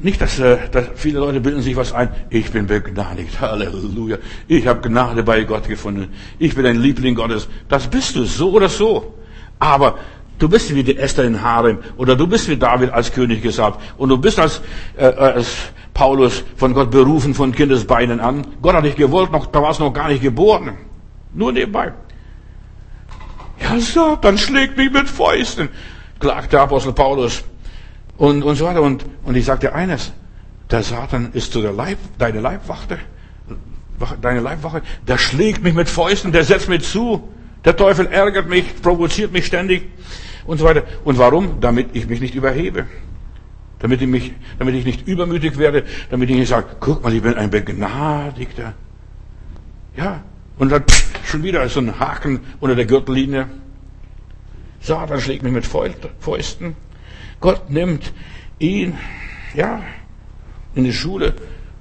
nicht, 0.00 0.20
dass, 0.20 0.38
äh, 0.38 0.58
dass 0.70 0.86
viele 0.96 1.18
Leute 1.20 1.40
bilden 1.40 1.62
sich 1.62 1.76
was 1.76 1.92
ein. 1.92 2.10
Ich 2.28 2.50
bin 2.50 2.66
begnadigt. 2.66 3.40
Halleluja. 3.40 4.18
Ich 4.48 4.66
habe 4.66 4.86
Gnade 4.86 5.22
bei 5.22 5.44
Gott 5.44 5.66
gefunden. 5.66 6.12
Ich 6.38 6.54
bin 6.54 6.66
ein 6.66 6.76
Liebling 6.76 7.14
Gottes. 7.14 7.48
Das 7.68 7.86
bist 7.88 8.16
du, 8.16 8.24
so 8.24 8.52
oder 8.52 8.68
so. 8.68 9.14
Aber 9.58 9.98
du 10.38 10.48
bist 10.48 10.74
wie 10.74 10.82
die 10.82 10.98
Esther 10.98 11.24
in 11.24 11.40
Harem 11.42 11.78
oder 11.96 12.16
du 12.16 12.26
bist 12.26 12.48
wie 12.48 12.56
David 12.56 12.90
als 12.90 13.12
König 13.12 13.42
gesagt 13.42 13.80
und 13.96 14.10
du 14.10 14.18
bist 14.18 14.38
als, 14.38 14.60
äh, 14.96 15.06
als 15.06 15.48
Paulus 15.94 16.44
von 16.56 16.74
Gott 16.74 16.90
berufen 16.90 17.32
von 17.32 17.52
Kindesbeinen 17.52 18.20
an. 18.20 18.46
Gott 18.60 18.74
hat 18.74 18.84
dich 18.84 18.96
gewollt, 18.96 19.32
noch, 19.32 19.46
da 19.46 19.62
warst 19.62 19.80
du 19.80 19.84
noch 19.84 19.92
gar 19.94 20.08
nicht 20.08 20.22
geboren. 20.22 20.76
Nur 21.32 21.52
nebenbei. 21.52 21.92
Ja, 23.62 23.78
Satan 23.78 24.36
schlägt 24.36 24.76
mich 24.76 24.92
mit 24.92 25.08
Fäusten, 25.08 25.68
klagt 26.18 26.52
der 26.52 26.62
Apostel 26.62 26.92
Paulus. 26.92 27.42
Und, 28.16 28.42
und 28.42 28.56
so 28.56 28.66
weiter. 28.66 28.82
Und, 28.82 29.04
und 29.24 29.36
ich 29.36 29.44
sagte 29.44 29.74
eines, 29.74 30.12
der 30.70 30.82
Satan 30.82 31.30
ist 31.32 31.52
zu 31.52 31.60
der 31.60 31.72
Leib, 31.72 31.98
deine 32.18 32.40
Leibwache, 32.40 32.98
deine 34.20 34.40
Leibwache, 34.40 34.82
der 35.06 35.18
schlägt 35.18 35.62
mich 35.62 35.74
mit 35.74 35.88
Fäusten, 35.88 36.32
der 36.32 36.44
setzt 36.44 36.68
mir 36.68 36.80
zu. 36.80 37.28
Der 37.64 37.76
Teufel 37.76 38.06
ärgert 38.06 38.48
mich, 38.48 38.82
provoziert 38.82 39.32
mich 39.32 39.46
ständig 39.46 39.84
und 40.46 40.58
so 40.58 40.64
weiter. 40.64 40.82
Und 41.04 41.18
warum? 41.18 41.60
Damit 41.60 41.90
ich 41.94 42.06
mich 42.06 42.20
nicht 42.20 42.34
überhebe. 42.34 42.86
Damit 43.78 44.00
ich, 44.00 44.08
mich, 44.08 44.32
damit 44.58 44.74
ich 44.74 44.84
nicht 44.84 45.06
übermütig 45.06 45.58
werde, 45.58 45.84
damit 46.10 46.30
ich 46.30 46.36
nicht 46.36 46.48
sage, 46.48 46.66
guck 46.80 47.02
mal, 47.02 47.12
ich 47.12 47.22
bin 47.22 47.34
ein 47.34 47.50
Begnadigter. 47.50 48.72
Ja, 49.96 50.22
und 50.58 50.70
dann 50.70 50.84
pff, 50.84 51.28
schon 51.28 51.42
wieder 51.42 51.68
so 51.68 51.80
ein 51.80 51.98
Haken 51.98 52.40
unter 52.60 52.76
der 52.76 52.86
Gürtellinie. 52.86 53.46
Satan 54.80 55.20
schlägt 55.20 55.42
mich 55.42 55.52
mit 55.52 55.66
Fäusten. 55.66 56.76
Gott 57.40 57.70
nimmt 57.70 58.12
ihn, 58.58 58.98
ja, 59.54 59.82
in 60.74 60.84
die 60.84 60.92
Schule 60.92 61.34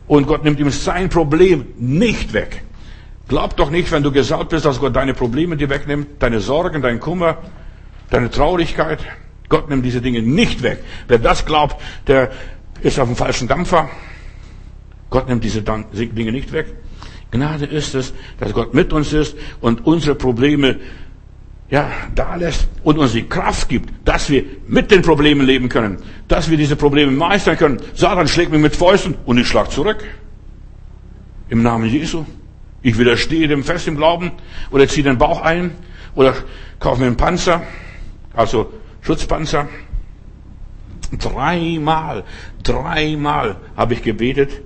und 0.07 0.27
Gott 0.27 0.43
nimmt 0.43 0.59
ihm 0.59 0.69
sein 0.69 1.09
Problem 1.09 1.65
nicht 1.77 2.33
weg. 2.33 2.63
Glaub 3.27 3.55
doch 3.55 3.69
nicht, 3.69 3.91
wenn 3.91 4.03
du 4.03 4.11
gesagt 4.11 4.49
bist, 4.49 4.65
dass 4.65 4.79
Gott 4.79 4.95
deine 4.95 5.13
Probleme 5.13 5.55
dir 5.55 5.69
wegnimmt, 5.69 6.21
deine 6.21 6.39
Sorgen, 6.39 6.81
dein 6.81 6.99
Kummer, 6.99 7.37
deine 8.09 8.29
Traurigkeit. 8.29 8.99
Gott 9.49 9.69
nimmt 9.69 9.85
diese 9.85 10.01
Dinge 10.01 10.21
nicht 10.21 10.61
weg. 10.61 10.83
Wer 11.07 11.19
das 11.19 11.45
glaubt, 11.45 11.81
der 12.07 12.31
ist 12.81 12.99
auf 12.99 13.07
dem 13.07 13.15
falschen 13.15 13.47
Dampfer. 13.47 13.89
Gott 15.09 15.29
nimmt 15.29 15.43
diese 15.43 15.61
Dinge 15.61 16.31
nicht 16.31 16.51
weg. 16.51 16.75
Gnade 17.31 17.65
ist 17.65 17.95
es, 17.95 18.13
dass 18.39 18.53
Gott 18.53 18.73
mit 18.73 18.93
uns 18.93 19.13
ist 19.13 19.35
und 19.61 19.85
unsere 19.85 20.15
Probleme 20.15 20.79
ja, 21.73 21.89
da 22.13 22.35
lässt 22.35 22.67
und 22.83 22.99
uns 22.99 23.13
die 23.13 23.27
Kraft 23.27 23.67
gibt, 23.67 24.07
dass 24.07 24.29
wir 24.29 24.43
mit 24.67 24.91
den 24.91 25.01
Problemen 25.01 25.43
leben 25.43 25.69
können, 25.69 25.97
dass 26.27 26.51
wir 26.51 26.55
diese 26.55 26.75
Probleme 26.75 27.11
meistern 27.11 27.57
können. 27.57 27.81
Satan 27.95 28.27
schlägt 28.27 28.51
mich 28.51 28.61
mit 28.61 28.75
Fäusten 28.75 29.15
und 29.25 29.39
ich 29.39 29.47
schlag 29.47 29.71
zurück. 29.71 30.03
Im 31.49 31.63
Namen 31.63 31.89
Jesu. 31.89 32.25
Ich 32.83 32.99
widerstehe 32.99 33.47
dem 33.47 33.63
fest 33.63 33.87
im 33.87 33.97
Glauben 33.97 34.33
oder 34.69 34.87
ziehe 34.87 35.03
den 35.03 35.17
Bauch 35.17 35.41
ein 35.41 35.71
oder 36.13 36.35
kaufe 36.79 36.99
mir 36.99 37.07
einen 37.07 37.17
Panzer, 37.17 37.63
also 38.35 38.71
Schutzpanzer. 39.01 39.67
Dreimal, 41.17 42.23
dreimal 42.61 43.55
habe 43.75 43.95
ich 43.95 44.03
gebetet 44.03 44.61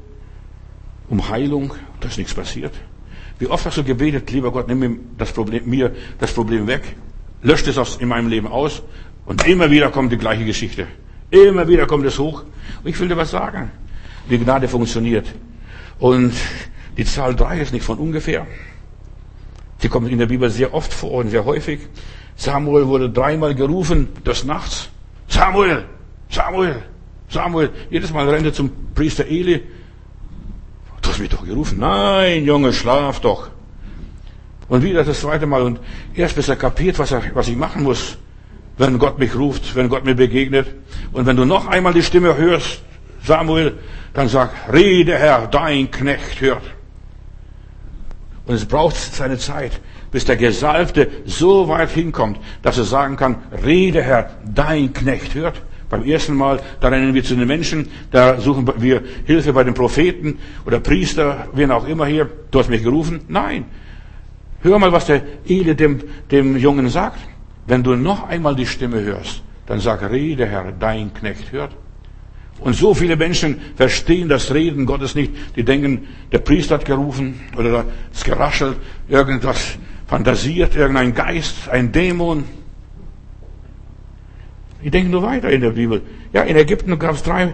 um 1.07 1.29
Heilung, 1.29 1.73
da 2.01 2.09
ist 2.09 2.17
nichts 2.17 2.33
passiert. 2.33 2.73
Wie 3.39 3.47
oft 3.47 3.65
hast 3.65 3.77
du 3.77 3.83
gebetet, 3.83 4.31
lieber 4.31 4.51
Gott, 4.51 4.67
nimm 4.67 4.79
mir 4.79 4.91
das 5.17 5.31
Problem, 5.31 5.69
mir 5.69 5.95
das 6.19 6.33
Problem 6.33 6.65
weg, 6.67 6.95
löscht 7.41 7.67
es 7.67 7.77
aus, 7.77 7.97
in 7.97 8.07
meinem 8.07 8.29
Leben 8.29 8.47
aus 8.47 8.81
und 9.25 9.45
immer 9.47 9.69
wieder 9.69 9.89
kommt 9.89 10.11
die 10.11 10.17
gleiche 10.17 10.45
Geschichte. 10.45 10.87
Immer 11.29 11.67
wieder 11.67 11.85
kommt 11.85 12.05
es 12.05 12.17
hoch. 12.17 12.43
Und 12.83 12.89
ich 12.89 12.99
will 12.99 13.07
dir 13.07 13.17
was 13.17 13.31
sagen, 13.31 13.71
wie 14.27 14.37
Gnade 14.37 14.67
funktioniert. 14.67 15.27
Und 15.99 16.33
die 16.95 17.05
Zahl 17.05 17.35
drei 17.35 17.59
ist 17.59 17.73
nicht 17.73 17.83
von 17.83 17.97
ungefähr. 17.97 18.47
Sie 19.79 19.89
kommt 19.89 20.09
in 20.09 20.17
der 20.17 20.25
Bibel 20.25 20.49
sehr 20.49 20.73
oft 20.73 20.91
vor 20.91 21.11
und 21.11 21.29
sehr 21.29 21.45
häufig. 21.45 21.81
Samuel 22.35 22.87
wurde 22.87 23.09
dreimal 23.09 23.53
gerufen 23.53 24.07
des 24.25 24.45
Nachts. 24.45 24.89
Samuel, 25.27 25.85
Samuel, 26.29 26.83
Samuel. 27.29 27.69
Jedes 27.89 28.11
Mal 28.11 28.27
rennt 28.29 28.45
er 28.45 28.53
zum 28.53 28.71
Priester 28.95 29.25
Eli 29.27 29.61
hast 31.17 31.21
mich 31.21 31.29
doch 31.29 31.45
gerufen. 31.45 31.79
Nein, 31.79 32.45
Junge, 32.45 32.71
schlaf 32.71 33.19
doch. 33.21 33.49
Und 34.69 34.83
wieder 34.83 35.03
das 35.03 35.21
zweite 35.21 35.47
Mal. 35.47 35.63
Und 35.63 35.79
erst 36.13 36.35
bis 36.35 36.47
er 36.47 36.55
kapiert, 36.55 36.99
was, 36.99 37.11
er, 37.11 37.23
was 37.33 37.47
ich 37.47 37.55
machen 37.55 37.81
muss, 37.81 38.17
wenn 38.77 38.99
Gott 38.99 39.17
mich 39.17 39.33
ruft, 39.33 39.75
wenn 39.75 39.89
Gott 39.89 40.05
mir 40.05 40.13
begegnet. 40.13 40.67
Und 41.13 41.25
wenn 41.25 41.35
du 41.35 41.45
noch 41.45 41.65
einmal 41.65 41.93
die 41.93 42.03
Stimme 42.03 42.37
hörst, 42.37 42.81
Samuel, 43.23 43.79
dann 44.13 44.27
sag, 44.27 44.51
rede 44.71 45.17
Herr, 45.17 45.47
dein 45.47 45.89
Knecht 45.89 46.39
hört. 46.39 46.61
Und 48.45 48.53
es 48.53 48.65
braucht 48.65 48.95
seine 48.95 49.39
Zeit, 49.39 49.71
bis 50.11 50.25
der 50.25 50.37
Gesalbte 50.37 51.09
so 51.25 51.67
weit 51.67 51.89
hinkommt, 51.89 52.39
dass 52.61 52.77
er 52.77 52.83
sagen 52.83 53.17
kann, 53.17 53.37
rede 53.65 54.03
Herr, 54.03 54.29
dein 54.45 54.93
Knecht 54.93 55.33
hört. 55.33 55.63
Beim 55.89 56.03
ersten 56.03 56.35
Mal, 56.35 56.59
da 56.81 56.89
rennen 56.89 57.13
wir 57.13 57.23
zu 57.23 57.35
den 57.35 57.47
Menschen, 57.47 57.87
da 58.11 58.39
suchen 58.39 58.69
wir 58.77 59.01
Hilfe 59.25 59.53
bei 59.53 59.63
den 59.63 59.73
Propheten 59.73 60.37
oder 60.65 60.79
Priester, 60.79 61.47
wen 61.53 61.71
auch 61.71 61.87
immer 61.87 62.05
hier. 62.05 62.29
Du 62.51 62.59
hast 62.59 62.69
mich 62.69 62.83
gerufen. 62.83 63.21
Nein. 63.29 63.65
Hör 64.61 64.79
mal, 64.79 64.91
was 64.91 65.05
der 65.05 65.21
Eli 65.47 65.75
dem, 65.75 66.01
dem 66.29 66.57
Jungen 66.57 66.89
sagt. 66.89 67.19
Wenn 67.67 67.83
du 67.83 67.95
noch 67.95 68.27
einmal 68.27 68.55
die 68.55 68.65
Stimme 68.65 69.01
hörst, 69.01 69.43
dann 69.65 69.79
sag, 69.79 70.09
rede 70.09 70.45
Herr, 70.45 70.71
dein 70.71 71.13
Knecht 71.13 71.51
hört. 71.51 71.71
Und 72.59 72.75
so 72.75 72.93
viele 72.93 73.15
Menschen 73.15 73.59
verstehen 73.75 74.29
das 74.29 74.53
Reden 74.53 74.85
Gottes 74.85 75.15
nicht. 75.15 75.31
Die 75.55 75.63
denken, 75.63 76.07
der 76.31 76.39
Priester 76.39 76.75
hat 76.75 76.85
gerufen 76.85 77.39
oder 77.55 77.85
es 78.11 78.23
geraschelt, 78.23 78.77
irgendwas 79.07 79.77
fantasiert, 80.07 80.75
irgendein 80.75 81.13
Geist, 81.13 81.69
ein 81.69 81.91
Dämon. 81.91 82.45
Ich 84.81 84.91
denke 84.91 85.09
nur 85.09 85.23
weiter 85.23 85.49
in 85.49 85.61
der 85.61 85.71
Bibel. 85.71 86.01
Ja, 86.33 86.43
in 86.43 86.55
Ägypten 86.55 86.97
gab 86.99 87.15
es 87.15 87.23
drei, 87.23 87.53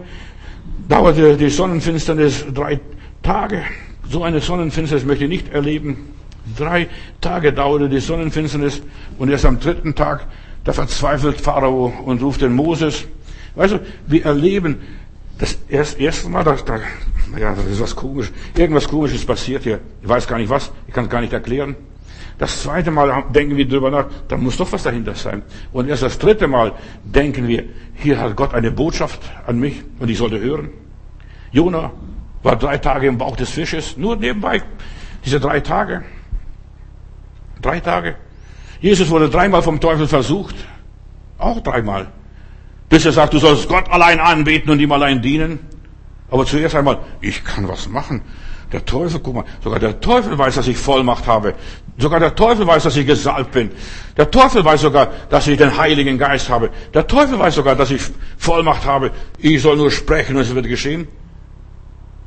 dauerte 0.89 1.37
die 1.37 1.49
Sonnenfinsternis 1.49 2.45
drei 2.53 2.79
Tage. 3.21 3.61
So 4.09 4.23
eine 4.23 4.41
Sonnenfinsternis 4.41 5.05
möchte 5.05 5.23
ich 5.23 5.29
nicht 5.29 5.53
erleben. 5.53 6.09
Drei 6.57 6.89
Tage 7.21 7.53
dauerte 7.53 7.87
die 7.87 8.01
Sonnenfinsternis 8.01 8.81
und 9.17 9.29
erst 9.29 9.45
am 9.45 9.59
dritten 9.59 9.95
Tag, 9.95 10.27
da 10.65 10.73
verzweifelt 10.73 11.39
Pharao 11.39 11.93
und 12.05 12.21
ruft 12.21 12.41
den 12.41 12.53
Moses. 12.53 13.05
Weißt 13.55 13.73
du, 13.73 13.79
wir 14.07 14.25
erleben 14.25 14.77
das 15.37 15.57
erst, 15.69 15.99
erste 15.99 16.29
Mal, 16.29 16.43
da, 16.43 16.55
da, 16.55 16.79
ja, 17.39 17.55
das 17.55 17.65
ist 17.65 17.79
was 17.81 17.95
komisch. 17.95 18.31
Irgendwas 18.57 18.87
komisches 18.87 19.25
passiert 19.25 19.63
hier. 19.63 19.79
Ich 20.01 20.09
weiß 20.09 20.27
gar 20.27 20.37
nicht 20.37 20.49
was. 20.49 20.71
Ich 20.87 20.93
kann 20.93 21.05
es 21.05 21.09
gar 21.09 21.21
nicht 21.21 21.33
erklären. 21.33 21.75
Das 22.37 22.63
zweite 22.63 22.91
Mal 22.91 23.25
denken 23.29 23.55
wir 23.55 23.67
darüber 23.67 23.91
nach, 23.91 24.05
da 24.27 24.37
muss 24.37 24.57
doch 24.57 24.71
was 24.71 24.83
dahinter 24.83 25.15
sein. 25.15 25.43
Und 25.71 25.87
erst 25.87 26.03
das 26.03 26.17
dritte 26.17 26.47
Mal 26.47 26.73
denken 27.03 27.47
wir, 27.47 27.63
hier 27.95 28.19
hat 28.19 28.35
Gott 28.35 28.53
eine 28.53 28.71
Botschaft 28.71 29.21
an 29.45 29.59
mich 29.59 29.83
und 29.99 30.09
ich 30.09 30.17
sollte 30.17 30.39
hören. 30.39 30.69
Jona 31.51 31.91
war 32.41 32.55
drei 32.55 32.77
Tage 32.77 33.07
im 33.07 33.17
Bauch 33.17 33.35
des 33.35 33.49
Fisches, 33.49 33.97
nur 33.97 34.15
nebenbei. 34.15 34.61
Diese 35.23 35.39
drei 35.39 35.59
Tage. 35.59 36.03
Drei 37.61 37.79
Tage. 37.79 38.15
Jesus 38.81 39.09
wurde 39.09 39.29
dreimal 39.29 39.61
vom 39.61 39.79
Teufel 39.79 40.07
versucht. 40.07 40.55
Auch 41.37 41.61
dreimal. 41.61 42.07
Bis 42.89 43.05
er 43.05 43.11
sagt, 43.13 43.33
du 43.33 43.37
sollst 43.37 43.69
Gott 43.69 43.89
allein 43.89 44.19
anbeten 44.19 44.69
und 44.69 44.79
ihm 44.79 44.91
allein 44.91 45.21
dienen. 45.21 45.59
Aber 46.29 46.45
zuerst 46.45 46.75
einmal, 46.75 46.99
ich 47.21 47.43
kann 47.43 47.67
was 47.67 47.87
machen. 47.87 48.21
Der 48.73 48.83
Teufel, 48.83 49.19
guck 49.19 49.35
mal, 49.35 49.45
sogar 49.63 49.79
der 49.79 49.99
Teufel 50.01 50.35
weiß, 50.35 50.55
dass 50.55 50.67
ich 50.67 50.77
Vollmacht 50.77 51.27
habe. 51.27 51.53
Sogar 51.99 52.19
der 52.19 52.33
Teufel 52.33 52.65
weiß, 52.65 52.81
dass 52.83 52.95
ich 52.95 53.05
gesalbt 53.05 53.51
bin. 53.51 53.69
Der 54.17 54.31
Teufel 54.31 54.65
weiß 54.65 54.81
sogar, 54.81 55.11
dass 55.29 55.45
ich 55.45 55.59
den 55.59 55.77
Heiligen 55.77 56.17
Geist 56.17 56.49
habe. 56.49 56.71
Der 56.91 57.05
Teufel 57.05 57.37
weiß 57.37 57.53
sogar, 57.53 57.75
dass 57.75 57.91
ich 57.91 58.01
Vollmacht 58.35 58.83
habe. 58.85 59.11
Ich 59.37 59.61
soll 59.61 59.77
nur 59.77 59.91
sprechen 59.91 60.35
und 60.35 60.41
es 60.41 60.55
wird 60.55 60.67
geschehen. 60.67 61.07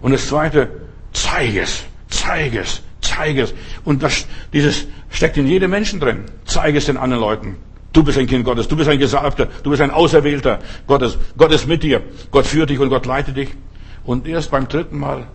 Und 0.00 0.12
das 0.12 0.28
zweite, 0.28 0.68
zeige 1.12 1.62
es, 1.62 1.82
zeige 2.08 2.60
es, 2.60 2.80
zeige 3.00 3.42
es. 3.42 3.54
Und 3.84 4.04
das, 4.04 4.26
dieses 4.52 4.86
steckt 5.10 5.36
in 5.38 5.48
jedem 5.48 5.72
Menschen 5.72 5.98
drin. 5.98 6.26
Zeige 6.44 6.78
es 6.78 6.86
den 6.86 6.96
anderen 6.96 7.22
Leuten. 7.22 7.56
Du 7.92 8.04
bist 8.04 8.18
ein 8.18 8.28
Kind 8.28 8.44
Gottes, 8.44 8.68
du 8.68 8.76
bist 8.76 8.88
ein 8.88 9.00
Gesalbter, 9.00 9.48
du 9.64 9.70
bist 9.70 9.82
ein 9.82 9.90
Auserwählter 9.90 10.60
Gottes. 10.86 11.18
Gott 11.36 11.50
ist 11.50 11.66
mit 11.66 11.82
dir. 11.82 12.02
Gott 12.30 12.46
führt 12.46 12.70
dich 12.70 12.78
und 12.78 12.88
Gott 12.88 13.04
leitet 13.04 13.36
dich. 13.36 13.48
Und 14.04 14.28
erst 14.28 14.52
beim 14.52 14.68
dritten 14.68 14.98
Mal 15.00 15.26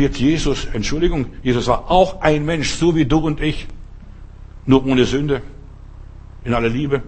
kapiert 0.00 0.16
Jesus, 0.16 0.66
Entschuldigung, 0.72 1.26
Jesus 1.42 1.66
war 1.66 1.90
auch 1.90 2.22
ein 2.22 2.46
Mensch, 2.46 2.70
so 2.70 2.96
wie 2.96 3.04
du 3.04 3.18
und 3.18 3.38
ich, 3.42 3.66
nur 4.64 4.86
ohne 4.86 5.04
Sünde, 5.04 5.42
in 6.42 6.54
aller 6.54 6.70
Liebe. 6.70 7.02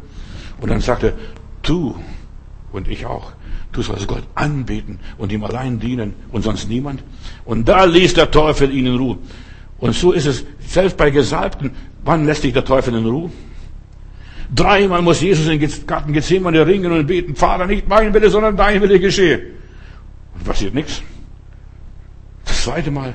Und 0.60 0.70
dann 0.70 0.82
sagte, 0.82 1.14
du 1.62 1.96
und 2.70 2.88
ich 2.88 3.06
auch, 3.06 3.32
Du 3.72 3.80
sollst 3.80 4.06
Gott 4.06 4.24
anbeten 4.34 4.98
und 5.16 5.32
ihm 5.32 5.42
allein 5.44 5.80
dienen 5.80 6.12
und 6.30 6.42
sonst 6.42 6.68
niemand. 6.68 7.02
Und 7.46 7.66
da 7.66 7.84
ließ 7.84 8.12
der 8.12 8.30
Teufel 8.30 8.70
ihn 8.70 8.84
in 8.84 8.96
Ruhe. 8.96 9.16
Und 9.78 9.94
so 9.94 10.12
ist 10.12 10.26
es 10.26 10.44
selbst 10.60 10.98
bei 10.98 11.08
Gesalbten. 11.08 11.70
Wann 12.04 12.26
lässt 12.26 12.44
dich 12.44 12.52
der 12.52 12.66
Teufel 12.66 12.94
in 12.94 13.06
Ruhe? 13.06 13.30
Dreimal 14.54 15.00
muss 15.00 15.22
Jesus 15.22 15.48
in 15.48 15.58
den 15.58 15.86
Garten 15.86 16.12
Gethsemane 16.12 16.66
ringen 16.66 16.92
und 16.92 17.06
beten, 17.06 17.34
Vater, 17.34 17.66
nicht 17.66 17.88
mein 17.88 18.12
Wille, 18.12 18.28
sondern 18.28 18.58
dein 18.58 18.82
Wille 18.82 19.00
geschehe. 19.00 19.40
Und 20.34 20.44
passiert 20.44 20.74
nichts. 20.74 21.02
Zweite 22.62 22.92
Mal. 22.92 23.14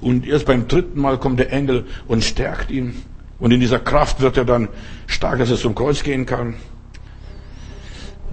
Und 0.00 0.24
erst 0.24 0.46
beim 0.46 0.68
dritten 0.68 1.00
Mal 1.00 1.18
kommt 1.18 1.40
der 1.40 1.52
Engel 1.52 1.84
und 2.06 2.22
stärkt 2.22 2.70
ihn. 2.70 2.94
Und 3.40 3.50
in 3.50 3.58
dieser 3.58 3.80
Kraft 3.80 4.20
wird 4.20 4.36
er 4.36 4.44
dann 4.44 4.68
stark, 5.08 5.40
dass 5.40 5.50
er 5.50 5.56
zum 5.56 5.74
Kreuz 5.74 6.04
gehen 6.04 6.24
kann. 6.24 6.54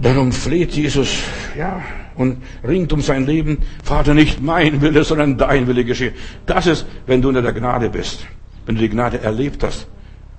Darum 0.00 0.30
fleht 0.30 0.72
Jesus, 0.72 1.24
ja, 1.58 1.82
und 2.14 2.42
ringt 2.62 2.92
um 2.92 3.00
sein 3.00 3.26
Leben. 3.26 3.58
Vater, 3.82 4.14
nicht 4.14 4.40
mein 4.40 4.80
Wille, 4.82 5.02
sondern 5.02 5.36
dein 5.36 5.66
Wille 5.66 5.84
geschehe. 5.84 6.12
Das 6.46 6.66
ist, 6.68 6.86
wenn 7.06 7.20
du 7.20 7.30
unter 7.30 7.42
der 7.42 7.52
Gnade 7.52 7.90
bist. 7.90 8.24
Wenn 8.66 8.76
du 8.76 8.82
die 8.82 8.88
Gnade 8.88 9.20
erlebt 9.20 9.64
hast. 9.64 9.88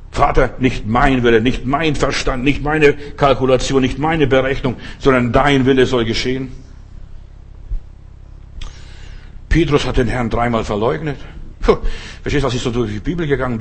Vater, 0.10 0.52
nicht 0.60 0.88
mein 0.88 1.22
Wille, 1.24 1.42
nicht 1.42 1.66
mein 1.66 1.96
Verstand, 1.96 2.46
nicht 2.46 2.64
meine 2.64 2.94
Kalkulation, 2.94 3.82
nicht 3.82 4.00
meine 4.00 4.26
Berechnung, 4.26 4.78
sondern 5.00 5.34
dein 5.34 5.66
Wille 5.66 5.86
soll 5.86 6.06
geschehen. 6.06 6.63
Petrus 9.54 9.86
hat 9.86 9.98
den 9.98 10.08
Herrn 10.08 10.32
dreimal 10.32 10.64
verleugnet. 10.64 11.20
Puh, 11.62 11.78
verstehst 12.24 12.42
du, 12.42 12.48
als 12.48 12.56
ich 12.56 12.62
so 12.62 12.72
durch 12.72 12.92
die 12.92 13.00
Bibel 13.00 13.28
gegangen 13.28 13.60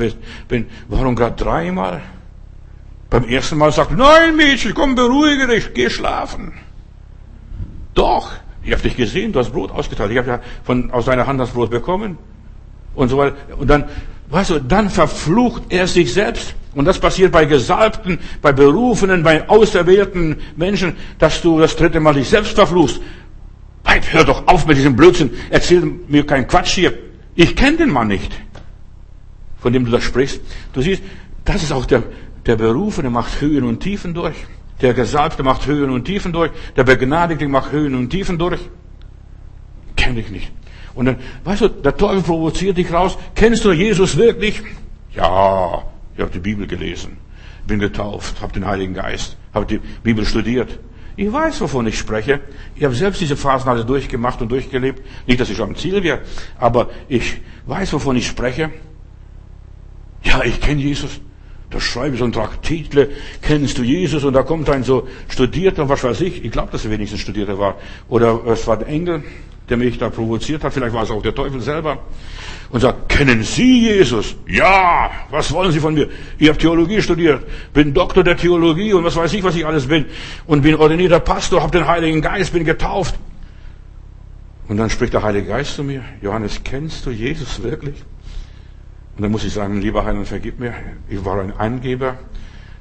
bin? 0.48 0.66
Warum 0.88 1.14
gerade 1.14 1.36
dreimal? 1.36 2.00
Beim 3.10 3.24
ersten 3.28 3.58
Mal 3.58 3.72
sagt, 3.72 3.90
nein 3.94 4.34
Mädchen, 4.34 4.72
komm, 4.72 4.94
beruhige 4.94 5.46
dich, 5.46 5.74
geh 5.74 5.90
schlafen. 5.90 6.54
Doch, 7.92 8.32
ich 8.62 8.72
habe 8.72 8.82
dich 8.82 8.96
gesehen, 8.96 9.32
du 9.32 9.40
hast 9.40 9.52
Brot 9.52 9.70
ausgeteilt. 9.70 10.10
Ich 10.12 10.16
habe 10.16 10.28
ja 10.28 10.40
von, 10.64 10.90
aus 10.92 11.04
deiner 11.04 11.26
Hand 11.26 11.38
das 11.38 11.50
Brot 11.50 11.68
bekommen. 11.68 12.16
Und 12.94 13.10
so 13.10 13.18
weiter. 13.18 13.36
Und 13.58 13.68
dann 13.68 13.84
Weißt 14.32 14.48
du, 14.48 14.60
dann 14.60 14.88
verflucht 14.88 15.64
er 15.68 15.86
sich 15.86 16.14
selbst. 16.14 16.54
Und 16.74 16.86
das 16.86 16.98
passiert 16.98 17.32
bei 17.32 17.44
Gesalbten, 17.44 18.18
bei 18.40 18.50
Berufenen, 18.50 19.22
bei 19.22 19.46
auserwählten 19.46 20.40
Menschen, 20.56 20.96
dass 21.18 21.42
du 21.42 21.60
das 21.60 21.76
dritte 21.76 22.00
Mal 22.00 22.14
dich 22.14 22.30
selbst 22.30 22.54
verfluchst. 22.54 22.98
Weib, 23.92 24.12
hör 24.12 24.24
doch 24.24 24.46
auf 24.46 24.66
mit 24.66 24.78
diesem 24.78 24.96
Blödsinn. 24.96 25.30
Erzähl 25.50 25.82
mir 26.08 26.24
keinen 26.24 26.46
Quatsch 26.46 26.74
hier. 26.74 26.94
Ich 27.34 27.54
kenne 27.56 27.76
den 27.76 27.90
Mann 27.90 28.08
nicht, 28.08 28.32
von 29.58 29.72
dem 29.72 29.84
du 29.84 29.90
da 29.90 30.00
sprichst. 30.00 30.40
Du 30.72 30.80
siehst, 30.80 31.02
das 31.44 31.62
ist 31.62 31.72
auch 31.72 31.84
der, 31.84 32.02
der 32.46 32.56
Berufene 32.56 33.10
macht 33.10 33.40
Höhen 33.40 33.64
und 33.64 33.80
Tiefen 33.80 34.14
durch. 34.14 34.36
Der 34.80 34.94
Gesalbte 34.94 35.42
macht 35.42 35.66
Höhen 35.66 35.90
und 35.90 36.04
Tiefen 36.06 36.32
durch. 36.32 36.50
Der 36.74 36.84
Begnadigte 36.84 37.46
macht 37.48 37.72
Höhen 37.72 37.94
und 37.94 38.08
Tiefen 38.08 38.38
durch. 38.38 38.60
Kenne 39.96 40.20
ich 40.20 40.30
nicht. 40.30 40.50
Und 40.94 41.06
dann, 41.06 41.16
weißt 41.44 41.60
du, 41.60 41.68
der 41.68 41.96
Teufel 41.96 42.22
provoziert 42.22 42.78
dich 42.78 42.92
raus. 42.92 43.18
Kennst 43.34 43.64
du 43.64 43.72
Jesus 43.72 44.16
wirklich? 44.16 44.62
Ja, 45.14 45.82
ich 46.14 46.20
habe 46.20 46.30
die 46.32 46.40
Bibel 46.40 46.66
gelesen, 46.66 47.18
bin 47.66 47.78
getauft, 47.78 48.40
habe 48.40 48.52
den 48.54 48.66
Heiligen 48.66 48.94
Geist, 48.94 49.36
habe 49.52 49.66
die 49.66 49.80
Bibel 50.02 50.24
studiert. 50.24 50.78
Ich 51.16 51.30
weiß, 51.30 51.60
wovon 51.60 51.86
ich 51.86 51.98
spreche. 51.98 52.40
Ich 52.74 52.84
habe 52.84 52.94
selbst 52.94 53.20
diese 53.20 53.36
Phasen 53.36 53.68
alle 53.68 53.84
durchgemacht 53.84 54.40
und 54.40 54.50
durchgelebt. 54.50 55.02
Nicht, 55.26 55.40
dass 55.40 55.50
ich 55.50 55.60
am 55.60 55.76
Ziel 55.76 56.02
wäre, 56.02 56.20
aber 56.58 56.90
ich 57.08 57.40
weiß, 57.66 57.92
wovon 57.92 58.16
ich 58.16 58.26
spreche. 58.26 58.70
Ja, 60.22 60.42
ich 60.44 60.60
kenne 60.60 60.80
Jesus. 60.80 61.20
Da 61.70 61.80
schreibe 61.80 62.14
ich 62.14 62.18
so 62.18 62.24
einen 62.24 62.62
Titel, 62.62 63.08
kennst 63.40 63.78
du 63.78 63.82
Jesus? 63.82 64.24
Und 64.24 64.34
da 64.34 64.42
kommt 64.42 64.68
ein 64.68 64.84
so 64.84 65.08
Studierter, 65.28 65.88
was 65.88 66.04
weiß 66.04 66.20
ich, 66.20 66.44
ich 66.44 66.52
glaube, 66.52 66.70
dass 66.70 66.84
er 66.84 66.90
wenigstens 66.90 67.20
Studierter 67.20 67.58
war. 67.58 67.76
Oder 68.08 68.44
es 68.46 68.66
war 68.66 68.76
der 68.76 68.88
Engel, 68.88 69.24
der 69.72 69.78
mich 69.78 69.96
da 69.96 70.10
provoziert 70.10 70.62
hat, 70.64 70.74
vielleicht 70.74 70.92
war 70.92 71.02
es 71.02 71.10
auch 71.10 71.22
der 71.22 71.34
Teufel 71.34 71.62
selber, 71.62 71.98
und 72.68 72.80
sagt, 72.80 73.08
kennen 73.08 73.42
Sie 73.42 73.88
Jesus? 73.88 74.36
Ja, 74.46 75.10
was 75.30 75.50
wollen 75.50 75.72
Sie 75.72 75.80
von 75.80 75.94
mir? 75.94 76.10
Ich 76.38 76.46
habe 76.50 76.58
Theologie 76.58 77.00
studiert, 77.00 77.42
bin 77.72 77.94
Doktor 77.94 78.22
der 78.22 78.36
Theologie 78.36 78.92
und 78.92 79.02
was 79.02 79.16
weiß 79.16 79.32
ich, 79.32 79.42
was 79.42 79.56
ich 79.56 79.64
alles 79.64 79.86
bin, 79.86 80.04
und 80.46 80.60
bin 80.60 80.74
ordinierter 80.74 81.20
Pastor, 81.20 81.62
habe 81.62 81.72
den 81.72 81.86
Heiligen 81.86 82.20
Geist, 82.20 82.52
bin 82.52 82.66
getauft. 82.66 83.14
Und 84.68 84.76
dann 84.76 84.90
spricht 84.90 85.14
der 85.14 85.22
Heilige 85.22 85.48
Geist 85.48 85.74
zu 85.74 85.84
mir, 85.84 86.04
Johannes, 86.20 86.60
kennst 86.62 87.06
du 87.06 87.10
Jesus 87.10 87.62
wirklich? 87.62 87.96
Und 89.16 89.22
dann 89.22 89.32
muss 89.32 89.44
ich 89.44 89.54
sagen, 89.54 89.80
lieber 89.80 90.04
Heiland, 90.04 90.28
vergib 90.28 90.60
mir, 90.60 90.74
ich 91.08 91.24
war 91.24 91.40
ein 91.40 91.56
Angeber, 91.56 92.18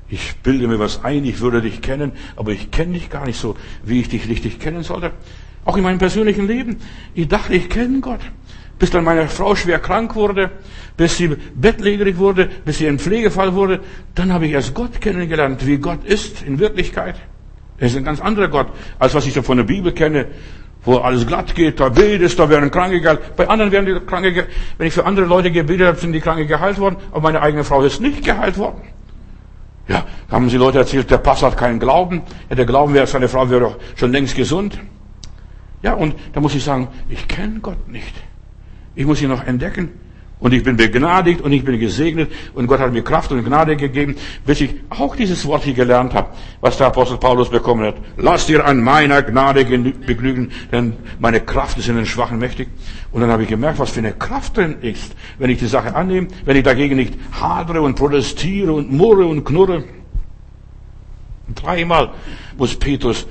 ich 0.10 0.36
bilde 0.44 0.68
mir 0.68 0.78
was 0.78 1.06
ein, 1.06 1.24
ich 1.24 1.40
würde 1.40 1.62
dich 1.62 1.82
kennen, 1.82 2.12
aber 2.36 2.52
ich 2.52 2.70
kenne 2.70 2.94
dich 2.94 3.10
gar 3.10 3.26
nicht 3.26 3.40
so, 3.40 3.56
wie 3.82 4.02
ich 4.02 4.10
dich 4.10 4.28
richtig 4.28 4.60
kennen 4.60 4.84
sollte. 4.84 5.12
Auch 5.66 5.78
in 5.78 5.84
meinem 5.84 6.00
persönlichen 6.00 6.48
Leben. 6.48 6.78
Ich 7.14 7.28
dachte, 7.28 7.54
ich 7.54 7.70
kenne 7.70 8.00
Gott. 8.00 8.22
Bis 8.80 8.90
dann 8.90 9.04
meine 9.04 9.28
Frau 9.28 9.56
schwer 9.56 9.78
krank 9.78 10.16
wurde, 10.16 10.50
bis 10.98 11.18
sie 11.18 11.28
bettlägerig 11.56 12.18
wurde, 12.18 12.50
bis 12.66 12.80
sie 12.80 12.88
ein 12.88 12.98
Pflegefall 12.98 13.54
wurde, 13.54 13.80
dann 14.16 14.34
habe 14.34 14.48
ich 14.48 14.54
erst 14.54 14.74
Gott 14.74 15.00
kennengelernt, 15.00 15.66
wie 15.68 15.78
Gott 15.78 16.04
ist 16.04 16.42
in 16.42 16.58
Wirklichkeit. 16.58 17.16
Er 17.78 17.88
ist 17.88 17.96
ein 17.96 18.04
ganz 18.04 18.20
anderer 18.20 18.48
Gott, 18.48 18.68
als 18.98 19.14
was 19.14 19.26
ich 19.28 19.34
so 19.34 19.44
von 19.44 19.58
der 19.58 19.66
Bibel 19.66 19.92
kenne, 19.92 20.28
wo 20.84 20.98
alles 20.98 21.28
glatt 21.28 21.54
geht, 21.54 21.80
da 21.80 21.90
betest, 21.90 22.40
da 22.40 22.50
werden 22.50 22.72
Kranke 22.72 23.00
geheilt. 23.02 23.36
Bei 23.36 23.48
anderen 23.48 23.72
werden 23.72 23.86
die 23.86 24.00
Kranke, 24.06 24.48
wenn 24.80 24.88
ich 24.88 24.94
für 24.94 25.06
andere 25.06 25.28
Leute 25.28 25.52
gebetet 25.52 25.86
habe, 25.86 25.98
sind 25.98 26.14
die 26.14 26.20
Kranke 26.20 26.48
geheilt 26.48 26.80
worden, 26.80 26.98
aber 27.12 27.22
meine 27.22 27.42
eigene 27.42 27.64
Frau 27.64 27.84
ist 27.84 28.02
nicht 28.02 28.24
geheilt 28.26 28.58
worden. 28.58 28.82
Ja, 29.88 30.06
haben 30.30 30.50
sie 30.50 30.58
Leute 30.58 30.80
erzählt, 30.80 31.12
der 31.12 31.18
Pass 31.18 31.44
hat 31.44 31.58
keinen 31.58 31.80
Glauben. 31.80 32.24
Ja, 32.50 32.56
der 32.56 32.66
Glauben 32.66 32.94
wäre, 32.94 33.06
seine 33.06 33.28
Frau 33.28 33.50
wäre 33.50 33.62
doch 33.62 33.76
schon 33.96 34.12
längst 34.12 34.36
gesund. 34.36 34.80
Ja, 35.84 35.94
und 35.94 36.16
da 36.34 36.40
muss 36.40 36.56
ich 36.56 36.64
sagen, 36.64 36.88
ich 37.10 37.28
kenne 37.28 37.60
Gott 37.60 37.88
nicht. 37.88 38.14
Ich 38.96 39.06
muss 39.06 39.22
ihn 39.22 39.30
noch 39.30 39.44
entdecken. 39.44 39.90
Und 40.42 40.56
ich 40.56 40.64
bin 40.64 40.76
begnadigt 40.76 41.40
und 41.42 41.52
ich 41.52 41.64
bin 41.64 41.80
gesegnet 41.80 42.32
und 42.56 42.66
Gott 42.66 42.80
hat 42.80 42.92
mir 42.92 43.04
Kraft 43.04 43.32
und 43.32 43.46
Gnade 43.46 43.78
gegeben, 43.78 44.16
bis 44.44 44.60
ich 44.62 44.74
auch 44.90 45.16
dieses 45.16 45.46
Wort 45.46 45.64
hier 45.64 45.76
gelernt 45.76 46.16
habe, 46.16 46.30
was 46.62 46.78
der 46.78 46.88
Apostel 46.88 47.18
Paulus 47.18 47.50
bekommen 47.50 47.86
hat. 47.86 47.96
Lass 48.18 48.48
dir 48.48 48.66
an 48.66 48.82
meiner 48.82 49.22
Gnade 49.22 49.64
begnügen, 49.64 50.52
denn 50.72 50.94
meine 51.20 51.42
Kraft 51.42 51.78
ist 51.78 51.90
in 51.90 51.96
den 51.96 52.08
Schwachen 52.08 52.40
mächtig. 52.40 52.70
Und 53.12 53.22
dann 53.22 53.30
habe 53.30 53.44
ich 53.44 53.50
gemerkt, 53.50 53.78
was 53.78 53.92
für 53.92 54.00
eine 54.00 54.14
Kraft 54.14 54.58
drin 54.58 54.78
ist, 54.82 55.16
wenn 55.38 55.52
ich 55.52 55.60
die 55.60 55.68
Sache 55.68 55.94
annehme, 55.94 56.28
wenn 56.44 56.58
ich 56.58 56.64
dagegen 56.64 56.96
nicht 56.96 57.14
hadere 57.40 57.84
und 57.84 57.94
protestiere 57.94 58.74
und 58.74 58.92
murre 58.92 59.28
und 59.28 59.44
knurre. 59.44 59.84
Dreimal 61.54 62.14
muss 62.58 62.76
Petrus 62.76 63.28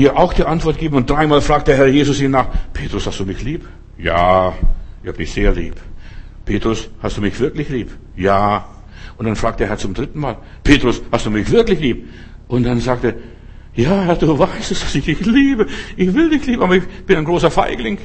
hier 0.00 0.18
auch 0.18 0.32
die 0.32 0.44
Antwort 0.44 0.78
geben 0.78 0.96
und 0.96 1.08
dreimal 1.08 1.40
fragt 1.40 1.68
der 1.68 1.76
Herr 1.76 1.86
Jesus 1.86 2.20
ihn 2.20 2.32
nach, 2.32 2.48
Petrus, 2.72 3.06
hast 3.06 3.20
du 3.20 3.24
mich 3.24 3.42
lieb? 3.42 3.68
Ja, 3.96 4.52
ich 5.02 5.08
habe 5.08 5.18
dich 5.18 5.32
sehr 5.32 5.52
lieb. 5.52 5.76
Petrus, 6.44 6.90
hast 7.00 7.16
du 7.16 7.20
mich 7.20 7.38
wirklich 7.38 7.68
lieb? 7.68 7.90
Ja. 8.16 8.66
Und 9.16 9.26
dann 9.26 9.36
fragt 9.36 9.60
der 9.60 9.68
Herr 9.68 9.78
zum 9.78 9.94
dritten 9.94 10.18
Mal, 10.18 10.38
Petrus, 10.64 11.00
hast 11.12 11.26
du 11.26 11.30
mich 11.30 11.48
wirklich 11.48 11.78
lieb? 11.78 12.08
Und 12.48 12.64
dann 12.64 12.80
sagt 12.80 13.04
er, 13.04 13.14
ja, 13.74 14.14
du 14.16 14.36
weißt 14.36 14.72
es, 14.72 14.80
dass 14.80 14.94
ich 14.96 15.04
dich 15.04 15.24
liebe. 15.24 15.68
Ich 15.96 16.12
will 16.12 16.28
dich 16.28 16.44
lieben, 16.44 16.62
aber 16.62 16.74
ich 16.74 16.86
bin 17.06 17.16
ein 17.16 17.24
großer 17.24 17.52
Feigling. 17.52 17.98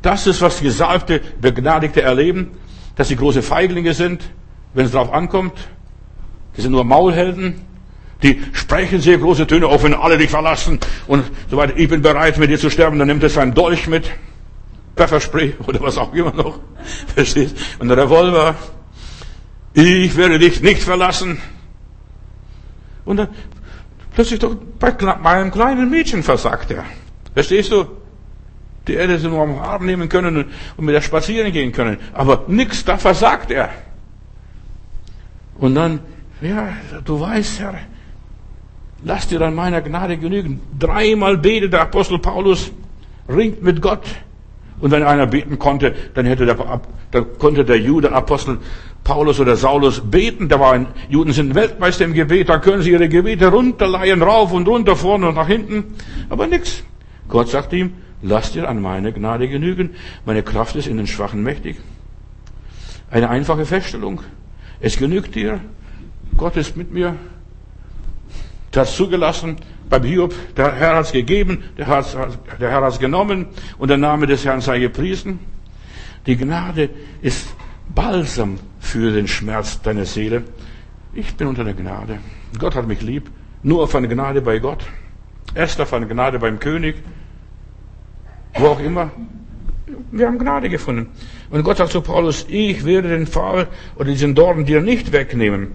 Das 0.00 0.26
ist, 0.26 0.40
was 0.40 0.60
Gesalbte, 0.62 1.20
Begnadigte 1.42 2.00
erleben, 2.00 2.52
dass 2.96 3.08
sie 3.08 3.16
große 3.16 3.42
Feiglinge 3.42 3.92
sind, 3.92 4.30
wenn 4.72 4.86
es 4.86 4.92
darauf 4.92 5.12
ankommt. 5.12 5.52
Die 6.56 6.62
sind 6.62 6.72
nur 6.72 6.84
Maulhelden. 6.84 7.69
Die 8.22 8.42
sprechen 8.52 9.00
sehr 9.00 9.18
große 9.18 9.46
Töne, 9.46 9.66
auch 9.66 9.82
wenn 9.82 9.94
alle 9.94 10.18
dich 10.18 10.30
verlassen 10.30 10.78
und 11.06 11.24
so 11.50 11.56
weiter. 11.56 11.74
Ich 11.76 11.88
bin 11.88 12.02
bereit, 12.02 12.38
mit 12.38 12.50
dir 12.50 12.58
zu 12.58 12.70
sterben. 12.70 12.98
Dann 12.98 13.08
nimmt 13.08 13.22
er 13.22 13.30
seinen 13.30 13.54
Dolch 13.54 13.86
mit, 13.86 14.10
Pfefferspray 14.96 15.54
oder 15.66 15.80
was 15.80 15.96
auch 15.96 16.12
immer 16.12 16.32
noch. 16.32 16.58
Verstehst? 17.14 17.56
Und 17.78 17.90
Revolver. 17.90 18.54
Ich 19.72 20.16
werde 20.16 20.38
dich 20.38 20.60
nicht 20.60 20.82
verlassen. 20.82 21.40
Und 23.04 23.16
dann 23.16 23.28
plötzlich 24.14 24.40
doch 24.40 24.54
bei, 24.78 24.90
bei 24.90 25.30
einem 25.30 25.50
kleinen 25.50 25.88
Mädchen 25.88 26.22
versagt 26.22 26.70
er. 26.70 26.84
Verstehst 27.32 27.72
du? 27.72 27.86
Die 28.86 28.96
hätte 28.96 29.18
sie 29.18 29.28
nur 29.28 29.42
am 29.42 29.58
Arm 29.58 29.86
nehmen 29.86 30.08
können 30.08 30.46
und 30.76 30.84
mit 30.84 30.94
der 30.94 31.00
spazieren 31.00 31.52
gehen 31.52 31.72
können. 31.72 31.98
Aber 32.12 32.44
nix, 32.48 32.84
da 32.84 32.96
versagt 32.96 33.50
er. 33.50 33.70
Und 35.58 35.74
dann, 35.74 36.00
ja, 36.40 36.68
du 37.04 37.20
weißt, 37.20 37.60
Herr, 37.60 37.74
Lass 39.02 39.28
dir 39.28 39.40
an 39.40 39.54
meiner 39.54 39.80
Gnade 39.80 40.16
genügen. 40.18 40.60
Dreimal 40.78 41.38
betet 41.38 41.72
der 41.72 41.82
Apostel 41.82 42.18
Paulus, 42.18 42.70
ringt 43.28 43.62
mit 43.62 43.80
Gott. 43.80 44.04
Und 44.80 44.90
wenn 44.90 45.02
einer 45.02 45.26
beten 45.26 45.58
konnte, 45.58 45.94
dann 46.14 46.26
hätte 46.26 46.46
der, 46.46 46.80
dann 47.10 47.38
konnte 47.38 47.64
der 47.64 47.78
Jude 47.78 48.12
Apostel 48.12 48.58
Paulus 49.04 49.40
oder 49.40 49.56
Saulus 49.56 50.00
beten. 50.00 50.48
Da 50.48 50.60
waren 50.60 50.86
Juden 51.08 51.32
sind 51.32 51.54
Weltmeister 51.54 52.04
im 52.04 52.14
Gebet. 52.14 52.48
Da 52.48 52.58
können 52.58 52.82
sie 52.82 52.90
ihre 52.90 53.08
Gebete 53.08 53.48
runterleihen, 53.48 54.22
rauf 54.22 54.52
und 54.52 54.68
runter, 54.68 54.96
vorne 54.96 55.28
und 55.28 55.34
nach 55.34 55.48
hinten. 55.48 55.94
Aber 56.28 56.46
nix. 56.46 56.82
Gott 57.28 57.48
sagt 57.48 57.72
ihm, 57.72 57.92
lass 58.22 58.52
dir 58.52 58.68
an 58.68 58.80
meine 58.82 59.12
Gnade 59.12 59.48
genügen. 59.48 59.90
Meine 60.24 60.42
Kraft 60.42 60.76
ist 60.76 60.88
in 60.88 60.96
den 60.96 61.06
Schwachen 61.06 61.42
mächtig. 61.42 61.76
Eine 63.10 63.30
einfache 63.30 63.66
Feststellung. 63.66 64.20
Es 64.80 64.96
genügt 64.96 65.34
dir. 65.34 65.60
Gott 66.36 66.56
ist 66.56 66.76
mit 66.76 66.92
mir. 66.92 67.16
Du 68.72 68.80
hast 68.80 68.96
zugelassen, 68.96 69.56
beim 69.88 70.04
Hiob, 70.04 70.32
der 70.56 70.72
Herr 70.72 70.96
hat 70.96 71.06
es 71.06 71.12
gegeben, 71.12 71.64
der, 71.76 71.88
hat's, 71.88 72.16
der 72.60 72.70
Herr 72.70 72.82
hat 72.82 72.92
es 72.92 72.98
genommen 73.00 73.46
und 73.78 73.88
der 73.88 73.96
Name 73.96 74.26
des 74.26 74.44
Herrn 74.44 74.60
sei 74.60 74.78
gepriesen. 74.78 75.40
Die 76.26 76.36
Gnade 76.36 76.90
ist 77.22 77.54
Balsam 77.92 78.60
für 78.78 79.10
den 79.10 79.26
Schmerz 79.26 79.82
deiner 79.82 80.04
Seele. 80.04 80.44
Ich 81.12 81.34
bin 81.34 81.48
unter 81.48 81.64
der 81.64 81.74
Gnade. 81.74 82.18
Gott 82.58 82.76
hat 82.76 82.86
mich 82.86 83.02
lieb. 83.02 83.28
Nur 83.62 83.82
auf 83.82 83.94
eine 83.94 84.06
Gnade 84.06 84.40
bei 84.40 84.60
Gott. 84.60 84.84
Erst 85.54 85.80
auf 85.80 85.92
eine 85.92 86.06
Gnade 86.06 86.38
beim 86.38 86.60
König. 86.60 86.96
Wo 88.54 88.66
auch 88.68 88.80
immer. 88.80 89.10
Wir 90.12 90.28
haben 90.28 90.38
Gnade 90.38 90.68
gefunden. 90.68 91.08
Und 91.50 91.64
Gott 91.64 91.78
sagt 91.78 91.90
zu 91.90 92.00
Paulus, 92.00 92.46
ich 92.48 92.84
werde 92.84 93.08
den 93.08 93.26
Pfahl 93.26 93.66
oder 93.96 94.10
diesen 94.10 94.36
Dorn 94.36 94.64
dir 94.64 94.80
nicht 94.80 95.10
wegnehmen. 95.10 95.72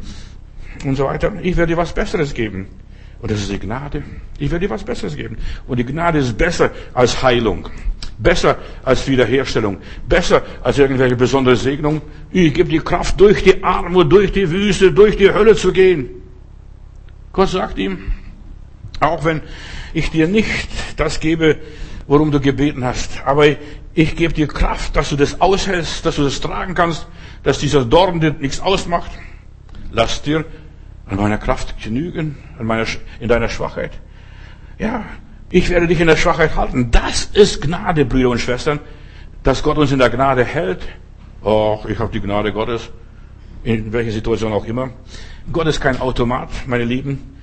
Und 0.85 0.95
so 0.95 1.05
weiter. 1.05 1.33
Ich 1.41 1.57
werde 1.57 1.73
dir 1.73 1.77
was 1.77 1.93
Besseres 1.93 2.33
geben. 2.33 2.67
Und 3.25 3.31
das 3.31 3.41
ist 3.41 3.51
die 3.51 3.57
Gnade. 3.57 4.03
Ich 4.37 4.51
werde 4.51 4.67
dir 4.67 4.69
was 4.71 4.83
Besseres 4.83 5.15
geben. 5.15 5.37
Und 5.67 5.77
die 5.77 5.83
Gnade 5.83 6.19
ist 6.19 6.37
besser 6.37 6.69
als 6.93 7.23
Heilung. 7.23 7.67
Besser 8.19 8.59
als 8.83 9.07
Wiederherstellung. 9.07 9.79
Besser 10.07 10.43
als 10.61 10.77
irgendwelche 10.77 11.15
besondere 11.15 11.55
Segnung. 11.55 12.03
Ich 12.29 12.53
gebe 12.53 12.69
dir 12.69 12.83
Kraft, 12.83 13.19
durch 13.19 13.43
die 13.43 13.63
Armut, 13.63 14.11
durch 14.11 14.31
die 14.31 14.47
Wüste, 14.51 14.91
durch 14.91 15.17
die 15.17 15.33
Hölle 15.33 15.55
zu 15.55 15.73
gehen. 15.73 16.07
Gott 17.33 17.49
sagt 17.49 17.79
ihm, 17.79 18.11
auch 18.99 19.25
wenn 19.25 19.41
ich 19.95 20.11
dir 20.11 20.27
nicht 20.27 20.69
das 20.95 21.19
gebe, 21.19 21.57
worum 22.05 22.29
du 22.29 22.39
gebeten 22.39 22.85
hast, 22.85 23.25
aber 23.25 23.47
ich 23.95 24.15
gebe 24.15 24.35
dir 24.35 24.47
Kraft, 24.47 24.95
dass 24.95 25.09
du 25.09 25.15
das 25.15 25.41
aushältst, 25.41 26.05
dass 26.05 26.17
du 26.17 26.23
das 26.23 26.41
tragen 26.41 26.75
kannst, 26.75 27.07
dass 27.41 27.57
dieser 27.57 27.85
Dorn 27.85 28.19
dir 28.19 28.35
nichts 28.39 28.59
ausmacht. 28.59 29.09
Lass 29.89 30.21
dir 30.21 30.45
an 31.07 31.17
meiner 31.17 31.37
Kraft 31.37 31.81
genügen, 31.81 32.37
an 32.57 32.65
meiner, 32.65 32.85
in 33.19 33.27
deiner 33.27 33.49
Schwachheit. 33.49 33.91
Ja, 34.79 35.05
ich 35.49 35.69
werde 35.69 35.87
dich 35.87 35.99
in 35.99 36.07
der 36.07 36.17
Schwachheit 36.17 36.55
halten. 36.55 36.91
Das 36.91 37.25
ist 37.25 37.61
Gnade, 37.61 38.05
Brüder 38.05 38.29
und 38.29 38.39
Schwestern, 38.39 38.79
dass 39.43 39.61
Gott 39.63 39.77
uns 39.77 39.91
in 39.91 39.99
der 39.99 40.09
Gnade 40.09 40.43
hält. 40.43 40.87
Och, 41.43 41.85
ich 41.85 41.99
habe 41.99 42.11
die 42.11 42.21
Gnade 42.21 42.51
Gottes, 42.51 42.89
in 43.63 43.93
welcher 43.93 44.11
Situation 44.11 44.51
auch 44.51 44.65
immer. 44.65 44.89
Gott 45.51 45.67
ist 45.67 45.79
kein 45.79 46.01
Automat, 46.01 46.49
meine 46.65 46.85
Lieben. 46.85 47.35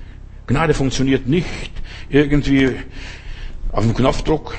Gnade 0.45 0.73
funktioniert 0.73 1.25
nicht 1.27 1.71
irgendwie 2.09 2.75
auf 3.71 3.85
dem 3.85 3.93
Knopfdruck. 3.93 4.55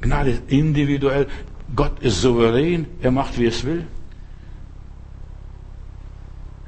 Gnade 0.00 0.30
ist 0.30 0.42
individuell. 0.48 1.28
Gott 1.76 2.00
ist 2.00 2.20
souverän. 2.20 2.86
Er 3.00 3.12
macht, 3.12 3.38
wie 3.38 3.46
es 3.46 3.64
will. 3.64 3.86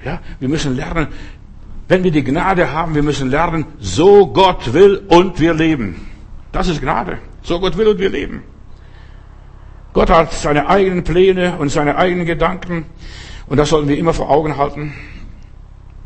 Ja, 0.04 0.20
wir 0.38 0.48
müssen 0.48 0.76
lernen, 0.76 1.08
wenn 1.88 2.04
wir 2.04 2.10
die 2.10 2.24
Gnade 2.24 2.72
haben, 2.72 2.94
wir 2.94 3.02
müssen 3.02 3.30
lernen, 3.30 3.66
so 3.78 4.26
Gott 4.26 4.72
will 4.72 5.02
und 5.08 5.40
wir 5.40 5.54
leben. 5.54 6.06
Das 6.52 6.68
ist 6.68 6.80
Gnade. 6.80 7.18
So 7.42 7.60
Gott 7.60 7.76
will 7.76 7.88
und 7.88 7.98
wir 7.98 8.08
leben. 8.08 8.42
Gott 9.92 10.10
hat 10.10 10.32
seine 10.32 10.68
eigenen 10.68 11.04
Pläne 11.04 11.56
und 11.58 11.68
seine 11.68 11.96
eigenen 11.96 12.26
Gedanken 12.26 12.86
und 13.46 13.58
das 13.58 13.68
sollten 13.68 13.88
wir 13.88 13.98
immer 13.98 14.12
vor 14.12 14.30
Augen 14.30 14.56
halten. 14.56 14.92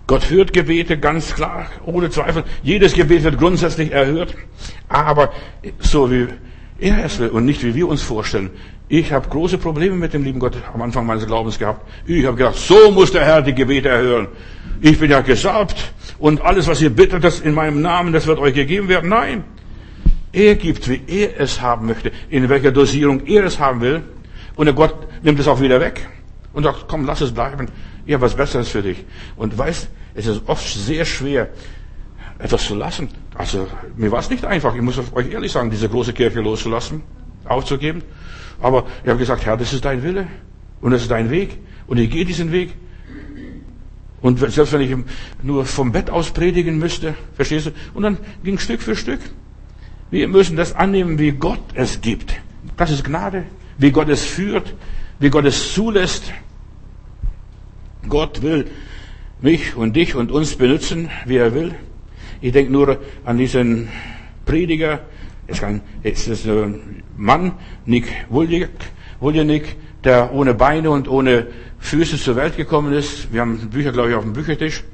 Gott 0.06 0.30
hört 0.30 0.52
Gebete 0.52 0.98
ganz 0.98 1.34
klar, 1.34 1.66
ohne 1.84 2.10
Zweifel. 2.10 2.44
Jedes 2.62 2.94
Gebet 2.94 3.24
wird 3.24 3.38
grundsätzlich 3.38 3.92
erhört, 3.92 4.34
aber 4.88 5.30
so 5.78 6.10
wie 6.10 6.28
er 6.78 7.04
es 7.04 7.18
will 7.18 7.28
und 7.28 7.44
nicht 7.44 7.62
wie 7.62 7.74
wir 7.74 7.88
uns 7.88 8.02
vorstellen. 8.02 8.50
Ich 8.88 9.12
habe 9.12 9.28
große 9.28 9.58
Probleme 9.58 9.96
mit 9.96 10.14
dem 10.14 10.24
lieben 10.24 10.38
Gott 10.38 10.56
am 10.72 10.80
Anfang 10.80 11.04
meines 11.04 11.26
Glaubens 11.26 11.58
gehabt. 11.58 11.86
Ich 12.06 12.24
habe 12.24 12.36
gedacht, 12.36 12.56
so 12.56 12.90
muss 12.90 13.12
der 13.12 13.24
Herr 13.24 13.42
die 13.42 13.54
Gebete 13.54 13.90
erhören. 13.90 14.28
Ich 14.80 14.98
bin 14.98 15.10
ja 15.10 15.20
gesalbt 15.20 15.92
und 16.18 16.40
alles, 16.40 16.68
was 16.68 16.80
ihr 16.80 16.90
bittet, 16.90 17.24
das 17.24 17.40
in 17.40 17.54
meinem 17.54 17.80
Namen, 17.80 18.12
das 18.12 18.26
wird 18.26 18.38
euch 18.38 18.54
gegeben 18.54 18.88
werden. 18.88 19.08
Nein. 19.10 19.44
Er 20.32 20.56
gibt, 20.56 20.88
wie 20.88 21.00
er 21.06 21.40
es 21.40 21.60
haben 21.60 21.86
möchte, 21.86 22.12
in 22.28 22.48
welcher 22.48 22.70
Dosierung 22.70 23.26
er 23.26 23.44
es 23.44 23.58
haben 23.58 23.80
will. 23.80 24.02
Und 24.56 24.66
der 24.66 24.74
Gott 24.74 24.94
nimmt 25.22 25.40
es 25.40 25.48
auch 25.48 25.60
wieder 25.60 25.80
weg 25.80 26.06
und 26.52 26.64
sagt, 26.64 26.86
komm, 26.86 27.06
lass 27.06 27.20
es 27.20 27.32
bleiben. 27.32 27.68
Ich 28.06 28.14
habe 28.14 28.22
was 28.22 28.34
Besseres 28.34 28.68
für 28.68 28.82
dich. 28.82 29.04
Und 29.36 29.56
weißt, 29.56 29.88
es 30.14 30.26
ist 30.26 30.42
oft 30.46 30.66
sehr 30.66 31.04
schwer, 31.04 31.48
etwas 32.38 32.66
zu 32.66 32.74
lassen. 32.74 33.08
Also, 33.34 33.66
mir 33.96 34.10
war 34.10 34.20
es 34.20 34.30
nicht 34.30 34.44
einfach. 34.44 34.74
Ich 34.74 34.82
muss 34.82 34.98
euch 35.12 35.30
ehrlich 35.30 35.52
sagen, 35.52 35.70
diese 35.70 35.88
große 35.88 36.12
Kirche 36.12 36.40
loszulassen, 36.40 37.02
aufzugeben. 37.44 38.02
Aber 38.60 38.84
ich 39.02 39.08
habe 39.08 39.18
gesagt, 39.18 39.46
Herr, 39.46 39.56
das 39.56 39.72
ist 39.72 39.84
dein 39.84 40.02
Wille. 40.02 40.26
Und 40.80 40.92
das 40.92 41.02
ist 41.02 41.10
dein 41.10 41.30
Weg. 41.30 41.58
Und 41.86 41.98
ich 41.98 42.10
gehe 42.10 42.24
diesen 42.24 42.52
Weg. 42.52 42.74
Und 44.20 44.38
selbst 44.38 44.72
wenn 44.72 44.80
ich 44.80 44.96
nur 45.42 45.64
vom 45.64 45.92
Bett 45.92 46.10
aus 46.10 46.30
predigen 46.30 46.78
müsste, 46.78 47.14
verstehst 47.34 47.66
du? 47.66 47.70
Und 47.94 48.02
dann 48.02 48.18
ging 48.42 48.58
Stück 48.58 48.82
für 48.82 48.96
Stück. 48.96 49.20
Wir 50.10 50.26
müssen 50.26 50.56
das 50.56 50.74
annehmen, 50.74 51.18
wie 51.18 51.32
Gott 51.32 51.60
es 51.74 52.00
gibt. 52.00 52.34
Das 52.76 52.90
ist 52.90 53.04
Gnade. 53.04 53.44
Wie 53.76 53.92
Gott 53.92 54.08
es 54.08 54.24
führt, 54.24 54.74
wie 55.20 55.30
Gott 55.30 55.44
es 55.44 55.72
zulässt. 55.72 56.32
Gott 58.08 58.42
will 58.42 58.66
mich 59.40 59.76
und 59.76 59.94
dich 59.94 60.16
und 60.16 60.32
uns 60.32 60.56
benutzen, 60.56 61.10
wie 61.26 61.36
er 61.36 61.54
will. 61.54 61.74
Ich 62.40 62.52
denke 62.52 62.72
nur 62.72 62.98
an 63.24 63.38
diesen 63.38 63.88
Prediger, 64.44 65.00
es, 66.02 66.26
ist 66.28 66.46
ein 66.46 67.02
Mann, 67.16 67.52
Nick 67.86 68.06
Wuljanik, 68.28 69.76
der 70.04 70.32
ohne 70.32 70.54
Beine 70.54 70.90
und 70.90 71.08
ohne 71.08 71.46
Füße 71.78 72.18
zur 72.18 72.36
Welt 72.36 72.56
gekommen 72.56 72.92
ist. 72.92 73.32
Wir 73.32 73.40
haben 73.40 73.58
Bücher, 73.70 73.92
glaube 73.92 74.10
ich, 74.10 74.14
auf 74.14 74.24
dem 74.24 74.32
Büchertisch. 74.32 74.84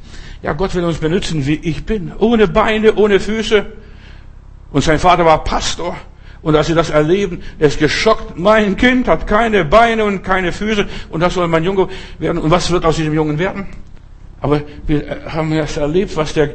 Ja, 0.43 0.53
Gott 0.53 0.75
will 0.75 0.85
uns 0.85 0.99
benutzen, 0.99 1.47
wie 1.47 1.55
ich 1.55 1.87
bin. 1.87 2.13
Ohne 2.19 2.49
Beine, 2.49 2.95
ohne 2.95 3.19
Füße. 3.19 3.65
Und 4.73 4.85
sein 4.85 4.99
Vater 4.99 5.25
war 5.25 5.43
Pastor. 5.43 5.97
Und 6.43 6.55
als 6.57 6.67
sie 6.67 6.75
das 6.75 6.91
erleben, 6.91 7.43
er 7.59 7.69
ist 7.69 7.79
geschockt. 7.79 8.39
Mein 8.39 8.77
Kind 8.77 9.09
hat 9.09 9.27
keine 9.27 9.65
Beine 9.65 10.05
und 10.05 10.23
keine 10.23 10.53
Füße. 10.53 10.87
Und 11.09 11.21
das 11.21 11.35
soll 11.35 11.49
mein 11.49 11.65
Junge 11.65 11.89
werden. 12.19 12.39
Und 12.39 12.51
was 12.51 12.71
wird 12.71 12.85
aus 12.85 12.97
diesem 12.97 13.15
Jungen 13.15 13.39
werden? 13.39 13.67
Aber 14.43 14.61
wir 14.87 15.23
haben 15.27 15.53
erst 15.53 15.79
erlebt, 15.79 16.15
was 16.17 16.35
der 16.35 16.51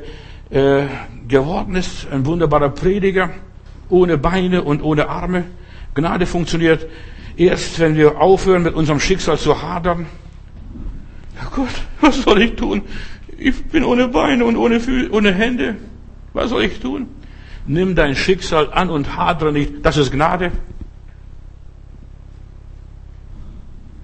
äh, 0.52 0.84
geworden 1.28 1.76
ist. 1.76 2.08
Ein 2.12 2.24
wunderbarer 2.26 2.70
Prediger. 2.70 3.32
Ohne 3.90 4.20
Beine 4.20 4.62
und 4.62 4.84
ohne 4.84 5.10
Arme. 5.10 5.46
Gnade 5.96 6.28
funktioniert 6.28 6.86
erst, 7.40 7.80
wenn 7.80 7.96
wir 7.96 8.20
aufhören, 8.20 8.64
mit 8.64 8.76
unserem 8.76 9.00
Schicksal 9.00 9.38
zu 9.38 9.62
hadern. 9.62 10.06
Ja 11.36 11.50
Gott, 11.56 11.74
was 12.02 12.22
soll 12.22 12.42
ich 12.42 12.56
tun? 12.56 12.82
Ich 13.38 13.64
bin 13.66 13.84
ohne 13.84 14.10
Beine 14.10 14.46
und 14.46 14.58
ohne, 14.58 14.80
Fü 14.80 15.10
ohne 15.12 15.34
Hände. 15.34 15.78
Was 16.34 16.50
soll 16.50 16.64
ich 16.64 16.80
tun? 16.80 17.08
Nimm 17.66 17.96
dein 17.96 18.16
Schicksal 18.16 18.72
an 18.74 18.90
und 18.90 19.16
hadere 19.16 19.54
nicht. 19.54 19.74
Das 19.84 19.96
ist 19.98 20.12
Gnade. 20.12 20.52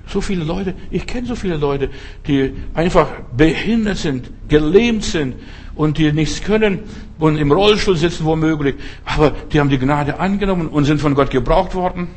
So 0.07 0.21
viele 0.21 0.45
Leute, 0.45 0.75
ich 0.91 1.05
kenne 1.05 1.27
so 1.27 1.35
viele 1.35 1.57
Leute, 1.57 1.89
die 2.27 2.53
einfach 2.73 3.07
behindert 3.35 3.97
sind, 3.97 4.29
gelähmt 4.47 5.03
sind 5.03 5.35
und 5.73 5.97
die 5.97 6.13
nichts 6.13 6.41
können 6.41 6.79
und 7.19 7.37
im 7.37 7.51
Rollstuhl 7.51 7.97
sitzen 7.97 8.23
womöglich. 8.23 8.75
Aber 9.03 9.31
die 9.51 9.59
haben 9.59 9.69
die 9.69 9.79
Gnade 9.79 10.19
angenommen 10.19 10.67
und 10.69 10.85
sind 10.85 11.01
von 11.01 11.15
Gott 11.15 11.31
gebraucht 11.31 11.75
worden. 11.75 12.07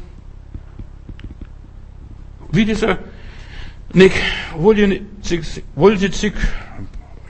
Wie 2.50 2.64
dieser 2.64 2.98
Nick 3.92 4.12
Vuljicic, 4.56 6.34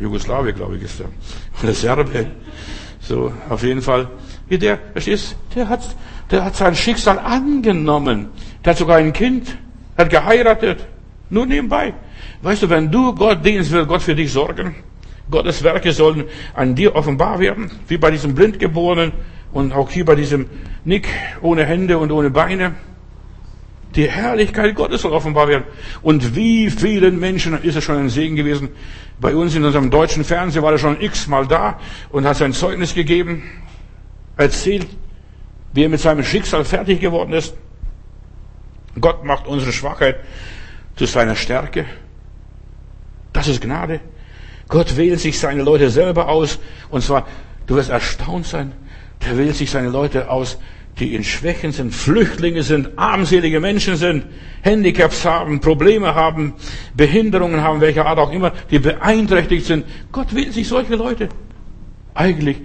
Jugoslawier, 0.01 0.53
glaube 0.53 0.77
ich, 0.77 0.83
ist 0.83 1.01
er, 1.01 1.09
oder 1.62 1.75
Serbe, 1.75 2.27
so, 3.01 3.33
auf 3.49 3.62
jeden 3.62 3.83
Fall. 3.83 4.09
Wie 4.49 4.59
der, 4.59 4.79
verstehst 4.93 5.37
der 5.55 5.69
hat, 5.69 5.81
der 6.31 6.45
hat 6.45 6.57
sein 6.57 6.75
Schicksal 6.75 7.19
angenommen. 7.19 8.29
Der 8.64 8.73
hat 8.73 8.79
sogar 8.79 8.99
ein 8.99 9.12
Kind, 9.12 9.57
hat 9.97 10.11
geheiratet. 10.11 10.87
Nur 11.31 11.47
nebenbei. 11.47 11.95
Weißt 12.43 12.62
du, 12.62 12.71
wenn 12.71 12.91
du 12.91 13.14
Gott 13.14 13.45
dienst, 13.45 13.71
wird 13.71 13.89
Gott 13.89 14.03
für 14.03 14.14
dich 14.14 14.33
sorgen. 14.33 14.75
Gottes 15.31 15.62
Werke 15.62 15.93
sollen 15.93 16.25
an 16.55 16.75
dir 16.75 16.95
offenbar 16.97 17.39
werden, 17.39 17.71
wie 17.87 17.99
bei 17.99 18.11
diesem 18.11 18.35
Blindgeborenen 18.35 19.12
und 19.53 19.73
auch 19.73 19.91
hier 19.91 20.05
bei 20.05 20.14
diesem 20.14 20.47
Nick 20.85 21.09
ohne 21.43 21.64
Hände 21.64 21.99
und 21.99 22.11
ohne 22.11 22.31
Beine. 22.31 22.75
Die 23.99 24.09
Herrlichkeit 24.09 24.76
Gottes 24.76 25.03
soll 25.03 25.12
offenbar 25.12 25.49
werden. 25.49 25.64
Und 26.03 26.36
wie 26.36 26.70
vielen 26.70 27.18
Menschen 27.18 27.61
ist 27.64 27.74
es 27.74 27.82
schon 27.82 27.96
ein 27.96 28.09
Segen 28.09 28.36
gewesen. 28.36 28.68
Bei 29.20 29.34
uns 29.34 29.57
in 29.57 29.64
unserem 29.64 29.90
deutschen 29.90 30.22
Fernsehen 30.22 30.62
war 30.62 30.70
er 30.70 30.78
schon 30.78 31.01
x-mal 31.01 31.49
da 31.49 31.80
und 32.11 32.24
hat 32.24 32.36
sein 32.36 32.53
Zeugnis 32.53 32.94
gegeben, 32.94 33.42
erzählt, 34.36 34.86
wie 35.72 35.82
er 35.82 35.88
mit 35.88 35.99
seinem 35.99 36.22
Schicksal 36.22 36.64
fertig 36.64 37.01
geworden 37.01 37.32
ist. 37.32 37.57
Gott 39.01 39.24
macht 39.24 39.49
unsere 39.49 39.72
Schwachheit 39.72 40.20
zu 40.94 41.07
seiner 41.07 41.34
Stärke. 41.34 41.84
Das 43.32 43.49
ist 43.49 43.61
Gnade. 43.61 43.99
Gott 44.68 44.96
wählt 44.96 45.18
sich 45.18 45.40
seine 45.40 45.64
Leute 45.64 45.90
selber 45.90 46.28
aus. 46.28 46.61
Und 46.88 47.03
zwar, 47.03 47.26
du 47.66 47.74
wirst 47.74 47.90
erstaunt 47.90 48.46
sein, 48.46 48.74
der 49.26 49.36
wählt 49.36 49.57
sich 49.57 49.72
seine 49.72 49.88
Leute 49.88 50.30
aus, 50.30 50.57
die 50.99 51.14
in 51.14 51.24
Schwächen 51.24 51.72
sind, 51.72 51.94
Flüchtlinge 51.94 52.62
sind, 52.62 52.99
armselige 52.99 53.61
Menschen 53.61 53.96
sind, 53.96 54.24
Handicaps 54.62 55.24
haben, 55.24 55.61
Probleme 55.61 56.14
haben, 56.14 56.55
Behinderungen 56.96 57.62
haben, 57.62 57.80
welcher 57.80 58.07
Art 58.07 58.18
auch 58.18 58.32
immer, 58.32 58.53
die 58.70 58.78
beeinträchtigt 58.78 59.66
sind. 59.66 59.84
Gott 60.12 60.34
wählt 60.34 60.53
sich 60.53 60.66
solche 60.66 60.96
Leute. 60.96 61.28
Eigentlich, 62.14 62.59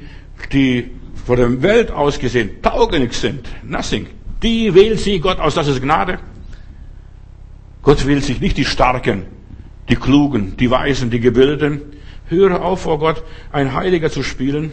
die 0.52 0.92
vor 1.26 1.36
der 1.36 1.62
Welt 1.62 1.92
ausgesehen 1.92 2.62
tauglich 2.62 3.14
sind, 3.14 3.48
nothing, 3.64 4.08
die 4.42 4.74
wählt 4.74 5.00
sie 5.00 5.20
Gott 5.20 5.40
aus, 5.40 5.56
das 5.56 5.68
ist 5.68 5.82
Gnade. 5.82 6.20
Gott 7.82 8.06
wählt 8.08 8.24
sich 8.24 8.42
nicht 8.42 8.58
die 8.58 8.66
Starken, 8.66 9.24
die 9.90 9.96
Klugen, 9.96 10.58
die 10.58 10.72
Weisen, 10.72 11.10
die 11.10 11.20
Gebildeten. 11.20 11.82
Höre 12.28 12.62
auf 12.62 12.82
vor 12.82 13.00
Gott, 13.00 13.24
ein 13.52 13.74
Heiliger 13.74 14.10
zu 14.10 14.24
spielen. 14.24 14.72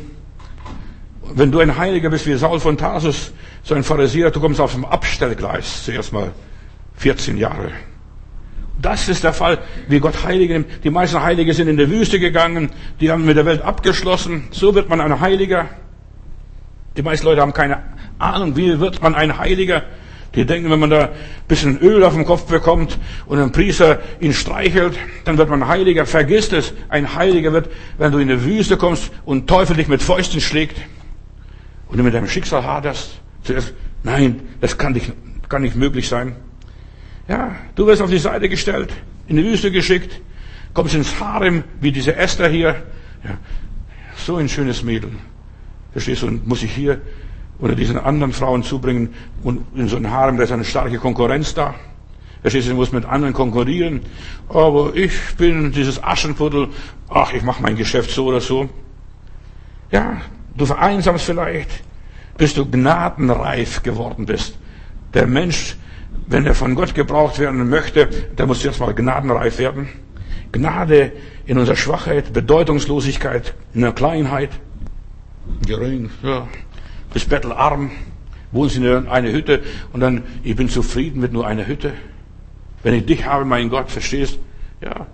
Wenn 1.33 1.53
du 1.53 1.61
ein 1.61 1.76
Heiliger 1.76 2.11
bist 2.11 2.26
wie 2.26 2.35
Saul 2.35 2.61
von 2.61 2.76
Tarsus, 2.76 3.33
so 3.62 3.74
ein 3.74 3.85
Pharisäer, 3.85 4.31
du 4.31 4.41
kommst 4.41 4.61
auf 4.61 4.72
dem 4.72 4.85
Abstellgleis 4.85 5.85
zuerst 5.85 6.12
mal 6.12 6.33
14 6.97 7.37
Jahre. 7.37 7.70
Das 8.81 9.09
ist 9.09 9.24
der 9.24 9.33
Fall, 9.33 9.59
wie 9.89 10.01
Gott 10.01 10.24
Heilige 10.24 10.55
nimmt. 10.55 10.85
Die 10.85 10.91
meisten 10.91 11.22
Heilige 11.22 11.53
sind 11.53 11.68
in 11.68 11.76
die 11.76 11.91
Wüste 11.91 12.18
gegangen, 12.18 12.70
die 13.01 13.11
haben 13.11 13.26
mit 13.26 13.37
der 13.37 13.45
Welt 13.45 13.62
abgeschlossen. 13.62 14.49
So 14.51 14.74
wird 14.74 14.89
man 14.89 15.01
ein 15.01 15.20
Heiliger. 15.20 15.68
Die 16.97 17.03
meisten 17.03 17.26
Leute 17.26 17.43
haben 17.43 17.53
keine 17.53 17.83
Ahnung, 18.18 18.57
wie 18.57 18.81
wird 18.81 19.03
man 19.03 19.14
ein 19.14 19.39
Heiliger. 19.39 19.83
Die 20.35 20.47
denken, 20.47 20.70
wenn 20.70 20.78
man 20.78 20.91
da 20.91 21.07
ein 21.07 21.11
bisschen 21.49 21.78
Öl 21.81 22.03
auf 22.05 22.14
dem 22.14 22.24
Kopf 22.24 22.47
bekommt 22.47 22.99
und 23.26 23.39
ein 23.39 23.53
Priester 23.53 24.01
ihn 24.20 24.33
streichelt, 24.33 24.97
dann 25.24 25.37
wird 25.39 25.51
man 25.51 25.68
Heiliger. 25.68 26.07
Vergiss 26.07 26.53
es, 26.53 26.72
ein 26.89 27.14
Heiliger 27.14 27.53
wird, 27.53 27.68
wenn 27.99 28.12
du 28.12 28.18
in 28.18 28.28
die 28.28 28.45
Wüste 28.45 28.76
kommst 28.76 29.11
und 29.24 29.49
Teufel 29.49 29.76
dich 29.76 29.89
mit 29.89 30.03
Fäusten 30.03 30.41
schlägt 30.41 30.76
und 31.91 31.99
du 31.99 32.03
mit 32.03 32.14
deinem 32.14 32.28
Schicksal 32.28 32.64
haderst. 32.64 33.20
Zuerst, 33.43 33.74
nein, 34.03 34.41
das 34.61 34.78
kann 34.78 34.93
nicht, 34.93 35.12
kann 35.49 35.62
nicht 35.62 35.76
möglich 35.76 36.09
sein. 36.09 36.36
Ja, 37.28 37.55
du 37.74 37.86
wirst 37.86 38.03
auf 38.03 38.11
die 38.11 38.18
Seite 38.18 38.49
gestellt, 38.49 38.93
in 39.26 39.36
die 39.36 39.45
Wüste 39.45 39.70
geschickt, 39.70 40.20
kommst 40.74 40.95
ins 40.95 41.20
Harem, 41.20 41.64
wie 41.80 41.93
diese 41.93 42.16
Esther 42.16 42.49
hier. 42.49 42.76
Ja, 43.24 43.36
so 44.16 44.36
ein 44.36 44.49
schönes 44.49 44.82
Mädel. 44.82 45.11
Verstehst 45.93 46.22
du? 46.22 46.28
Und 46.28 46.47
muss 46.47 46.62
ich 46.62 46.72
hier 46.72 47.01
oder 47.59 47.74
diesen 47.74 47.99
anderen 47.99 48.32
Frauen 48.32 48.62
zubringen 48.62 49.14
und 49.43 49.61
in 49.76 49.88
so 49.88 49.97
einem 49.97 50.11
Harem, 50.11 50.36
da 50.36 50.45
ist 50.45 50.53
eine 50.53 50.64
starke 50.64 50.99
Konkurrenz 50.99 51.55
da. 51.55 51.74
Verstehst 52.41 52.68
du, 52.68 52.70
du 52.70 52.76
musst 52.76 52.93
mit 52.93 53.05
anderen 53.05 53.34
konkurrieren. 53.34 54.01
Aber 54.49 54.95
ich 54.95 55.12
bin 55.36 55.72
dieses 55.72 56.03
Aschenputtel, 56.03 56.68
ach, 57.09 57.34
ich 57.34 57.43
mache 57.43 57.62
mein 57.62 57.76
Geschäft 57.76 58.11
so 58.11 58.26
oder 58.26 58.41
so. 58.41 58.70
Ja, 59.91 60.22
du 60.61 60.66
vereinsamst 60.66 61.24
vielleicht, 61.24 61.70
bis 62.36 62.54
du 62.54 62.64
gnadenreif 62.64 63.82
geworden 63.82 64.26
bist. 64.26 64.58
Der 65.14 65.26
Mensch 65.26 65.76
wenn 66.30 66.46
er 66.46 66.54
von 66.54 66.74
Gott 66.76 66.94
gebraucht 66.94 67.38
werden 67.38 67.68
möchte, 67.68 68.08
dann 68.36 68.46
muss 68.46 68.61
er 68.62 68.68
erstmal 68.68 68.94
gnadenreif 68.94 69.58
werden. 69.58 69.88
Gnade 70.52 71.12
in 71.44 71.58
unserer 71.58 71.76
Schwachheit, 71.76 72.32
Bedeutungslosigkeit, 72.32 73.54
in 73.74 73.82
der 73.82 73.92
Kleinheit, 73.92 74.50
gering, 75.66 76.11
ja, 76.22 76.46
bist 77.12 77.28
bettelarm, 77.28 77.90
wohnst 78.52 78.76
in 78.76 79.08
einer 79.08 79.32
Hütte 79.32 79.62
und 79.92 80.00
dann, 80.00 80.22
ich 80.42 80.54
bin 80.54 80.68
zufrieden 80.68 81.20
mit 81.20 81.32
nur 81.32 81.46
einer 81.46 81.66
Hütte. 81.66 81.92
Wenn 82.82 82.94
ich 82.94 83.06
dich 83.06 83.26
habe, 83.26 83.44
mein 83.44 83.68
Gott, 83.68 83.90
verstehst? 83.90 84.38
Ja. 84.80 85.06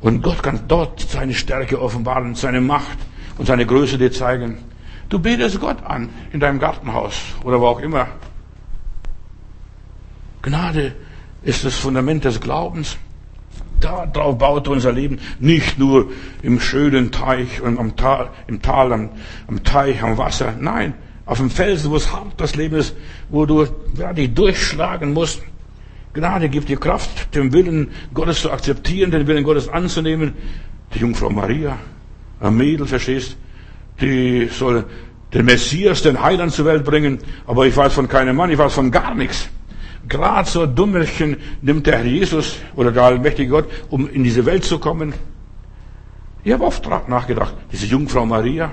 Und 0.00 0.22
Gott 0.22 0.42
kann 0.42 0.60
dort 0.66 1.00
seine 1.00 1.34
Stärke 1.34 1.80
offenbaren, 1.80 2.34
seine 2.34 2.60
Macht 2.60 2.98
und 3.38 3.46
seine 3.46 3.66
Größe 3.66 3.98
dir 3.98 4.12
zeigen. 4.12 4.58
Du 5.08 5.18
betest 5.18 5.60
Gott 5.60 5.82
an 5.84 6.08
in 6.32 6.40
deinem 6.40 6.58
Gartenhaus 6.58 7.20
oder 7.44 7.60
wo 7.60 7.66
auch 7.66 7.80
immer. 7.80 8.08
Gnade 10.42 10.94
ist 11.42 11.64
das 11.64 11.76
Fundament 11.76 12.24
des 12.24 12.40
Glaubens. 12.40 12.96
Darauf 13.80 14.38
baut 14.38 14.68
unser 14.68 14.92
Leben 14.92 15.18
nicht 15.40 15.78
nur 15.78 16.12
im 16.42 16.60
schönen 16.60 17.10
Teich 17.10 17.60
und 17.60 17.78
am 17.78 17.96
Tal, 17.96 18.30
im 18.46 18.62
Tal, 18.62 18.92
am, 18.92 19.10
am 19.48 19.64
Teich, 19.64 20.02
am 20.02 20.16
Wasser. 20.18 20.54
Nein, 20.58 20.94
auf 21.26 21.38
dem 21.38 21.50
Felsen, 21.50 21.90
wo 21.90 21.96
es 21.96 22.12
hart 22.12 22.34
das 22.36 22.54
Leben 22.54 22.76
ist, 22.76 22.94
wo 23.28 23.44
du 23.44 23.66
ja, 23.98 24.12
dich 24.12 24.32
durchschlagen 24.34 25.12
musst. 25.12 25.42
Gnade 26.14 26.48
gibt 26.48 26.68
dir 26.68 26.78
Kraft, 26.78 27.34
den 27.34 27.52
Willen 27.52 27.90
Gottes 28.14 28.42
zu 28.42 28.50
akzeptieren, 28.50 29.10
den 29.10 29.26
Willen 29.26 29.44
Gottes 29.44 29.68
anzunehmen. 29.68 30.34
Die 30.94 31.00
Jungfrau 31.00 31.30
Maria, 31.30 31.78
Mädel, 32.50 32.86
verstehst, 32.86 33.36
die 34.00 34.48
soll 34.50 34.84
den 35.32 35.44
Messias, 35.46 36.02
den 36.02 36.22
Heiland 36.22 36.52
zur 36.52 36.66
Welt 36.66 36.84
bringen, 36.84 37.18
aber 37.46 37.66
ich 37.66 37.76
weiß 37.76 37.92
von 37.94 38.08
keinem 38.08 38.36
Mann, 38.36 38.50
ich 38.50 38.58
weiß 38.58 38.74
von 38.74 38.90
gar 38.90 39.14
nichts. 39.14 39.48
Gerade 40.08 40.48
so 40.48 40.66
Dummelchen 40.66 41.36
nimmt 41.62 41.86
der 41.86 41.98
Herr 41.98 42.04
Jesus 42.04 42.56
oder 42.74 42.90
der 42.90 43.04
allmächtige 43.04 43.50
Gott, 43.50 43.68
um 43.88 44.08
in 44.08 44.24
diese 44.24 44.44
Welt 44.44 44.64
zu 44.64 44.78
kommen. 44.78 45.14
Ich 46.44 46.52
habe 46.52 46.64
oft 46.64 46.86
nachgedacht, 47.08 47.54
diese 47.70 47.86
Jungfrau 47.86 48.26
Maria. 48.26 48.72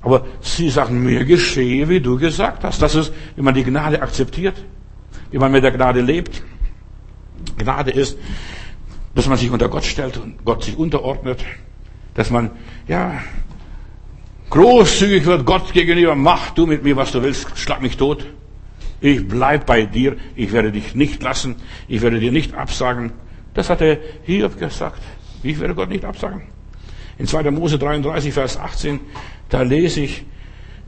Aber 0.00 0.26
sie 0.40 0.70
sagen, 0.70 1.02
mir 1.02 1.24
geschehe, 1.24 1.88
wie 1.88 2.00
du 2.00 2.18
gesagt 2.18 2.62
hast. 2.62 2.80
Das 2.80 2.94
ist, 2.94 3.12
wie 3.34 3.42
man 3.42 3.54
die 3.54 3.64
Gnade 3.64 4.00
akzeptiert, 4.00 4.54
wie 5.32 5.38
man 5.38 5.50
mit 5.50 5.64
der 5.64 5.72
Gnade 5.72 6.00
lebt. 6.00 6.42
Gnade 7.56 7.90
ist, 7.90 8.16
dass 9.14 9.26
man 9.26 9.36
sich 9.36 9.50
unter 9.50 9.68
Gott 9.68 9.84
stellt 9.84 10.16
und 10.18 10.44
Gott 10.44 10.62
sich 10.62 10.78
unterordnet, 10.78 11.44
dass 12.14 12.30
man, 12.30 12.50
ja, 12.86 13.20
großzügig 14.50 15.26
wird 15.26 15.46
Gott 15.46 15.72
gegenüber, 15.72 16.14
mach 16.14 16.50
du 16.50 16.66
mit 16.66 16.82
mir, 16.82 16.96
was 16.96 17.12
du 17.12 17.22
willst, 17.22 17.56
schlag 17.56 17.82
mich 17.82 17.96
tot. 17.96 18.26
Ich 19.00 19.26
bleib 19.28 19.66
bei 19.66 19.84
dir, 19.84 20.16
ich 20.34 20.52
werde 20.52 20.72
dich 20.72 20.94
nicht 20.94 21.22
lassen, 21.22 21.56
ich 21.86 22.02
werde 22.02 22.18
dir 22.18 22.32
nicht 22.32 22.54
absagen. 22.54 23.12
Das 23.54 23.70
hat 23.70 23.80
der 23.80 23.98
Hiob 24.24 24.58
gesagt. 24.58 25.00
Ich 25.42 25.60
werde 25.60 25.74
Gott 25.74 25.88
nicht 25.88 26.04
absagen. 26.04 26.42
In 27.18 27.26
2. 27.26 27.50
Mose 27.50 27.78
33, 27.78 28.32
Vers 28.32 28.58
18, 28.58 29.00
da 29.48 29.62
lese 29.62 30.00
ich, 30.00 30.24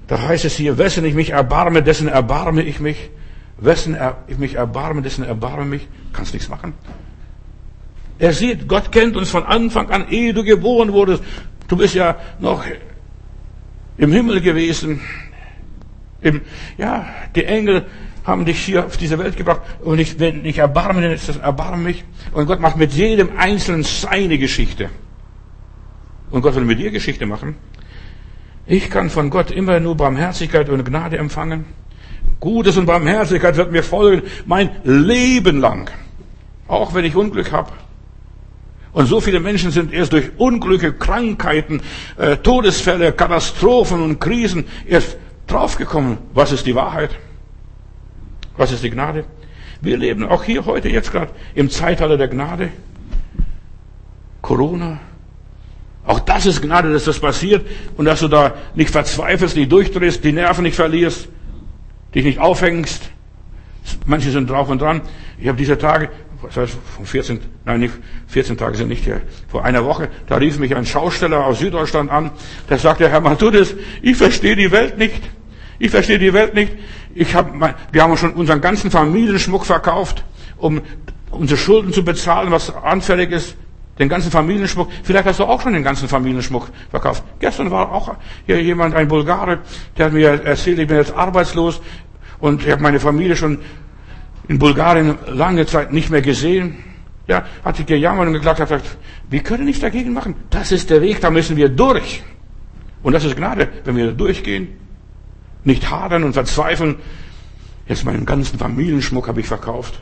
da 0.07 0.21
heißt 0.21 0.45
es 0.45 0.57
hier, 0.57 0.77
wessen 0.77 1.05
ich 1.05 1.15
mich 1.15 1.31
erbarme, 1.31 1.83
dessen 1.83 2.09
erbarme 2.09 2.63
ich 2.63 2.81
mich. 2.81 3.11
Wessen 3.59 3.97
ich 4.27 4.39
mich 4.39 4.55
erbarme, 4.55 5.03
dessen 5.03 5.23
erbarme 5.23 5.65
mich. 5.65 5.87
Kannst 6.13 6.33
nichts 6.33 6.49
machen. 6.49 6.75
Er 8.21 8.35
sieht, 8.35 8.69
Gott 8.69 8.93
kennt 8.93 9.17
uns 9.17 9.31
von 9.31 9.45
Anfang 9.45 9.91
an, 9.91 10.09
ehe 10.11 10.35
du 10.35 10.45
geboren 10.45 10.93
wurdest. 10.93 11.23
Du 11.69 11.77
bist 11.77 11.95
ja 11.95 12.17
noch 12.39 12.63
im 13.97 14.13
Himmel 14.13 14.43
gewesen. 14.43 15.01
Im, 16.21 16.43
ja, 16.77 17.07
die 17.35 17.47
Engel 17.47 17.87
haben 18.25 18.45
dich 18.45 18.61
hier 18.61 18.85
auf 18.85 18.99
diese 18.99 19.19
Welt 19.19 19.39
gebracht 19.39 19.63
und 19.83 19.99
ich, 19.99 20.19
wenn 20.19 20.45
ich 20.45 20.59
erbarme, 20.59 21.01
dann 21.01 21.13
ist 21.13 21.31
das 21.31 21.39
erbarme 21.39 21.83
mich. 21.83 22.05
Und 22.33 22.45
Gott 22.45 22.61
macht 22.61 22.77
mit 22.77 22.93
jedem 22.93 23.39
Einzelnen 23.39 23.85
seine 23.85 24.37
Geschichte. 24.37 24.91
Und 26.31 26.43
Gott 26.43 26.55
will 26.57 26.65
mit 26.67 26.79
dir 26.79 26.91
Geschichte 26.91 27.25
machen. 27.25 27.57
Ich 28.67 28.91
kann 28.91 29.09
von 29.09 29.31
Gott 29.31 29.51
immer 29.51 29.81
nur 29.81 29.97
Barmherzigkeit 29.97 30.69
und 30.69 30.85
Gnade 30.85 31.17
empfangen. 31.17 31.65
Gutes 32.39 32.77
und 32.77 32.85
Barmherzigkeit 32.85 33.57
wird 33.57 33.73
mir 33.73 33.83
folgen 33.83 34.23
mein 34.45 34.71
Leben 34.85 35.59
lang. 35.59 35.91
Auch 36.69 36.93
wenn 36.93 37.07
ich 37.07 37.17
Unglück 37.17 37.51
habe. 37.51 37.73
Und 38.93 39.07
so 39.07 39.21
viele 39.21 39.41
Menschen 39.41 39.71
sind 39.71 39.93
erst 39.93 40.13
durch 40.13 40.31
Unglücke, 40.37 40.93
Krankheiten, 40.93 41.81
äh, 42.17 42.37
Todesfälle, 42.37 43.13
Katastrophen 43.13 44.03
und 44.03 44.21
Krisen 44.21 44.65
erst 44.87 45.17
draufgekommen, 45.47 46.19
was 46.35 46.53
ist 46.53 46.67
die 46.67 46.75
Wahrheit? 46.75 47.11
Was 48.57 48.73
ist 48.73 48.83
die 48.83 48.91
Gnade? 48.91 49.25
Wir 49.81 49.97
leben 49.97 50.25
auch 50.25 50.45
hier 50.45 50.67
heute 50.67 50.89
jetzt 50.89 51.13
gerade 51.13 51.33
im 51.55 51.71
Zeitalter 51.71 52.17
der 52.17 52.29
Gnade. 52.29 52.71
Corona. 54.43 55.01
Auch 56.05 56.21
das 56.21 56.47
ist 56.47 56.61
Gnade, 56.61 56.93
dass 56.93 57.05
das 57.05 57.21
passiert 57.21 57.67
und 57.97 58.05
dass 58.05 58.21
du 58.21 58.29
da 58.29 58.55
nicht 58.75 58.91
verzweifelst, 58.91 59.57
nicht 59.57 59.71
durchdrehst, 59.71 60.25
die 60.25 60.33
Nerven 60.33 60.65
nicht 60.65 60.75
verlierst, 60.75 61.29
dich 62.15 62.25
nicht 62.25 62.39
aufhängst. 62.39 63.11
Manche 64.07 64.31
sind 64.31 64.51
drauf 64.51 64.69
und 64.69 64.81
dran. 64.81 65.03
Ich 65.39 65.49
habe 65.49 65.59
diese 65.59 65.79
Tage, 65.79 66.11
was 66.43 66.57
heißt, 66.57 66.79
von 66.97 67.07
14, 67.07 67.41
nein, 67.65 67.81
nicht, 67.81 67.95
14 68.29 68.57
Tage 68.57 68.77
sind 68.77 68.89
nicht 68.89 69.05
hier, 69.05 69.21
vor 69.49 69.65
einer 69.65 69.85
Woche, 69.85 70.09
da 70.27 70.37
rief 70.37 70.59
mich 70.59 70.75
ein 70.75 70.87
Schausteller 70.87 71.45
aus 71.47 71.59
Süddeutschland 71.59 72.11
an, 72.11 72.31
der 72.69 72.79
sagte, 72.79 73.09
Herr 73.09 73.21
Matudis, 73.21 73.75
ich 74.03 74.17
verstehe 74.17 74.57
die 74.57 74.71
Welt 74.71 74.99
nicht. 74.99 75.23
Ich 75.79 75.91
verstehe 75.91 76.19
die 76.19 76.33
Welt 76.35 76.55
nicht. 76.55 76.73
Ich 77.15 77.35
hab, 77.35 77.53
wir 77.93 78.03
haben 78.03 78.17
schon 78.17 78.35
unseren 78.35 78.61
ganzen 78.61 78.91
Familienschmuck 78.91 79.65
verkauft, 79.65 80.25
um 80.59 80.83
unsere 81.31 81.59
Schulden 81.59 81.93
zu 81.93 82.05
bezahlen, 82.05 82.51
was 82.51 82.75
anfällig 82.75 83.33
ist. 83.33 83.57
Den 83.99 84.09
ganzen 84.09 84.31
Familienschmuck. 84.31 84.89
Vielleicht 85.03 85.27
hast 85.27 85.41
du 85.41 85.45
auch 85.45 85.61
schon 85.61 85.73
den 85.73 85.83
ganzen 85.83 86.09
Familienschmuck 86.09 86.69
verkauft. 86.91 87.23
Gestern 87.39 87.71
war 87.71 87.93
auch 87.93 88.15
hier 88.47 88.63
jemand, 88.63 88.95
ein 88.95 89.09
Bulgare, 89.09 89.59
der 89.97 90.07
hat 90.07 90.13
mir 90.13 90.43
erzählt, 90.45 90.79
ich 90.79 90.87
bin 90.87 90.97
jetzt 90.97 91.15
arbeitslos 91.15 91.81
und 92.39 92.65
ich 92.65 92.71
habe 92.71 92.83
meine 92.83 93.01
Familie 93.01 93.37
schon 93.37 93.59
in 94.51 94.59
Bulgarien 94.59 95.17
lange 95.29 95.65
Zeit 95.65 95.93
nicht 95.93 96.11
mehr 96.11 96.23
gesehen. 96.23 96.75
Ja, 97.29 97.45
hat 97.65 97.77
sich 97.77 97.87
gejammert 97.87 98.27
und 98.27 98.33
geklagt, 98.33 98.59
hat 98.59 98.69
gesagt, 98.69 98.99
wir 99.31 99.45
können 99.45 99.65
nichts 99.65 99.81
dagegen 99.81 100.13
machen. 100.13 100.35
Das 100.51 100.73
ist 100.73 100.91
der 100.91 101.01
Weg, 101.01 101.21
da 101.21 101.31
müssen 101.31 101.57
wir 101.57 101.69
durch. 101.69 102.25
Und 103.05 103.13
das 103.13 103.25
ist 103.25 103.37
Gnade, 103.37 103.69
wenn 103.85 103.95
wir 103.95 104.11
durchgehen. 104.11 104.67
Nicht 105.63 105.89
hadern 105.89 106.25
und 106.25 106.33
verzweifeln. 106.33 106.97
Jetzt 107.87 108.05
meinen 108.05 108.27
ganzen 108.27 108.59
Familienschmuck 108.59 109.29
habe 109.29 109.39
ich 109.39 109.47
verkauft. 109.47 110.01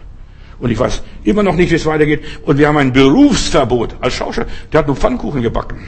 Und 0.59 0.71
ich 0.71 0.79
weiß 0.79 1.03
immer 1.25 1.43
noch 1.43 1.55
nicht, 1.55 1.71
wie 1.71 1.75
es 1.75 1.85
weitergeht. 1.85 2.25
Und 2.47 2.57
wir 2.57 2.69
haben 2.69 2.79
ein 2.79 2.95
Berufsverbot 2.95 3.97
als 4.01 4.15
Schauspieler. 4.15 4.47
Der 4.73 4.79
hat 4.79 4.87
nur 4.87 4.97
Pfannkuchen 4.97 5.43
gebacken. 5.43 5.87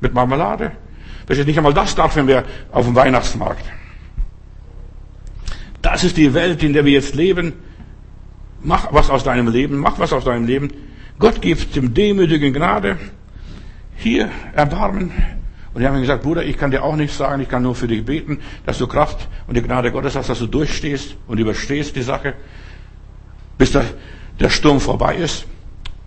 Mit 0.00 0.14
Marmelade. 0.14 0.72
Versteht 1.26 1.48
nicht 1.48 1.58
einmal 1.58 1.74
das 1.74 1.94
darf 1.94 2.16
wir 2.16 2.44
auf 2.72 2.86
dem 2.86 2.94
Weihnachtsmarkt. 2.94 3.64
Das 5.82 6.02
ist 6.02 6.16
die 6.16 6.32
Welt, 6.32 6.62
in 6.62 6.72
der 6.72 6.86
wir 6.86 6.92
jetzt 6.92 7.14
leben. 7.14 7.52
Mach 8.62 8.92
was 8.92 9.10
aus 9.10 9.24
deinem 9.24 9.48
Leben, 9.48 9.78
mach 9.78 9.98
was 9.98 10.12
aus 10.12 10.24
deinem 10.24 10.46
Leben. 10.46 10.70
Gott 11.18 11.40
gibt 11.40 11.76
dem 11.76 11.94
Demütigen 11.94 12.52
Gnade. 12.52 12.98
Hier 13.96 14.30
Erbarmen. 14.54 15.12
Und 15.72 15.80
die 15.80 15.86
haben 15.86 16.00
gesagt, 16.00 16.22
Bruder, 16.22 16.44
ich 16.44 16.58
kann 16.58 16.70
dir 16.70 16.82
auch 16.82 16.96
nichts 16.96 17.16
sagen, 17.16 17.40
ich 17.42 17.48
kann 17.48 17.62
nur 17.62 17.74
für 17.74 17.86
dich 17.86 18.04
beten, 18.04 18.40
dass 18.66 18.78
du 18.78 18.86
Kraft 18.86 19.28
und 19.46 19.56
die 19.56 19.62
Gnade 19.62 19.92
Gottes 19.92 20.16
hast, 20.16 20.28
dass 20.28 20.38
du 20.40 20.46
durchstehst 20.46 21.16
und 21.28 21.38
überstehst 21.38 21.94
die 21.94 22.02
Sache, 22.02 22.34
bis 23.56 23.72
der, 23.72 23.84
der 24.40 24.50
Sturm 24.50 24.80
vorbei 24.80 25.16
ist. 25.16 25.46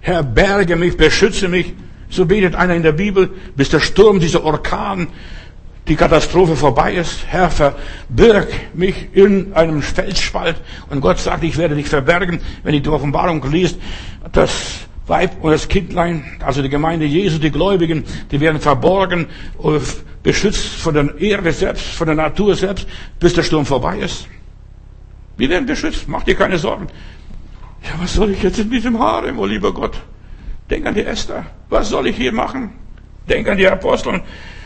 Herr, 0.01 0.21
berge 0.21 0.75
mich, 0.75 0.97
beschütze 0.97 1.47
mich. 1.47 1.73
So 2.09 2.25
betet 2.25 2.55
einer 2.55 2.75
in 2.75 2.83
der 2.83 2.91
Bibel, 2.91 3.31
bis 3.55 3.69
der 3.69 3.79
Sturm, 3.79 4.19
dieser 4.19 4.43
Orkan, 4.43 5.07
die 5.87 5.95
Katastrophe 5.95 6.55
vorbei 6.55 6.93
ist. 6.93 7.25
Herr, 7.27 7.49
verbirg 7.49 8.47
mich 8.73 9.09
in 9.13 9.53
einem 9.53 9.81
Felsspalt. 9.81 10.55
Und 10.89 11.01
Gott 11.01 11.19
sagt, 11.19 11.43
ich 11.43 11.57
werde 11.57 11.75
dich 11.75 11.87
verbergen. 11.87 12.39
Wenn 12.63 12.73
ich 12.73 12.83
die 12.83 12.89
Offenbarung 12.89 13.43
liest, 13.51 13.77
das 14.31 14.87
Weib 15.07 15.43
und 15.43 15.51
das 15.51 15.67
Kindlein, 15.67 16.23
also 16.45 16.61
die 16.61 16.69
Gemeinde 16.69 17.05
Jesu, 17.05 17.37
die 17.37 17.51
Gläubigen, 17.51 18.05
die 18.31 18.39
werden 18.39 18.61
verborgen, 18.61 19.27
beschützt 20.23 20.65
von 20.65 20.93
der 20.93 21.19
Erde 21.19 21.51
selbst, 21.51 21.85
von 21.85 22.07
der 22.07 22.15
Natur 22.15 22.55
selbst, 22.55 22.87
bis 23.19 23.33
der 23.33 23.43
Sturm 23.43 23.65
vorbei 23.65 23.97
ist. 23.97 24.27
Wir 25.35 25.49
werden 25.49 25.65
beschützt, 25.65 26.07
mach 26.07 26.23
dir 26.23 26.35
keine 26.35 26.57
Sorgen. 26.57 26.87
Ja, 27.83 27.91
was 27.99 28.13
soll 28.13 28.31
ich 28.31 28.41
jetzt 28.41 28.59
in 28.59 28.69
diesem 28.69 28.97
Harem, 28.97 29.39
oh 29.39 29.45
lieber 29.45 29.73
Gott? 29.73 30.01
Denk 30.69 30.85
an 30.85 30.93
die 30.93 31.03
Esther. 31.03 31.45
Was 31.69 31.89
soll 31.89 32.07
ich 32.07 32.15
hier 32.15 32.31
machen? 32.31 32.71
Denk 33.27 33.49
an 33.49 33.57
die 33.57 33.67
Apostel, 33.67 34.21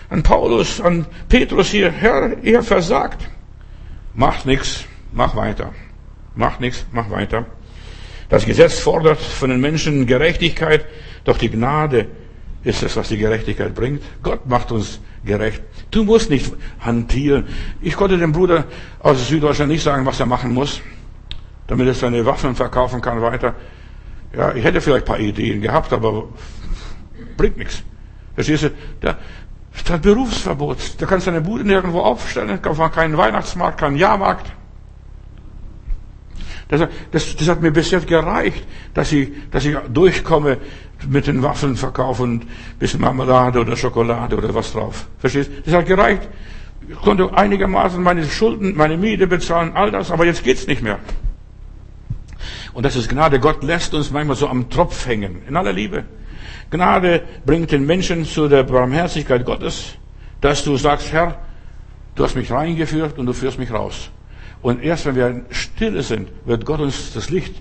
an 0.09 0.23
Paulus, 0.23 0.81
an 0.81 1.05
Petrus 1.29 1.69
hier. 1.69 1.91
Herr, 1.91 2.41
ihr 2.43 2.63
versagt. 2.63 3.29
Macht 4.13 4.45
nichts, 4.45 4.85
mach 5.11 5.35
weiter. 5.35 5.73
Mach 6.35 6.59
nichts, 6.59 6.85
mach 6.91 7.09
weiter. 7.09 7.45
Das 8.29 8.45
Gesetz 8.45 8.79
fordert 8.79 9.19
von 9.19 9.49
den 9.49 9.61
Menschen 9.61 10.05
Gerechtigkeit, 10.05 10.85
doch 11.23 11.37
die 11.37 11.49
Gnade 11.49 12.07
ist 12.63 12.83
es, 12.83 12.95
was 12.95 13.07
die 13.09 13.17
Gerechtigkeit 13.17 13.73
bringt. 13.73 14.01
Gott 14.21 14.45
macht 14.47 14.71
uns 14.71 14.99
gerecht. 15.23 15.61
Du 15.91 16.03
musst 16.03 16.29
nicht 16.29 16.53
hantieren. 16.79 17.45
Ich 17.81 17.95
konnte 17.95 18.17
dem 18.17 18.31
Bruder 18.31 18.65
aus 18.99 19.27
Süddeutschland 19.27 19.71
nicht 19.71 19.83
sagen, 19.83 20.05
was 20.05 20.19
er 20.19 20.25
machen 20.25 20.53
muss, 20.53 20.81
damit 21.67 21.87
er 21.87 21.93
seine 21.93 22.25
Waffen 22.25 22.55
verkaufen 22.55 23.01
kann 23.01 23.21
weiter. 23.21 23.55
Ja, 24.35 24.53
ich 24.53 24.63
hätte 24.63 24.81
vielleicht 24.81 25.05
ein 25.05 25.07
paar 25.07 25.19
Ideen 25.19 25.61
gehabt, 25.61 25.93
aber 25.93 26.27
bringt 27.37 27.57
nichts. 27.57 27.83
Verstehst 28.35 28.63
du? 29.01 29.15
Hat 29.89 30.01
Berufsverbot. 30.01 30.77
Da 30.99 31.05
kannst 31.05 31.27
du 31.27 31.31
deine 31.31 31.43
Bude 31.43 31.63
nirgendwo 31.63 31.99
aufstellen, 31.99 32.59
keinen 32.61 33.17
Weihnachtsmarkt, 33.17 33.79
keinen 33.79 33.97
Jahrmarkt. 33.97 34.51
Das, 36.69 36.81
das, 37.11 37.35
das 37.35 37.47
hat 37.47 37.61
mir 37.61 37.71
bis 37.71 37.91
jetzt 37.91 38.07
gereicht, 38.07 38.65
dass 38.93 39.11
ich, 39.11 39.29
dass 39.51 39.63
ich 39.63 39.75
durchkomme 39.93 40.57
mit 41.07 41.27
den 41.27 41.41
Waffenverkauf 41.41 42.19
und 42.19 42.43
ein 42.43 42.47
bisschen 42.79 42.99
Marmelade 43.01 43.59
oder 43.59 43.77
Schokolade 43.77 44.35
oder 44.35 44.53
was 44.53 44.73
drauf. 44.73 45.07
Verstehst? 45.19 45.49
Das 45.65 45.73
hat 45.73 45.85
gereicht. 45.85 46.27
Ich 46.89 46.97
konnte 46.97 47.29
einigermaßen 47.33 48.01
meine 48.01 48.25
Schulden, 48.25 48.75
meine 48.75 48.97
Miete 48.97 49.27
bezahlen, 49.27 49.71
all 49.75 49.91
das, 49.91 50.11
aber 50.11 50.25
jetzt 50.25 50.43
geht's 50.43 50.67
nicht 50.67 50.81
mehr. 50.81 50.99
Und 52.73 52.83
das 52.83 52.95
ist 52.95 53.09
Gnade. 53.09 53.39
Gott 53.39 53.63
lässt 53.63 53.93
uns 53.93 54.11
manchmal 54.11 54.35
so 54.35 54.47
am 54.47 54.69
Tropf 54.69 55.07
hängen. 55.07 55.41
In 55.47 55.55
aller 55.57 55.73
Liebe. 55.73 56.05
Gnade 56.69 57.23
bringt 57.45 57.71
den 57.71 57.85
Menschen 57.85 58.25
zu 58.25 58.47
der 58.47 58.63
Barmherzigkeit 58.63 59.45
Gottes, 59.45 59.95
dass 60.41 60.63
du 60.63 60.75
sagst, 60.77 61.11
Herr, 61.11 61.39
du 62.15 62.23
hast 62.23 62.35
mich 62.35 62.51
reingeführt 62.51 63.17
und 63.17 63.25
du 63.25 63.33
führst 63.33 63.57
mich 63.57 63.71
raus. 63.71 64.09
Und 64.61 64.83
erst 64.83 65.05
wenn 65.05 65.15
wir 65.15 65.45
stille 65.51 66.01
sind, 66.01 66.29
wird 66.45 66.65
Gott 66.65 66.79
uns 66.79 67.13
das 67.13 67.29
Licht 67.29 67.55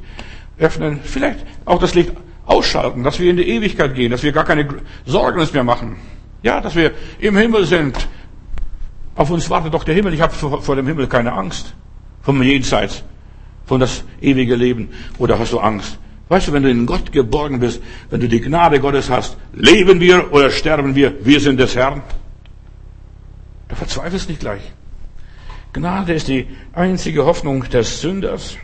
öffnen, 0.59 1.01
vielleicht 1.03 1.41
auch 1.65 1.79
das 1.79 1.95
Licht 1.95 2.13
ausschalten, 2.47 3.03
dass 3.05 3.19
wir 3.19 3.31
in 3.31 3.37
die 3.37 3.49
Ewigkeit 3.49 3.95
gehen, 3.95 4.11
dass 4.11 4.23
wir 4.23 4.33
gar 4.33 4.45
keine 4.45 4.67
Sorgen 5.05 5.47
mehr 5.53 5.65
machen. 5.65 5.97
Ja, 6.43 6.61
dass 6.61 6.75
wir 6.75 6.93
im 7.19 7.37
Himmel 7.37 7.67
sind. 7.67 8.09
Auf 9.15 9.31
uns 9.31 9.49
wartet 9.51 9.75
doch 9.75 9.85
der 9.85 9.95
Himmel. 9.95 10.15
Ich 10.15 10.21
habe 10.21 10.33
vor, 10.33 10.63
vor 10.63 10.77
dem 10.77 10.87
Himmel 10.87 11.07
keine 11.07 11.33
Angst. 11.33 11.75
Vom 12.23 12.43
Jenseits, 12.43 13.03
von 13.65 13.81
das 13.81 14.05
ewige 14.21 14.55
Leben. 14.55 14.91
Oder 15.19 15.39
hast 15.39 15.53
du 15.53 15.59
Angst? 15.59 15.99
Weißt 16.29 16.49
du, 16.49 16.53
wenn 16.53 16.65
du 16.65 16.71
in 16.71 16.87
Gott 16.87 17.13
geborgen 17.13 17.61
bist, 17.61 17.81
wenn 18.11 18.21
du 18.21 18.29
die 18.29 18.41
Gnade 18.41 18.81
Gottes 18.81 19.11
hast, 19.11 19.37
leben 19.53 20.01
wir 20.01 20.33
oder 20.33 20.51
sterben 20.51 20.95
wir, 20.95 21.25
wir 21.25 21.41
sind 21.41 21.61
des 21.61 21.77
Herrn. 21.77 22.03
Da 23.69 23.77
verzweifelst 23.77 24.29
nicht 24.29 24.41
gleich. 24.41 24.63
Gnade 25.73 26.15
ist 26.15 26.29
die 26.29 26.49
einzige 26.73 27.25
Hoffnung 27.25 27.69
des 27.69 28.01
Sünders. 28.01 28.57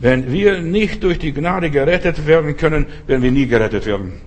Wenn 0.00 0.32
wir 0.32 0.60
nicht 0.62 1.04
durch 1.04 1.18
die 1.18 1.32
Gnade 1.32 1.70
gerettet 1.70 2.26
werden 2.26 2.56
können, 2.56 2.86
werden 3.06 3.22
wir 3.22 3.30
nie 3.30 3.46
gerettet 3.46 3.86
werden. 3.86 4.22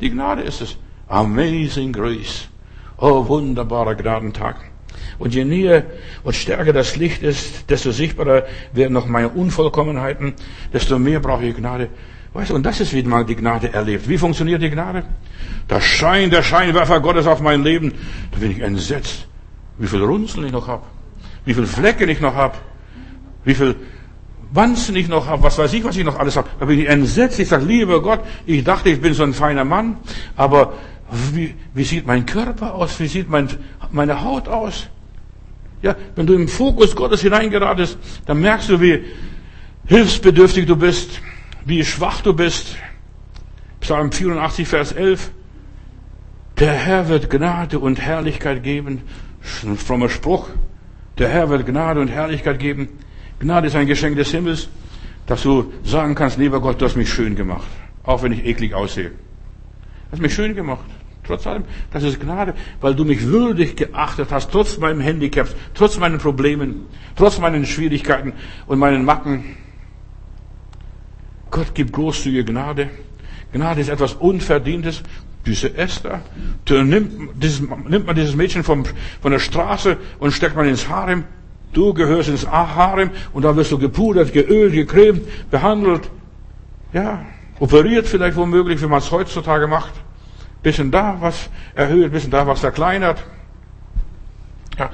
Die 0.00 0.10
Gnade 0.10 0.42
ist 0.42 0.62
es. 0.62 0.76
Amazing 1.06 1.92
Grace. 1.92 2.48
Oh, 2.96 3.28
wunderbarer 3.28 3.94
Gnadentag. 3.94 4.71
Und 5.18 5.34
je 5.34 5.44
näher 5.44 5.84
und 6.24 6.34
stärker 6.34 6.72
das 6.72 6.96
Licht 6.96 7.22
ist, 7.22 7.70
desto 7.70 7.92
sichtbarer 7.92 8.44
werden 8.72 8.92
noch 8.92 9.06
meine 9.06 9.28
Unvollkommenheiten, 9.28 10.34
desto 10.72 10.98
mehr 10.98 11.20
brauche 11.20 11.44
ich 11.44 11.56
Gnade. 11.56 11.88
Weißt 12.32 12.50
du, 12.50 12.54
und 12.54 12.64
das 12.64 12.80
ist, 12.80 12.94
wie 12.94 13.02
man 13.02 13.26
die 13.26 13.36
Gnade 13.36 13.72
erlebt. 13.72 14.08
Wie 14.08 14.16
funktioniert 14.16 14.62
die 14.62 14.70
Gnade? 14.70 15.04
Da 15.68 15.80
scheint 15.80 16.32
der 16.32 16.42
Scheinwerfer 16.42 17.00
Gottes 17.00 17.26
auf 17.26 17.40
mein 17.40 17.62
Leben. 17.62 17.92
Da 18.30 18.38
bin 18.38 18.50
ich 18.50 18.60
entsetzt, 18.60 19.26
wie 19.78 19.86
viel 19.86 20.02
Runzeln 20.02 20.46
ich 20.46 20.52
noch 20.52 20.66
habe 20.66 20.84
wie 21.44 21.54
viele 21.54 21.66
Flecken 21.66 22.08
ich 22.08 22.20
noch 22.20 22.34
habe, 22.34 22.56
wie 23.44 23.54
viel 23.54 23.74
Wanzen 24.52 24.94
ich 24.96 25.08
noch 25.08 25.26
habe, 25.26 25.42
was 25.42 25.58
weiß 25.58 25.72
ich, 25.72 25.82
was 25.84 25.96
ich 25.96 26.04
noch 26.04 26.18
alles 26.18 26.36
habe. 26.36 26.48
Da 26.60 26.66
bin 26.66 26.78
ich 26.78 26.88
entsetzt. 26.88 27.38
Ich 27.38 27.48
sage, 27.48 27.64
lieber 27.64 28.02
Gott, 28.02 28.20
ich 28.46 28.62
dachte, 28.64 28.90
ich 28.90 29.00
bin 29.00 29.14
so 29.14 29.22
ein 29.22 29.32
feiner 29.32 29.64
Mann, 29.64 29.96
aber 30.36 30.74
wie, 31.32 31.54
wie 31.74 31.84
sieht 31.84 32.06
mein 32.06 32.26
Körper 32.26 32.74
aus? 32.74 33.00
Wie 33.00 33.06
sieht 33.06 33.28
mein, 33.28 33.48
meine 33.90 34.22
Haut 34.22 34.48
aus? 34.48 34.88
Ja, 35.82 35.96
wenn 36.14 36.26
du 36.26 36.34
im 36.34 36.48
Fokus 36.48 36.94
Gottes 36.94 37.22
hineingeratest, 37.22 37.98
dann 38.26 38.40
merkst 38.40 38.68
du, 38.68 38.80
wie 38.80 39.04
hilfsbedürftig 39.86 40.66
du 40.66 40.76
bist, 40.76 41.20
wie 41.64 41.84
schwach 41.84 42.20
du 42.22 42.32
bist. 42.32 42.76
Psalm 43.80 44.12
84, 44.12 44.68
Vers 44.68 44.92
11. 44.92 45.32
Der 46.58 46.72
Herr 46.72 47.08
wird 47.08 47.30
Gnade 47.30 47.80
und 47.80 48.00
Herrlichkeit 48.00 48.62
geben. 48.62 49.02
Ein 49.64 49.76
frommer 49.76 50.08
Spruch. 50.08 50.48
Der 51.18 51.28
Herr 51.28 51.50
wird 51.50 51.66
Gnade 51.66 52.00
und 52.00 52.08
Herrlichkeit 52.08 52.60
geben. 52.60 52.88
Gnade 53.40 53.66
ist 53.66 53.74
ein 53.74 53.88
Geschenk 53.88 54.16
des 54.16 54.30
Himmels, 54.30 54.68
dass 55.26 55.42
du 55.42 55.72
sagen 55.82 56.14
kannst, 56.14 56.38
lieber 56.38 56.60
Gott, 56.60 56.80
du 56.80 56.84
hast 56.84 56.96
mich 56.96 57.12
schön 57.12 57.34
gemacht. 57.34 57.66
Auch 58.04 58.22
wenn 58.22 58.32
ich 58.32 58.44
eklig 58.44 58.74
aussehe. 58.74 59.10
Du 59.10 60.12
hast 60.12 60.22
mich 60.22 60.32
schön 60.32 60.54
gemacht. 60.54 60.84
Trotz 61.24 61.46
allem, 61.46 61.64
das 61.92 62.02
ist 62.02 62.20
Gnade, 62.20 62.54
weil 62.80 62.94
du 62.96 63.04
mich 63.04 63.24
würdig 63.26 63.76
geachtet 63.76 64.32
hast, 64.32 64.50
trotz 64.50 64.78
meinem 64.78 65.00
Handicap, 65.00 65.48
trotz 65.72 65.96
meinen 65.98 66.18
Problemen, 66.18 66.86
trotz 67.14 67.38
meinen 67.38 67.64
Schwierigkeiten 67.64 68.32
und 68.66 68.80
meinen 68.80 69.04
Macken. 69.04 69.56
Gott 71.50 71.74
gibt 71.74 71.92
großzügige 71.92 72.44
Gnade. 72.44 72.90
Gnade 73.52 73.80
ist 73.80 73.88
etwas 73.88 74.14
Unverdientes 74.14 75.02
diese 75.46 75.76
Esther, 75.76 76.22
nimmt, 76.68 77.42
dieses, 77.42 77.60
nimmt 77.60 78.06
man 78.06 78.16
dieses 78.16 78.34
Mädchen 78.34 78.62
vom, 78.64 78.84
von 79.20 79.32
der 79.32 79.38
Straße 79.38 79.96
und 80.18 80.32
steckt 80.32 80.56
man 80.56 80.68
ins 80.68 80.88
Harem. 80.88 81.24
Du 81.72 81.94
gehörst 81.94 82.28
ins 82.28 82.46
Harem 82.46 83.10
und 83.32 83.44
da 83.44 83.56
wirst 83.56 83.72
du 83.72 83.78
gepudert, 83.78 84.32
geölt, 84.32 84.72
gecremt, 84.72 85.22
behandelt. 85.50 86.10
Ja, 86.92 87.24
operiert 87.58 88.06
vielleicht 88.06 88.36
womöglich, 88.36 88.80
wie 88.82 88.86
man 88.86 88.98
es 88.98 89.10
heutzutage 89.10 89.66
macht. 89.66 89.92
Bisschen 90.62 90.90
da 90.90 91.16
was 91.20 91.50
erhöht, 91.74 92.12
bisschen 92.12 92.30
da 92.30 92.46
was 92.46 92.60
verkleinert. 92.60 93.22
Ja, 94.78 94.90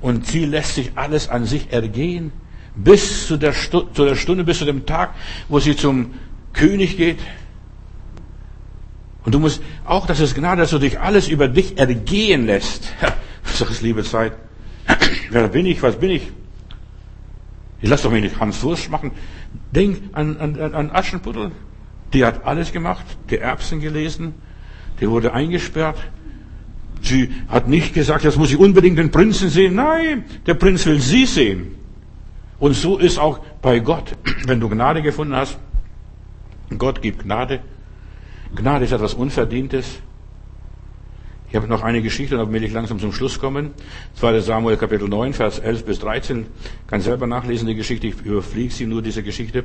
und 0.00 0.26
sie 0.26 0.44
lässt 0.44 0.74
sich 0.74 0.92
alles 0.96 1.28
an 1.28 1.46
sich 1.46 1.72
ergehen, 1.72 2.32
bis 2.74 3.26
zu 3.26 3.36
der, 3.36 3.52
Stu 3.52 3.82
zu 3.92 4.04
der 4.04 4.16
Stunde, 4.16 4.44
bis 4.44 4.58
zu 4.58 4.64
dem 4.64 4.84
Tag, 4.84 5.14
wo 5.48 5.58
sie 5.58 5.76
zum 5.76 6.14
König 6.52 6.96
geht. 6.96 7.20
Und 9.24 9.34
du 9.34 9.38
musst 9.38 9.62
auch, 9.84 10.06
dass 10.06 10.20
es 10.20 10.34
Gnade, 10.34 10.62
dass 10.62 10.70
du 10.70 10.78
dich 10.78 10.98
alles 10.98 11.28
über 11.28 11.48
dich 11.48 11.78
ergehen 11.78 12.46
lässt. 12.46 12.92
Ja, 13.00 13.14
das 13.58 13.70
ist 13.70 13.82
liebe 13.82 14.02
Zeit. 14.02 14.32
Wer 15.30 15.48
bin 15.48 15.66
ich? 15.66 15.82
Was 15.82 15.96
bin 15.96 16.10
ich? 16.10 16.30
Ich 17.80 17.88
lass 17.88 18.02
doch 18.02 18.10
mich 18.10 18.22
nicht 18.22 18.38
Hans 18.38 18.62
Wurst 18.62 18.90
machen. 18.90 19.12
Denk 19.70 19.98
an, 20.12 20.36
an, 20.38 20.74
an 20.74 20.90
Aschenputtel. 20.90 21.52
Die 22.12 22.24
hat 22.24 22.44
alles 22.44 22.72
gemacht. 22.72 23.04
Die 23.30 23.38
Erbsen 23.38 23.80
gelesen. 23.80 24.34
Die 25.02 25.10
wurde 25.10 25.32
eingesperrt. 25.34 25.98
Sie 27.02 27.30
hat 27.48 27.66
nicht 27.66 27.92
gesagt, 27.92 28.22
jetzt 28.22 28.38
muss 28.38 28.52
ich 28.52 28.56
unbedingt 28.56 28.98
den 28.98 29.10
Prinzen 29.10 29.50
sehen. 29.50 29.74
Nein, 29.74 30.24
der 30.46 30.54
Prinz 30.54 30.86
will 30.86 31.00
sie 31.00 31.26
sehen. 31.26 31.74
Und 32.60 32.74
so 32.74 32.98
ist 32.98 33.18
auch 33.18 33.40
bei 33.60 33.80
Gott. 33.80 34.16
Wenn 34.46 34.60
du 34.60 34.68
Gnade 34.68 35.02
gefunden 35.02 35.34
hast, 35.34 35.58
Gott 36.78 37.02
gibt 37.02 37.24
Gnade, 37.24 37.58
Gnade 38.54 38.84
ist 38.84 38.92
etwas 38.92 39.14
Unverdientes. 39.14 39.98
Ich 41.48 41.56
habe 41.56 41.66
noch 41.66 41.82
eine 41.82 42.00
Geschichte, 42.00 42.36
dann 42.36 42.52
will 42.52 42.62
ich 42.62 42.72
langsam 42.72 43.00
zum 43.00 43.12
Schluss 43.12 43.40
kommen. 43.40 43.72
2. 44.14 44.38
Samuel 44.38 44.76
Kapitel 44.76 45.08
9, 45.08 45.32
Vers 45.32 45.58
11 45.58 45.84
bis 45.84 45.98
13. 45.98 46.46
Kann 46.86 47.00
selber 47.00 47.26
nachlesen, 47.26 47.66
die 47.66 47.74
Geschichte. 47.74 48.06
Ich 48.06 48.22
überfliege 48.22 48.72
sie 48.72 48.86
nur, 48.86 49.02
diese 49.02 49.24
Geschichte. 49.24 49.64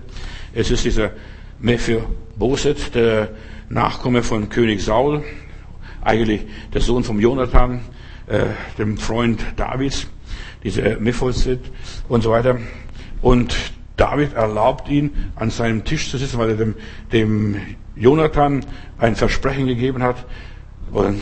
Es 0.56 0.72
ist 0.72 0.84
dieser 0.84 1.12
Mephiboset, 1.60 2.96
der 2.96 3.30
Nachkomme 3.70 4.24
von 4.24 4.50
König 4.50 4.82
Saul. 4.82 5.24
Eigentlich 6.02 6.46
der 6.74 6.82
Sohn 6.82 7.04
vom 7.04 7.20
Jonathan, 7.20 7.82
äh, 8.28 8.46
dem 8.78 8.98
Freund 8.98 9.44
Davids. 9.58 10.08
Dieser 10.64 11.00
Mephiboset 11.00 11.60
und 12.08 12.22
so 12.22 12.32
weiter. 12.32 12.58
Und 13.22 13.56
David 13.98 14.34
erlaubt 14.34 14.90
ihn, 14.90 15.32
an 15.36 15.50
seinem 15.50 15.84
Tisch 15.84 16.10
zu 16.10 16.18
sitzen, 16.18 16.38
weil 16.38 16.52
er 16.52 16.56
dem, 16.56 16.76
dem 17.12 17.56
Jonathan 17.96 18.66
ein 18.98 19.16
Versprechen 19.16 19.68
gegeben 19.68 20.04
hat. 20.04 20.26
Und 20.92 21.22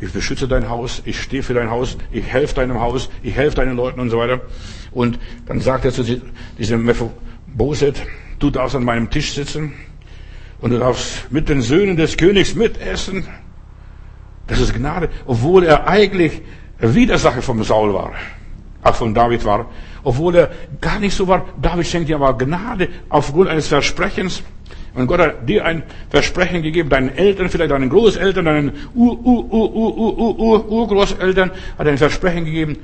ich 0.00 0.12
beschütze 0.12 0.46
dein 0.46 0.68
Haus, 0.68 1.02
ich 1.06 1.20
stehe 1.22 1.42
für 1.42 1.54
dein 1.54 1.70
Haus, 1.70 1.96
ich 2.10 2.26
helfe 2.26 2.56
deinem 2.56 2.80
Haus, 2.80 3.08
ich 3.22 3.34
helfe 3.34 3.56
deinen 3.56 3.76
Leuten 3.76 4.00
und 4.00 4.10
so 4.10 4.18
weiter. 4.18 4.42
Und 4.92 5.18
dann 5.46 5.60
sagt 5.60 5.84
er 5.84 5.92
zu 5.92 6.04
diesem 6.58 6.84
Mephiboset, 6.84 8.02
du 8.38 8.50
darfst 8.50 8.76
an 8.76 8.84
meinem 8.84 9.08
Tisch 9.08 9.32
sitzen 9.32 9.72
und 10.60 10.70
du 10.70 10.78
darfst 10.78 11.30
mit 11.30 11.48
den 11.48 11.62
Söhnen 11.62 11.96
des 11.96 12.16
Königs 12.16 12.54
mitessen. 12.54 13.26
Das 14.46 14.60
ist 14.60 14.74
Gnade, 14.74 15.08
obwohl 15.26 15.64
er 15.64 15.88
eigentlich 15.88 16.40
Widersacher 16.78 17.42
vom 17.42 17.62
Saul 17.64 17.92
war, 17.94 18.12
auch 18.82 18.94
von 18.94 19.14
David 19.14 19.44
war, 19.44 19.66
obwohl 20.04 20.36
er 20.36 20.50
gar 20.80 20.98
nicht 21.00 21.14
so 21.14 21.26
war. 21.26 21.46
David 21.60 21.86
schenkt 21.86 22.08
ihm 22.08 22.22
aber 22.22 22.36
Gnade 22.38 22.88
aufgrund 23.08 23.48
eines 23.48 23.68
Versprechens. 23.68 24.42
Und 24.94 25.08
Gott 25.08 25.20
hat 25.20 25.48
dir 25.48 25.64
ein 25.66 25.82
Versprechen 26.08 26.62
gegeben, 26.62 26.88
deinen 26.88 27.10
Eltern, 27.10 27.50
vielleicht 27.50 27.70
deinen 27.70 27.90
Großeltern, 27.90 28.46
deinen 28.46 28.72
Ur, 28.94 29.18
Ur, 29.18 29.52
Ur, 29.52 29.74
Ur, 29.74 29.96
Ur, 29.98 30.18
Ur, 30.18 30.38
Ur, 30.38 30.68
Urgroßeltern, 30.70 31.50
hat 31.76 31.86
ein 31.86 31.98
Versprechen 31.98 32.46
gegeben, 32.46 32.78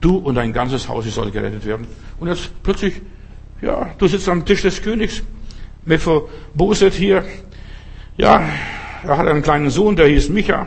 du 0.00 0.16
und 0.16 0.36
dein 0.36 0.54
ganzes 0.54 0.88
Haus 0.88 1.04
soll 1.12 1.30
gerettet 1.30 1.66
werden. 1.66 1.86
Und 2.18 2.28
jetzt 2.28 2.50
plötzlich, 2.62 3.02
ja, 3.60 3.90
du 3.98 4.06
sitzt 4.06 4.26
am 4.28 4.46
Tisch 4.46 4.62
des 4.62 4.80
Königs, 4.80 5.22
Mephiboset 5.88 6.94
hier, 6.94 7.24
ja, 8.16 8.42
er 9.02 9.16
hat 9.16 9.26
einen 9.26 9.42
kleinen 9.42 9.70
Sohn, 9.70 9.96
der 9.96 10.06
hieß 10.06 10.28
Micha, 10.28 10.66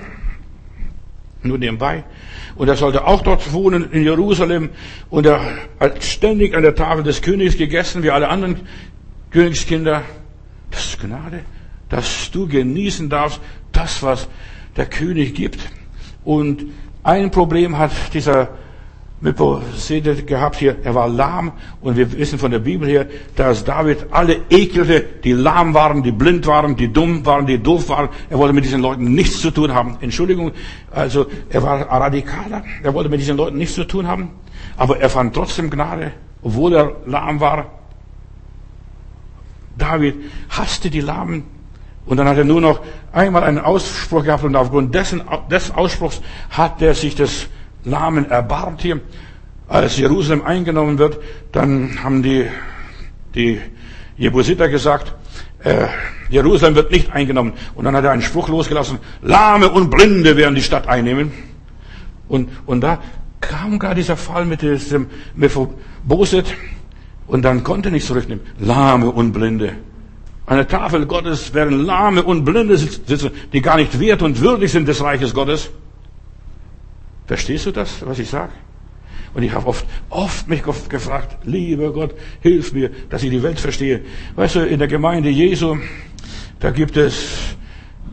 nur 1.43 1.57
nebenbei. 1.57 2.03
Und 2.55 2.67
er 2.67 2.75
sollte 2.75 3.05
auch 3.05 3.21
dort 3.21 3.53
wohnen 3.53 3.91
in 3.91 4.03
Jerusalem. 4.03 4.69
Und 5.09 5.25
er 5.25 5.41
hat 5.79 6.03
ständig 6.03 6.55
an 6.55 6.63
der 6.63 6.75
Tafel 6.75 7.03
des 7.03 7.21
Königs 7.21 7.57
gegessen, 7.57 8.03
wie 8.03 8.11
alle 8.11 8.29
anderen 8.29 8.61
Königskinder. 9.31 10.03
Das 10.69 10.85
ist 10.85 11.01
Gnade, 11.01 11.41
dass 11.89 12.31
du 12.31 12.47
genießen 12.47 13.09
darfst, 13.09 13.39
das, 13.71 14.03
was 14.03 14.27
der 14.75 14.85
König 14.85 15.33
gibt. 15.33 15.59
Und 16.23 16.65
ein 17.03 17.31
Problem 17.31 17.77
hat 17.77 17.91
dieser 18.13 18.49
Mephibosheth 19.21 20.25
gehabt 20.25 20.55
hier, 20.55 20.77
er 20.83 20.95
war 20.95 21.07
lahm 21.07 21.51
und 21.79 21.95
wir 21.95 22.11
wissen 22.11 22.39
von 22.39 22.49
der 22.49 22.57
Bibel 22.59 22.89
her, 22.89 23.05
dass 23.35 23.63
David 23.63 24.07
alle 24.09 24.41
ekelte, 24.49 25.05
die 25.23 25.33
lahm 25.33 25.75
waren, 25.75 26.01
die 26.01 26.11
blind 26.11 26.47
waren, 26.47 26.75
die 26.75 26.91
dumm 26.91 27.23
waren, 27.23 27.45
die 27.45 27.59
doof 27.59 27.87
waren. 27.89 28.09
Er 28.31 28.39
wollte 28.39 28.53
mit 28.53 28.65
diesen 28.65 28.81
Leuten 28.81 29.13
nichts 29.13 29.39
zu 29.39 29.51
tun 29.51 29.73
haben. 29.73 29.97
Entschuldigung, 30.01 30.51
also 30.89 31.27
er 31.49 31.61
war 31.61 31.81
radikaler, 31.81 32.63
er 32.81 32.93
wollte 32.95 33.09
mit 33.09 33.19
diesen 33.19 33.37
Leuten 33.37 33.57
nichts 33.57 33.75
zu 33.75 33.83
tun 33.83 34.07
haben, 34.07 34.31
aber 34.75 34.99
er 34.99 35.09
fand 35.09 35.35
trotzdem 35.35 35.69
Gnade, 35.69 36.13
obwohl 36.41 36.73
er 36.73 36.95
lahm 37.05 37.39
war. 37.39 37.67
David 39.77 40.15
hasste 40.49 40.89
die 40.89 41.01
Lahmen. 41.01 41.43
Und 42.07 42.17
dann 42.17 42.27
hat 42.27 42.37
er 42.37 42.43
nur 42.43 42.59
noch 42.59 42.81
einmal 43.13 43.43
einen 43.43 43.59
Ausspruch 43.59 44.23
gehabt 44.23 44.43
und 44.43 44.55
aufgrund 44.55 44.95
dessen, 44.95 45.21
des 45.51 45.69
Ausspruchs 45.69 46.21
hat 46.49 46.81
er 46.81 46.95
sich 46.95 47.13
des 47.13 47.47
Lahmen 47.83 48.29
erbarmt 48.29 48.81
hier. 48.81 49.01
Als 49.67 49.97
Jerusalem 49.97 50.43
eingenommen 50.43 50.97
wird, 50.97 51.19
dann 51.51 52.03
haben 52.03 52.23
die, 52.23 52.47
die 53.35 53.61
Jebusiter 54.17 54.67
gesagt, 54.67 55.15
äh, 55.63 55.87
Jerusalem 56.29 56.75
wird 56.75 56.91
nicht 56.91 57.11
eingenommen. 57.11 57.53
Und 57.75 57.85
dann 57.85 57.95
hat 57.95 58.03
er 58.03 58.11
einen 58.11 58.21
Spruch 58.21 58.49
losgelassen, 58.49 58.99
Lahme 59.21 59.69
und 59.69 59.89
Blinde 59.89 60.35
werden 60.37 60.55
die 60.55 60.61
Stadt 60.61 60.87
einnehmen. 60.87 61.31
Und, 62.27 62.49
und 62.65 62.81
da 62.81 62.99
kam 63.39 63.79
gar 63.79 63.95
dieser 63.95 64.17
Fall 64.17 64.45
mit 64.45 64.61
diesem 64.61 65.07
Mephiboset. 65.35 66.53
Und 67.27 67.43
dann 67.43 67.63
konnte 67.63 67.89
er 67.89 67.91
nicht 67.93 68.05
zurücknehmen. 68.05 68.45
Lahme 68.59 69.09
und 69.09 69.31
Blinde. 69.31 69.73
An 70.45 70.57
der 70.57 70.67
Tafel 70.67 71.05
Gottes 71.05 71.53
werden 71.53 71.85
Lahme 71.85 72.23
und 72.23 72.43
Blinde 72.43 72.77
sitzen, 72.77 73.31
die 73.53 73.61
gar 73.61 73.77
nicht 73.77 73.99
wert 73.99 74.21
und 74.21 74.41
würdig 74.41 74.71
sind 74.71 74.87
des 74.87 75.01
Reiches 75.01 75.33
Gottes. 75.33 75.69
Verstehst 77.31 77.65
du 77.65 77.71
das, 77.71 78.05
was 78.05 78.19
ich 78.19 78.27
sage? 78.27 78.51
Und 79.33 79.43
ich 79.43 79.53
habe 79.53 79.65
oft, 79.65 79.85
oft 80.09 80.49
mich 80.49 80.67
oft 80.67 80.89
gefragt, 80.89 81.45
lieber 81.45 81.93
Gott, 81.93 82.13
hilf 82.41 82.73
mir, 82.73 82.91
dass 83.09 83.23
ich 83.23 83.29
die 83.29 83.41
Welt 83.41 83.57
verstehe. 83.57 84.01
Weißt 84.35 84.55
du, 84.55 84.65
in 84.65 84.79
der 84.79 84.89
Gemeinde 84.89 85.29
Jesu, 85.29 85.77
da 86.59 86.71
gibt 86.71 86.97
es 86.97 87.55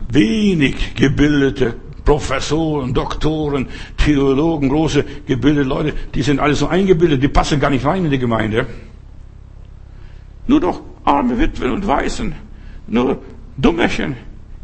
wenig 0.09 0.95
gebildete 0.95 1.75
Professoren, 2.05 2.95
Doktoren, 2.95 3.66
Theologen, 3.97 4.69
große 4.69 5.05
gebildete 5.27 5.69
Leute, 5.69 5.95
die 6.14 6.23
sind 6.23 6.39
alle 6.39 6.55
so 6.55 6.69
eingebildet, 6.69 7.21
die 7.21 7.27
passen 7.27 7.59
gar 7.59 7.71
nicht 7.71 7.85
rein 7.85 8.05
in 8.05 8.12
die 8.12 8.21
Gemeinde. 8.21 8.69
Nur 10.47 10.61
doch 10.61 10.81
arme 11.03 11.41
Witwen 11.41 11.73
und 11.73 11.85
Weißen, 11.85 12.37
nur 12.87 13.21
Dummerchen, 13.57 14.14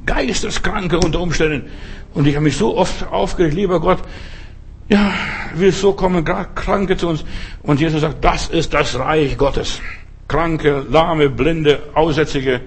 Geisteskranke 0.06 1.00
unter 1.00 1.20
Umständen. 1.20 1.68
Und 2.14 2.28
ich 2.28 2.36
habe 2.36 2.44
mich 2.44 2.56
so 2.56 2.76
oft 2.76 3.08
aufgeregt, 3.10 3.54
lieber 3.54 3.80
Gott, 3.80 3.98
ja, 4.88 5.12
wieso 5.54 5.92
kommen 5.94 6.24
Kranke 6.24 6.96
zu 6.96 7.08
uns? 7.08 7.24
Und 7.62 7.80
Jesus 7.80 8.02
sagt, 8.02 8.24
das 8.24 8.48
ist 8.48 8.74
das 8.74 8.98
Reich 8.98 9.36
Gottes. 9.38 9.80
Kranke, 10.28 10.84
lahme, 10.90 11.30
blinde, 11.30 11.82
Aussätzige, 11.94 12.60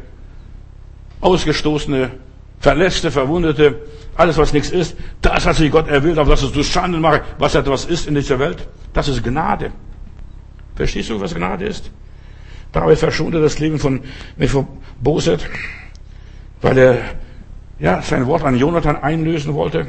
Ausgestoßene, 1.21 2.11
Verletzte, 2.59 3.11
Verwundete, 3.11 3.75
alles 4.15 4.37
was 4.37 4.51
nichts 4.51 4.71
ist, 4.71 4.95
das 5.21 5.45
hat 5.45 5.55
sich 5.55 5.71
Gott 5.71 5.87
erwählt, 5.87 6.17
auf 6.17 6.27
das 6.27 6.41
es 6.41 6.51
zu 6.51 6.63
Schanden 6.63 7.01
mache, 7.01 7.21
was 7.37 7.53
etwas 7.53 7.85
ist 7.85 8.07
in 8.07 8.15
dieser 8.15 8.39
Welt. 8.39 8.67
Das 8.93 9.07
ist 9.07 9.23
Gnade. 9.23 9.71
Verstehst 10.75 11.09
du, 11.09 11.21
was 11.21 11.35
Gnade 11.35 11.65
ist? 11.65 11.91
David 12.71 12.97
verschonte 12.97 13.41
das 13.41 13.59
Leben 13.59 13.79
von 13.79 14.01
Mephiboset, 14.37 15.47
weil 16.61 16.77
er 16.77 16.97
ja, 17.79 18.01
sein 18.01 18.25
Wort 18.25 18.43
an 18.43 18.57
Jonathan 18.57 18.95
einlösen 18.95 19.53
wollte. 19.53 19.87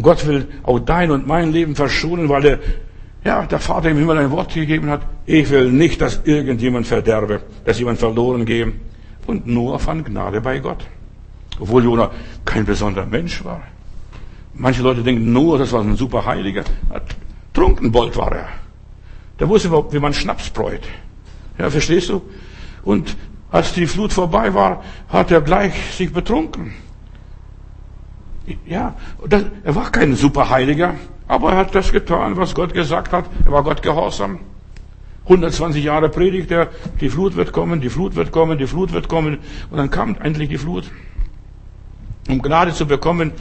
Gott 0.00 0.26
will 0.26 0.46
auch 0.62 0.78
dein 0.78 1.10
und 1.10 1.26
mein 1.26 1.52
Leben 1.52 1.74
verschonen, 1.74 2.28
weil 2.28 2.44
er, 2.44 2.58
ja, 3.24 3.46
der 3.46 3.58
Vater 3.58 3.90
im 3.90 3.98
Himmel 3.98 4.18
ein 4.18 4.30
Wort 4.30 4.54
gegeben 4.54 4.90
hat. 4.90 5.02
Ich 5.26 5.50
will 5.50 5.70
nicht, 5.70 6.00
dass 6.00 6.20
irgendjemand 6.24 6.86
verderbe, 6.86 7.42
dass 7.64 7.78
jemand 7.78 7.98
verloren 7.98 8.44
gehe. 8.44 8.72
Und 9.26 9.46
nur 9.46 9.78
fand 9.78 10.06
Gnade 10.06 10.40
bei 10.40 10.58
Gott. 10.60 10.86
Obwohl 11.60 11.84
Jonah 11.84 12.10
kein 12.44 12.64
besonderer 12.64 13.06
Mensch 13.06 13.44
war. 13.44 13.62
Manche 14.54 14.82
Leute 14.82 15.02
denken, 15.02 15.32
nur, 15.32 15.58
das 15.58 15.72
war 15.72 15.82
ein 15.82 15.96
super 15.96 16.24
Heiliger. 16.24 16.64
Trunkenbold 17.52 18.16
war 18.16 18.32
er. 18.32 18.48
Der 19.38 19.48
wusste, 19.48 19.70
wie 19.70 19.98
man 19.98 20.14
Schnaps 20.14 20.50
bräut. 20.50 20.82
Ja, 21.58 21.70
verstehst 21.70 22.08
du? 22.08 22.22
Und 22.84 23.16
als 23.50 23.72
die 23.72 23.86
Flut 23.86 24.12
vorbei 24.12 24.52
war, 24.54 24.82
hat 25.08 25.30
er 25.30 25.40
gleich 25.40 25.74
sich 25.96 26.12
betrunken. 26.12 26.72
Ja, 28.66 28.94
das, 29.26 29.44
er 29.64 29.74
war 29.74 29.90
kein 29.90 30.14
Superheiliger, 30.14 30.94
aber 31.26 31.52
er 31.52 31.58
hat 31.58 31.74
das 31.74 31.92
getan, 31.92 32.36
was 32.36 32.54
Gott 32.54 32.72
gesagt 32.72 33.12
hat. 33.12 33.24
Er 33.44 33.52
war 33.52 33.62
Gott 33.62 33.82
gehorsam. 33.82 34.40
120 35.24 35.84
Jahre 35.84 36.08
predigt 36.08 36.50
er, 36.50 36.68
die 37.00 37.10
Flut 37.10 37.36
wird 37.36 37.52
kommen, 37.52 37.80
die 37.82 37.90
Flut 37.90 38.14
wird 38.14 38.32
kommen, 38.32 38.58
die 38.58 38.66
Flut 38.66 38.92
wird 38.92 39.08
kommen. 39.08 39.38
Und 39.70 39.76
dann 39.76 39.90
kam 39.90 40.16
endlich 40.22 40.48
die 40.48 40.56
Flut. 40.56 40.90
Um 42.28 42.40
Gnade 42.40 42.72
zu 42.72 42.86
bekommen, 42.86 43.32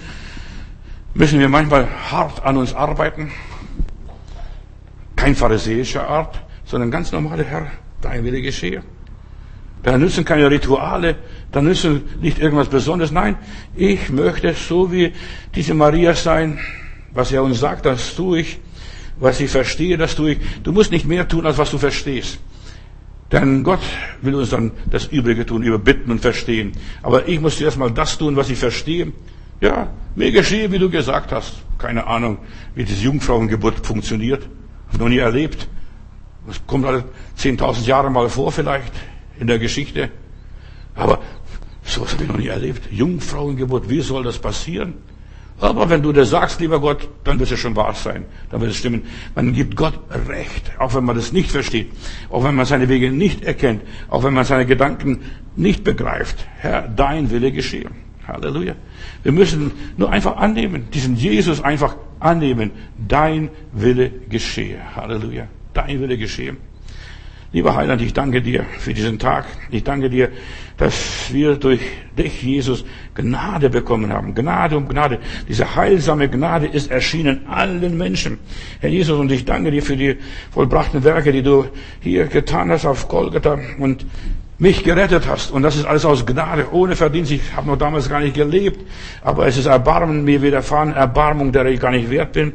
müssen 1.13 1.39
wir 1.39 1.49
manchmal 1.49 1.87
hart 2.11 2.43
an 2.43 2.57
uns 2.57 2.73
arbeiten. 2.73 3.31
Kein 5.15 5.35
pharisäischer 5.35 6.07
Art, 6.07 6.41
sondern 6.65 6.91
ganz 6.91 7.11
normale 7.11 7.43
Herr, 7.43 7.67
dein 8.01 8.23
Wille 8.23 8.41
geschehe. 8.41 8.83
Da 9.83 9.97
nützen 9.97 10.25
keine 10.25 10.49
Rituale, 10.51 11.15
da 11.51 11.61
nützen 11.61 12.03
nicht 12.21 12.39
irgendwas 12.39 12.67
Besonderes. 12.67 13.11
Nein, 13.11 13.37
ich 13.75 14.09
möchte 14.09 14.53
so 14.53 14.91
wie 14.91 15.13
diese 15.55 15.73
Maria 15.73 16.13
sein. 16.13 16.59
Was 17.13 17.31
er 17.31 17.43
uns 17.43 17.59
sagt, 17.59 17.85
das 17.85 18.15
tue 18.15 18.41
ich. 18.41 18.59
Was 19.19 19.39
ich 19.39 19.49
verstehe, 19.49 19.97
das 19.97 20.15
tue 20.15 20.33
ich. 20.33 20.39
Du 20.63 20.71
musst 20.71 20.91
nicht 20.91 21.05
mehr 21.05 21.27
tun, 21.27 21.45
als 21.45 21.57
was 21.57 21.71
du 21.71 21.77
verstehst. 21.77 22.39
Denn 23.31 23.63
Gott 23.63 23.81
will 24.21 24.35
uns 24.35 24.51
dann 24.51 24.71
das 24.89 25.07
Übrige 25.07 25.45
tun, 25.45 25.63
überbitten 25.63 26.11
und 26.11 26.21
verstehen. 26.21 26.73
Aber 27.01 27.27
ich 27.27 27.41
muss 27.41 27.57
zuerst 27.57 27.77
mal 27.77 27.91
das 27.91 28.17
tun, 28.17 28.35
was 28.35 28.49
ich 28.49 28.57
verstehe. 28.57 29.11
Ja, 29.59 29.89
mir 30.15 30.31
geschehe, 30.31 30.71
wie 30.71 30.77
du 30.77 30.89
gesagt 30.89 31.31
hast. 31.31 31.55
Keine 31.77 32.07
Ahnung, 32.07 32.37
wie 32.75 32.83
diese 32.83 33.03
Jungfrauengeburt 33.03 33.85
funktioniert. 33.85 34.47
Hab 34.91 34.99
noch 34.99 35.09
nie 35.09 35.17
erlebt. 35.17 35.67
Das 36.45 36.61
kommt 36.65 36.85
alle 36.85 37.03
10.000 37.37 37.85
Jahre 37.85 38.09
mal 38.09 38.29
vor 38.29 38.51
vielleicht 38.51 38.93
in 39.39 39.47
der 39.47 39.59
Geschichte. 39.59 40.09
Aber 40.95 41.19
sowas 41.87 42.13
habe 42.13 42.23
ich 42.23 42.29
noch 42.29 42.37
nie 42.37 42.47
erlebt. 42.47 42.91
Jungfrauengeburt, 42.91 43.89
wie 43.89 44.01
soll 44.01 44.23
das 44.23 44.39
passieren? 44.39 44.93
Aber 45.59 45.89
wenn 45.89 46.03
du 46.03 46.11
das 46.11 46.29
sagst, 46.29 46.59
lieber 46.59 46.79
Gott, 46.79 47.09
dann 47.23 47.39
wird 47.39 47.51
es 47.51 47.59
schon 47.59 47.75
wahr 47.75 47.95
sein. 47.95 48.25
Dann 48.51 48.61
wird 48.61 48.71
es 48.71 48.77
stimmen. 48.77 49.03
Man 49.33 49.53
gibt 49.53 49.75
Gott 49.75 49.99
Recht, 50.27 50.71
auch 50.77 50.93
wenn 50.93 51.03
man 51.03 51.15
das 51.15 51.31
nicht 51.31 51.49
versteht, 51.49 51.91
auch 52.29 52.43
wenn 52.43 52.53
man 52.53 52.67
seine 52.67 52.89
Wege 52.89 53.11
nicht 53.11 53.43
erkennt, 53.43 53.81
auch 54.09 54.23
wenn 54.23 54.35
man 54.35 54.45
seine 54.45 54.67
Gedanken 54.67 55.21
nicht 55.55 55.83
begreift. 55.83 56.45
Herr, 56.57 56.87
dein 56.87 57.31
Wille 57.31 57.51
geschehe. 57.51 57.89
Halleluja. 58.27 58.75
Wir 59.23 59.31
müssen 59.31 59.71
nur 59.95 60.11
einfach 60.11 60.37
annehmen, 60.37 60.89
diesen 60.93 61.15
Jesus 61.15 61.61
einfach 61.61 61.95
annehmen. 62.19 62.71
Dein 63.07 63.49
Wille 63.71 64.11
geschehe. 64.29 64.79
Halleluja. 64.95 65.47
Dein 65.73 66.01
Wille 66.01 66.17
geschehe. 66.17 66.57
Lieber 67.53 67.75
Heiland, 67.75 68.01
ich 68.01 68.13
danke 68.13 68.41
dir 68.41 68.65
für 68.77 68.93
diesen 68.93 69.19
Tag. 69.19 69.45
Ich 69.71 69.83
danke 69.83 70.09
dir, 70.09 70.29
dass 70.75 71.31
wir 71.31 71.55
durch 71.55 71.79
dich, 72.17 72.43
Jesus, 72.43 72.83
Gnade 73.15 73.69
bekommen 73.69 74.11
haben. 74.11 74.35
Gnade 74.35 74.75
um 74.75 74.87
Gnade. 74.87 75.19
Diese 75.47 75.75
heilsame 75.75 76.29
Gnade 76.29 76.67
ist 76.67 76.91
erschienen 76.91 77.47
allen 77.47 77.97
Menschen. 77.97 78.37
Herr 78.81 78.89
Jesus, 78.89 79.17
und 79.17 79.31
ich 79.31 79.45
danke 79.45 79.71
dir 79.71 79.81
für 79.81 79.95
die 79.95 80.17
vollbrachten 80.51 81.05
Werke, 81.05 81.31
die 81.31 81.41
du 81.41 81.65
hier 82.01 82.25
getan 82.25 82.69
hast 82.69 82.85
auf 82.85 83.07
Golgatha 83.07 83.57
und 83.79 84.05
mich 84.59 84.83
gerettet 84.83 85.27
hast. 85.27 85.51
Und 85.51 85.63
das 85.63 85.75
ist 85.75 85.85
alles 85.85 86.05
aus 86.05 86.25
Gnade, 86.25 86.67
ohne 86.71 86.95
Verdienst. 86.95 87.31
Ich 87.31 87.41
habe 87.55 87.67
noch 87.67 87.77
damals 87.77 88.09
gar 88.09 88.19
nicht 88.19 88.33
gelebt, 88.33 88.85
aber 89.21 89.45
es 89.47 89.57
ist 89.57 89.67
Erbarmen 89.67 90.23
mir 90.23 90.41
widerfahren, 90.41 90.93
Erbarmung, 90.93 91.51
der 91.51 91.65
ich 91.67 91.79
gar 91.79 91.91
nicht 91.91 92.09
wert 92.09 92.33
bin. 92.33 92.53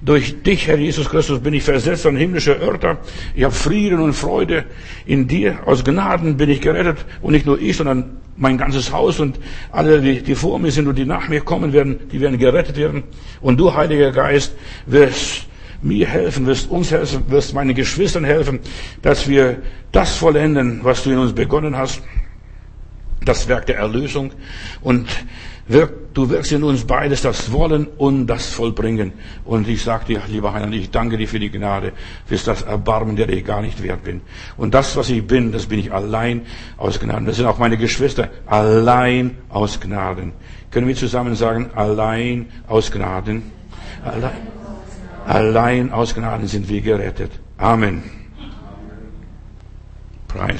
Durch 0.00 0.42
dich, 0.42 0.68
Herr 0.68 0.78
Jesus 0.78 1.08
Christus, 1.08 1.40
bin 1.40 1.54
ich 1.54 1.64
versetzt 1.64 2.06
an 2.06 2.16
himmlische 2.16 2.52
Örter. 2.60 2.98
Ich 3.34 3.42
habe 3.42 3.54
Frieden 3.54 4.00
und 4.00 4.12
Freude 4.12 4.64
in 5.06 5.26
dir. 5.26 5.58
Aus 5.66 5.82
Gnaden 5.82 6.36
bin 6.36 6.50
ich 6.50 6.60
gerettet. 6.60 6.98
Und 7.20 7.32
nicht 7.32 7.46
nur 7.46 7.60
ich, 7.60 7.76
sondern 7.76 8.18
mein 8.36 8.58
ganzes 8.58 8.92
Haus 8.92 9.18
und 9.18 9.40
alle, 9.72 10.00
die, 10.00 10.22
die 10.22 10.36
vor 10.36 10.60
mir 10.60 10.70
sind 10.70 10.86
und 10.86 10.96
die 10.96 11.04
nach 11.04 11.28
mir 11.28 11.40
kommen 11.40 11.72
werden, 11.72 11.98
die 12.12 12.20
werden 12.20 12.38
gerettet 12.38 12.76
werden. 12.76 13.02
Und 13.40 13.58
du, 13.58 13.74
Heiliger 13.74 14.12
Geist, 14.12 14.54
wirst 14.86 15.47
mir 15.82 16.06
helfen, 16.06 16.46
wirst 16.46 16.70
uns 16.70 16.90
helfen, 16.90 17.24
wirst 17.28 17.54
meinen 17.54 17.74
Geschwistern 17.74 18.24
helfen, 18.24 18.60
dass 19.02 19.28
wir 19.28 19.62
das 19.92 20.16
vollenden, 20.16 20.80
was 20.82 21.02
du 21.04 21.10
in 21.10 21.18
uns 21.18 21.32
begonnen 21.32 21.76
hast. 21.76 22.02
Das 23.24 23.48
Werk 23.48 23.66
der 23.66 23.78
Erlösung. 23.78 24.32
Und 24.80 25.08
Wirk, 25.70 26.14
du 26.14 26.30
wirkst 26.30 26.52
in 26.52 26.64
uns 26.64 26.84
beides, 26.84 27.20
das 27.20 27.52
Wollen 27.52 27.86
und 27.98 28.26
das 28.26 28.46
Vollbringen. 28.54 29.12
Und 29.44 29.68
ich 29.68 29.82
sage 29.82 30.06
dir, 30.06 30.22
lieber 30.26 30.54
Heiland, 30.54 30.74
ich 30.74 30.90
danke 30.90 31.18
dir 31.18 31.28
für 31.28 31.38
die 31.38 31.50
Gnade, 31.50 31.92
für 32.24 32.36
das 32.36 32.62
Erbarmen, 32.62 33.16
der 33.16 33.28
ich 33.28 33.44
gar 33.44 33.60
nicht 33.60 33.82
wert 33.82 34.02
bin. 34.02 34.22
Und 34.56 34.72
das, 34.72 34.96
was 34.96 35.10
ich 35.10 35.26
bin, 35.26 35.52
das 35.52 35.66
bin 35.66 35.78
ich 35.78 35.92
allein 35.92 36.46
aus 36.78 36.98
Gnaden. 36.98 37.26
Das 37.26 37.36
sind 37.36 37.44
auch 37.44 37.58
meine 37.58 37.76
Geschwister, 37.76 38.30
allein 38.46 39.36
aus 39.50 39.78
Gnaden. 39.78 40.32
Können 40.70 40.88
wir 40.88 40.96
zusammen 40.96 41.34
sagen, 41.34 41.68
allein 41.74 42.46
aus 42.66 42.90
Gnaden? 42.90 43.42
Allein, 44.02 44.36
allein 45.28 45.92
aus 45.92 46.14
Gnaden 46.14 46.46
sind 46.48 46.68
wir 46.68 46.80
gerettet. 46.80 47.32
Amen. 47.58 48.02
Preis. 50.28 50.56